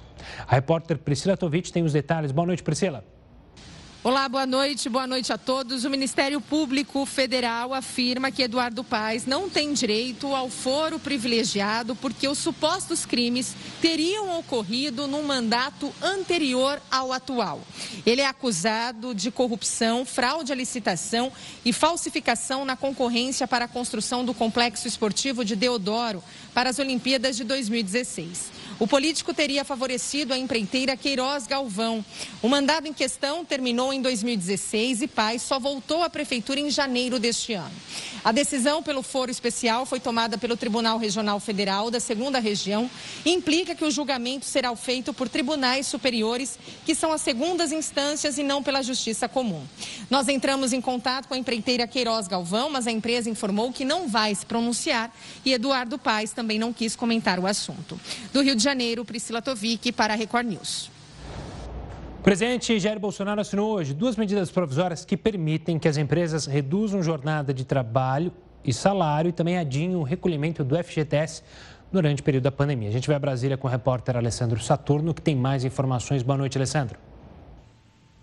A 0.46 0.54
repórter 0.54 0.98
Priscila 0.98 1.36
Tovitch 1.36 1.70
tem 1.70 1.82
os 1.82 1.92
detalhes. 1.92 2.32
Boa 2.32 2.46
noite, 2.46 2.62
Priscila. 2.62 3.04
Olá, 4.02 4.30
boa 4.30 4.46
noite, 4.46 4.88
boa 4.88 5.06
noite 5.06 5.30
a 5.30 5.36
todos. 5.36 5.84
O 5.84 5.90
Ministério 5.90 6.40
Público 6.40 7.04
Federal 7.04 7.74
afirma 7.74 8.30
que 8.30 8.42
Eduardo 8.42 8.82
Paes 8.82 9.26
não 9.26 9.50
tem 9.50 9.74
direito 9.74 10.34
ao 10.34 10.48
foro 10.48 10.98
privilegiado 10.98 11.94
porque 11.94 12.26
os 12.26 12.38
supostos 12.38 13.04
crimes 13.04 13.54
teriam 13.82 14.38
ocorrido 14.38 15.06
num 15.06 15.22
mandato 15.22 15.92
anterior 16.00 16.80
ao 16.90 17.12
atual. 17.12 17.60
Ele 18.06 18.22
é 18.22 18.26
acusado 18.26 19.14
de 19.14 19.30
corrupção, 19.30 20.06
fraude 20.06 20.50
à 20.50 20.54
licitação 20.54 21.30
e 21.62 21.70
falsificação 21.70 22.64
na 22.64 22.76
concorrência 22.76 23.46
para 23.46 23.66
a 23.66 23.68
construção 23.68 24.24
do 24.24 24.32
complexo 24.32 24.88
esportivo 24.88 25.44
de 25.44 25.54
Deodoro 25.54 26.24
para 26.54 26.70
as 26.70 26.78
Olimpíadas 26.78 27.36
de 27.36 27.44
2016. 27.44 28.59
O 28.80 28.86
político 28.86 29.34
teria 29.34 29.62
favorecido 29.62 30.32
a 30.32 30.38
empreiteira 30.38 30.96
Queiroz 30.96 31.46
Galvão. 31.46 32.02
O 32.40 32.48
mandado 32.48 32.86
em 32.88 32.94
questão 32.94 33.44
terminou 33.44 33.92
em 33.92 34.00
2016 34.00 35.02
e 35.02 35.06
Paz 35.06 35.42
só 35.42 35.58
voltou 35.58 36.02
à 36.02 36.08
prefeitura 36.08 36.58
em 36.58 36.70
janeiro 36.70 37.18
deste 37.18 37.52
ano. 37.52 37.74
A 38.24 38.32
decisão 38.32 38.82
pelo 38.82 39.02
foro 39.02 39.30
especial 39.30 39.84
foi 39.84 40.00
tomada 40.00 40.38
pelo 40.38 40.56
Tribunal 40.56 40.96
Regional 40.96 41.38
Federal 41.40 41.90
da 41.90 42.00
Segunda 42.00 42.38
Região 42.38 42.90
e 43.22 43.30
implica 43.30 43.74
que 43.74 43.84
o 43.84 43.90
julgamento 43.90 44.46
será 44.46 44.74
feito 44.74 45.12
por 45.12 45.28
tribunais 45.28 45.86
superiores, 45.86 46.58
que 46.86 46.94
são 46.94 47.12
as 47.12 47.20
segundas 47.20 47.72
instâncias 47.72 48.38
e 48.38 48.42
não 48.42 48.62
pela 48.62 48.82
Justiça 48.82 49.28
Comum. 49.28 49.62
Nós 50.08 50.26
entramos 50.26 50.72
em 50.72 50.80
contato 50.80 51.28
com 51.28 51.34
a 51.34 51.38
empreiteira 51.38 51.86
Queiroz 51.86 52.26
Galvão, 52.26 52.70
mas 52.70 52.86
a 52.86 52.90
empresa 52.90 53.28
informou 53.28 53.72
que 53.72 53.84
não 53.84 54.08
vai 54.08 54.34
se 54.34 54.46
pronunciar 54.46 55.14
e 55.44 55.52
Eduardo 55.52 55.98
Paes 55.98 56.32
também 56.32 56.58
não 56.58 56.72
quis 56.72 56.96
comentar 56.96 57.38
o 57.38 57.46
assunto. 57.46 58.00
Do 58.32 58.42
Rio 58.42 58.54
de 58.54 58.69
Janeiro, 58.70 59.04
Priscila 59.04 59.42
Tovic 59.42 59.90
para 59.90 60.14
a 60.14 60.16
Record 60.16 60.46
News. 60.46 60.92
presidente 62.22 62.78
Jair 62.78 63.00
Bolsonaro 63.00 63.40
assinou 63.40 63.72
hoje 63.72 63.92
duas 63.92 64.14
medidas 64.16 64.48
provisórias 64.48 65.04
que 65.04 65.16
permitem 65.16 65.76
que 65.76 65.88
as 65.88 65.96
empresas 65.96 66.46
reduzam 66.46 67.02
jornada 67.02 67.52
de 67.52 67.64
trabalho 67.64 68.32
e 68.64 68.72
salário 68.72 69.30
e 69.30 69.32
também 69.32 69.58
adiem 69.58 69.96
o 69.96 70.04
recolhimento 70.04 70.62
do 70.62 70.76
FGTS 70.76 71.42
durante 71.90 72.20
o 72.20 72.24
período 72.24 72.44
da 72.44 72.52
pandemia. 72.52 72.88
A 72.88 72.92
gente 72.92 73.08
vai 73.08 73.16
a 73.16 73.18
Brasília 73.18 73.56
com 73.56 73.66
o 73.66 73.70
repórter 73.70 74.16
Alessandro 74.16 74.62
Saturno, 74.62 75.12
que 75.12 75.20
tem 75.20 75.34
mais 75.34 75.64
informações. 75.64 76.22
Boa 76.22 76.38
noite, 76.38 76.56
Alessandro. 76.56 77.09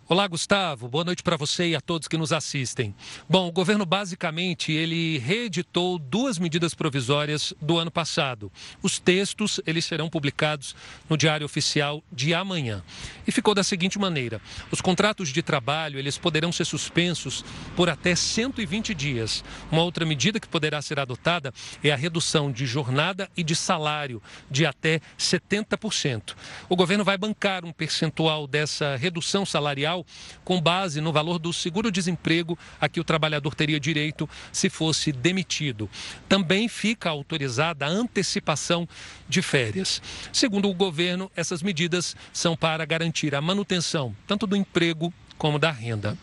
Olá, 0.09 0.25
Gustavo. 0.25 0.87
Boa 0.87 1.03
noite 1.03 1.21
para 1.21 1.35
você 1.35 1.67
e 1.67 1.75
a 1.75 1.81
todos 1.81 2.07
que 2.07 2.17
nos 2.17 2.31
assistem. 2.31 2.95
Bom, 3.27 3.49
o 3.49 3.51
governo 3.51 3.85
basicamente 3.85 4.71
ele 4.71 5.17
reeditou 5.17 5.99
duas 5.99 6.39
medidas 6.39 6.73
provisórias 6.73 7.53
do 7.61 7.77
ano 7.77 7.91
passado. 7.91 8.49
Os 8.81 8.99
textos 8.99 9.59
eles 9.67 9.83
serão 9.83 10.09
publicados 10.09 10.73
no 11.09 11.17
Diário 11.17 11.45
Oficial 11.45 12.01
de 12.09 12.33
amanhã. 12.33 12.81
E 13.27 13.33
ficou 13.33 13.53
da 13.53 13.65
seguinte 13.65 13.99
maneira: 13.99 14.39
os 14.71 14.79
contratos 14.79 15.27
de 15.27 15.43
trabalho 15.43 15.99
eles 15.99 16.17
poderão 16.17 16.53
ser 16.53 16.63
suspensos 16.63 17.43
por 17.75 17.89
até 17.89 18.15
120 18.15 18.93
dias. 18.93 19.43
Uma 19.69 19.83
outra 19.83 20.05
medida 20.05 20.39
que 20.39 20.47
poderá 20.47 20.81
ser 20.81 21.01
adotada 21.01 21.53
é 21.83 21.91
a 21.91 21.97
redução 21.97 22.49
de 22.49 22.65
jornada 22.65 23.29
e 23.35 23.43
de 23.43 23.57
salário 23.57 24.23
de 24.49 24.65
até 24.65 25.01
70%. 25.19 26.33
O 26.69 26.77
governo 26.77 27.03
vai 27.03 27.17
bancar 27.17 27.65
um 27.65 27.73
percentual 27.73 28.47
dessa 28.47 28.95
redução 28.95 29.45
salarial 29.45 29.96
com 30.43 30.61
base 30.61 30.99
no 31.01 31.13
valor 31.13 31.39
do 31.39 31.53
seguro-desemprego 31.53 32.57
a 32.79 32.89
que 32.89 32.99
o 32.99 33.03
trabalhador 33.03 33.55
teria 33.55 33.79
direito 33.79 34.29
se 34.51 34.69
fosse 34.69 35.11
demitido. 35.11 35.89
Também 36.27 36.67
fica 36.67 37.09
autorizada 37.09 37.85
a 37.85 37.89
antecipação 37.89 38.87
de 39.27 39.41
férias. 39.41 40.01
Segundo 40.33 40.69
o 40.69 40.73
governo, 40.73 41.31
essas 41.35 41.61
medidas 41.61 42.15
são 42.33 42.55
para 42.55 42.85
garantir 42.85 43.33
a 43.35 43.41
manutenção 43.41 44.15
tanto 44.25 44.47
do 44.47 44.55
emprego 44.55 45.13
como 45.37 45.59
da 45.59 45.71
renda. 45.71 46.17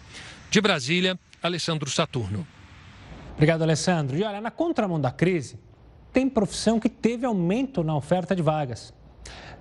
De 0.51 0.61
Brasília, 0.61 1.19
Alessandro 1.43 1.91
Saturno. 1.91 2.47
Obrigado, 3.35 3.63
Alessandro. 3.63 4.17
E 4.17 4.23
olha, 4.23 4.41
na 4.41 4.51
contramão 4.51 5.01
da 5.01 5.11
crise, 5.11 5.59
tem 6.13 6.29
profissão 6.29 6.79
que 6.79 6.89
teve 6.89 7.27
aumento 7.27 7.83
na 7.83 7.97
oferta 7.97 8.35
de 8.37 8.43
vagas. 8.43 8.95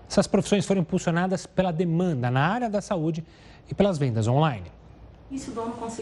Essas 0.07 0.27
profissões 0.27 0.65
foram 0.65 0.81
impulsionadas 0.81 1.47
pela 1.47 1.71
demanda 1.71 2.29
na 2.29 2.47
área 2.47 2.69
da 2.69 2.81
saúde 2.81 3.23
e 3.69 3.73
pelas 3.73 3.97
vendas 3.97 4.27
online. 4.27 4.71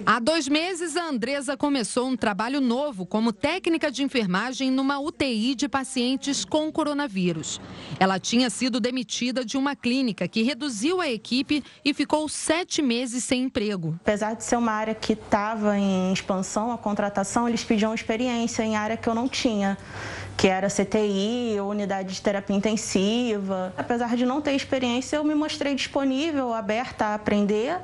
Há 0.06 0.20
dois 0.20 0.48
meses, 0.48 0.98
a 0.98 1.08
Andresa 1.08 1.56
começou 1.56 2.08
um 2.08 2.18
trabalho 2.18 2.60
novo 2.60 3.06
como 3.06 3.32
técnica 3.32 3.90
de 3.90 4.04
enfermagem 4.04 4.70
numa 4.70 5.00
UTI 5.00 5.56
de 5.56 5.70
pacientes 5.70 6.44
com 6.44 6.70
coronavírus. 6.70 7.62
Ela 7.98 8.20
tinha 8.20 8.50
sido 8.50 8.80
demitida 8.80 9.46
de 9.46 9.58
uma 9.58 9.74
clínica 9.74 10.28
que 10.28 10.42
reduziu 10.42 11.00
a 11.00 11.10
equipe 11.10 11.64
e 11.86 11.94
ficou 11.94 12.28
sete 12.28 12.82
meses 12.82 13.24
sem 13.24 13.44
emprego. 13.44 13.96
Apesar 14.02 14.36
de 14.36 14.44
ser 14.44 14.58
uma 14.58 14.74
área 14.74 14.94
que 14.94 15.14
estava 15.14 15.78
em 15.78 16.12
expansão, 16.12 16.72
a 16.72 16.78
contratação, 16.78 17.48
eles 17.48 17.64
pediam 17.64 17.94
experiência 17.94 18.64
em 18.64 18.76
área 18.76 18.98
que 18.98 19.08
eu 19.08 19.16
não 19.16 19.30
tinha 19.30 19.78
que 20.38 20.48
era 20.48 20.68
CTI, 20.68 21.60
unidade 21.62 22.14
de 22.14 22.22
terapia 22.22 22.56
intensiva. 22.56 23.74
Apesar 23.78 24.16
de 24.16 24.26
não 24.26 24.42
ter 24.42 24.54
experiência, 24.54 25.18
eu 25.18 25.24
me 25.24 25.36
mostrei 25.36 25.76
disponível, 25.76 26.54
aberta 26.54 27.06
a 27.06 27.16
aprender 27.16 27.78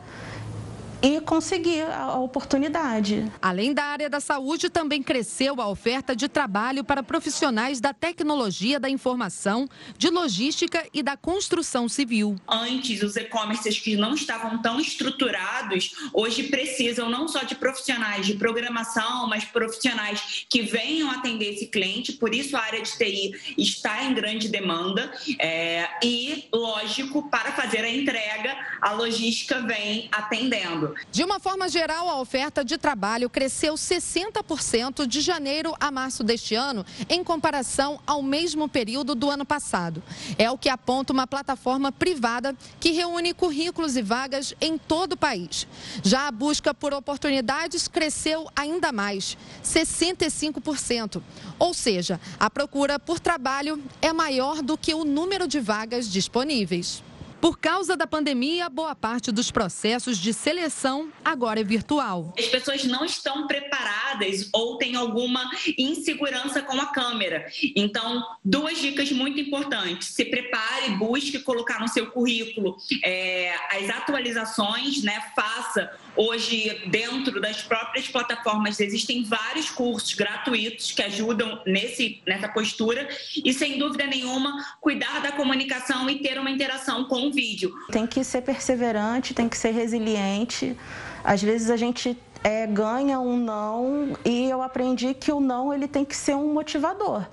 e 1.01 1.21
conseguir 1.21 1.83
a 1.83 2.15
oportunidade. 2.15 3.31
Além 3.41 3.73
da 3.73 3.83
área 3.83 4.09
da 4.09 4.19
saúde, 4.19 4.69
também 4.69 5.03
cresceu 5.03 5.61
a 5.61 5.67
oferta 5.67 6.15
de 6.15 6.27
trabalho 6.27 6.83
para 6.83 7.03
profissionais 7.03 7.79
da 7.79 7.93
tecnologia 7.93 8.79
da 8.79 8.89
informação, 8.89 9.67
de 9.97 10.09
logística 10.09 10.85
e 10.93 11.03
da 11.03 11.15
construção 11.15 11.87
civil. 11.87 12.35
Antes, 12.47 13.03
os 13.03 13.15
e-commerces 13.15 13.79
que 13.79 13.95
não 13.95 14.13
estavam 14.13 14.61
tão 14.61 14.79
estruturados, 14.79 15.91
hoje 16.13 16.43
precisam 16.43 17.09
não 17.09 17.27
só 17.27 17.43
de 17.43 17.55
profissionais 17.55 18.25
de 18.25 18.33
programação, 18.33 19.27
mas 19.27 19.45
profissionais 19.45 20.45
que 20.49 20.61
venham 20.63 21.11
atender 21.11 21.53
esse 21.53 21.67
cliente. 21.67 22.13
Por 22.13 22.33
isso, 22.33 22.57
a 22.57 22.61
área 22.61 22.81
de 22.81 22.97
TI 22.97 23.55
está 23.57 24.03
em 24.03 24.13
grande 24.13 24.49
demanda. 24.49 25.11
É, 25.39 25.87
e, 26.03 26.45
lógico, 26.53 27.29
para 27.29 27.51
fazer 27.51 27.79
a 27.79 27.89
entrega, 27.89 28.57
a 28.81 28.91
logística 28.93 29.61
vem 29.61 30.09
atendendo. 30.11 30.86
De 31.11 31.23
uma 31.23 31.39
forma 31.39 31.67
geral, 31.69 32.09
a 32.09 32.19
oferta 32.19 32.63
de 32.63 32.77
trabalho 32.77 33.29
cresceu 33.29 33.75
60% 33.75 35.05
de 35.05 35.21
janeiro 35.21 35.73
a 35.79 35.91
março 35.91 36.23
deste 36.23 36.55
ano, 36.55 36.85
em 37.09 37.23
comparação 37.23 37.99
ao 38.05 38.21
mesmo 38.21 38.67
período 38.67 39.15
do 39.15 39.29
ano 39.29 39.45
passado. 39.45 40.03
É 40.37 40.49
o 40.49 40.57
que 40.57 40.69
aponta 40.69 41.13
uma 41.13 41.27
plataforma 41.27 41.91
privada 41.91 42.55
que 42.79 42.91
reúne 42.91 43.33
currículos 43.33 43.95
e 43.95 44.01
vagas 44.01 44.53
em 44.59 44.77
todo 44.77 45.13
o 45.13 45.17
país. 45.17 45.67
Já 46.03 46.27
a 46.27 46.31
busca 46.31 46.73
por 46.73 46.93
oportunidades 46.93 47.87
cresceu 47.87 48.47
ainda 48.55 48.91
mais, 48.91 49.37
65%. 49.63 51.21
Ou 51.59 51.73
seja, 51.73 52.19
a 52.39 52.49
procura 52.49 52.99
por 52.99 53.19
trabalho 53.19 53.83
é 54.01 54.13
maior 54.13 54.61
do 54.61 54.77
que 54.77 54.93
o 54.93 55.03
número 55.03 55.47
de 55.47 55.59
vagas 55.59 56.09
disponíveis. 56.09 57.03
Por 57.39 57.59
causa 57.59 57.95
da 57.95 58.07
pandemia, 58.07 58.67
boa 58.67 58.95
parte 58.95 59.31
dos 59.31 59.51
processos 59.51 60.17
de 60.17 60.33
seleção 60.33 61.09
agora 61.23 61.59
é 61.59 61.63
virtual. 61.63 62.33
As 62.37 62.47
pessoas 62.47 62.83
não 62.83 63.05
estão 63.05 63.45
preparadas 63.45 64.49
ou 64.51 64.77
têm 64.77 64.95
alguma 64.95 65.49
insegurança 65.77 66.61
com 66.63 66.79
a 66.81 66.87
câmera. 66.87 67.45
Então, 67.75 68.25
duas 68.43 68.79
dicas 68.79 69.11
muito 69.11 69.39
importantes: 69.39 70.09
se 70.09 70.25
prepare, 70.25 70.89
busque 70.97 71.39
colocar 71.39 71.79
no 71.79 71.87
seu 71.87 72.09
currículo 72.09 72.75
é, 73.03 73.53
as 73.71 73.89
atualizações, 73.89 75.03
né? 75.03 75.21
Faça 75.35 75.91
Hoje, 76.17 76.81
dentro 76.87 77.39
das 77.39 77.61
próprias 77.61 78.07
plataformas, 78.07 78.79
existem 78.79 79.23
vários 79.23 79.69
cursos 79.69 80.15
gratuitos 80.15 80.91
que 80.91 81.03
ajudam 81.03 81.61
nesse, 81.63 82.23
nessa 82.25 82.49
postura 82.49 83.07
e, 83.45 83.53
sem 83.53 83.77
dúvida 83.77 84.07
nenhuma, 84.07 84.65
cuidar 84.81 85.21
da 85.21 85.31
comunicação 85.31 86.09
e 86.09 86.17
ter 86.17 86.39
uma 86.39 86.49
interação 86.49 87.05
com 87.05 87.26
o 87.27 87.31
vídeo. 87.31 87.73
Tem 87.91 88.07
que 88.07 88.23
ser 88.23 88.41
perseverante, 88.41 89.33
tem 89.33 89.47
que 89.47 89.57
ser 89.57 89.71
resiliente. 89.71 90.75
Às 91.23 91.41
vezes 91.41 91.69
a 91.69 91.77
gente 91.77 92.17
é, 92.43 92.65
ganha 92.67 93.19
um 93.19 93.37
não 93.37 94.17
e 94.25 94.49
eu 94.49 94.61
aprendi 94.61 95.13
que 95.13 95.31
o 95.31 95.39
não 95.39 95.73
ele 95.73 95.87
tem 95.87 96.05
que 96.05 96.15
ser 96.15 96.35
um 96.35 96.53
motivador. 96.53 97.25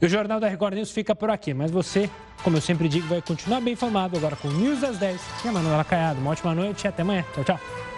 E 0.00 0.06
o 0.06 0.08
Jornal 0.08 0.40
da 0.40 0.48
Record 0.48 0.74
News 0.74 0.90
fica 0.90 1.14
por 1.14 1.30
aqui, 1.30 1.54
mas 1.54 1.70
você, 1.70 2.10
como 2.42 2.56
eu 2.56 2.60
sempre 2.60 2.88
digo, 2.88 3.06
vai 3.06 3.22
continuar 3.22 3.60
bem 3.60 3.74
informado 3.74 4.16
agora 4.16 4.36
com 4.36 4.48
News 4.48 4.80
das 4.80 4.98
10 4.98 5.20
e 5.44 5.48
a 5.48 5.52
Manuela 5.52 5.84
Caiado. 5.84 6.20
Uma 6.20 6.32
ótima 6.32 6.54
noite 6.54 6.84
e 6.84 6.88
até 6.88 7.02
amanhã. 7.02 7.24
Tchau, 7.34 7.44
tchau. 7.44 7.93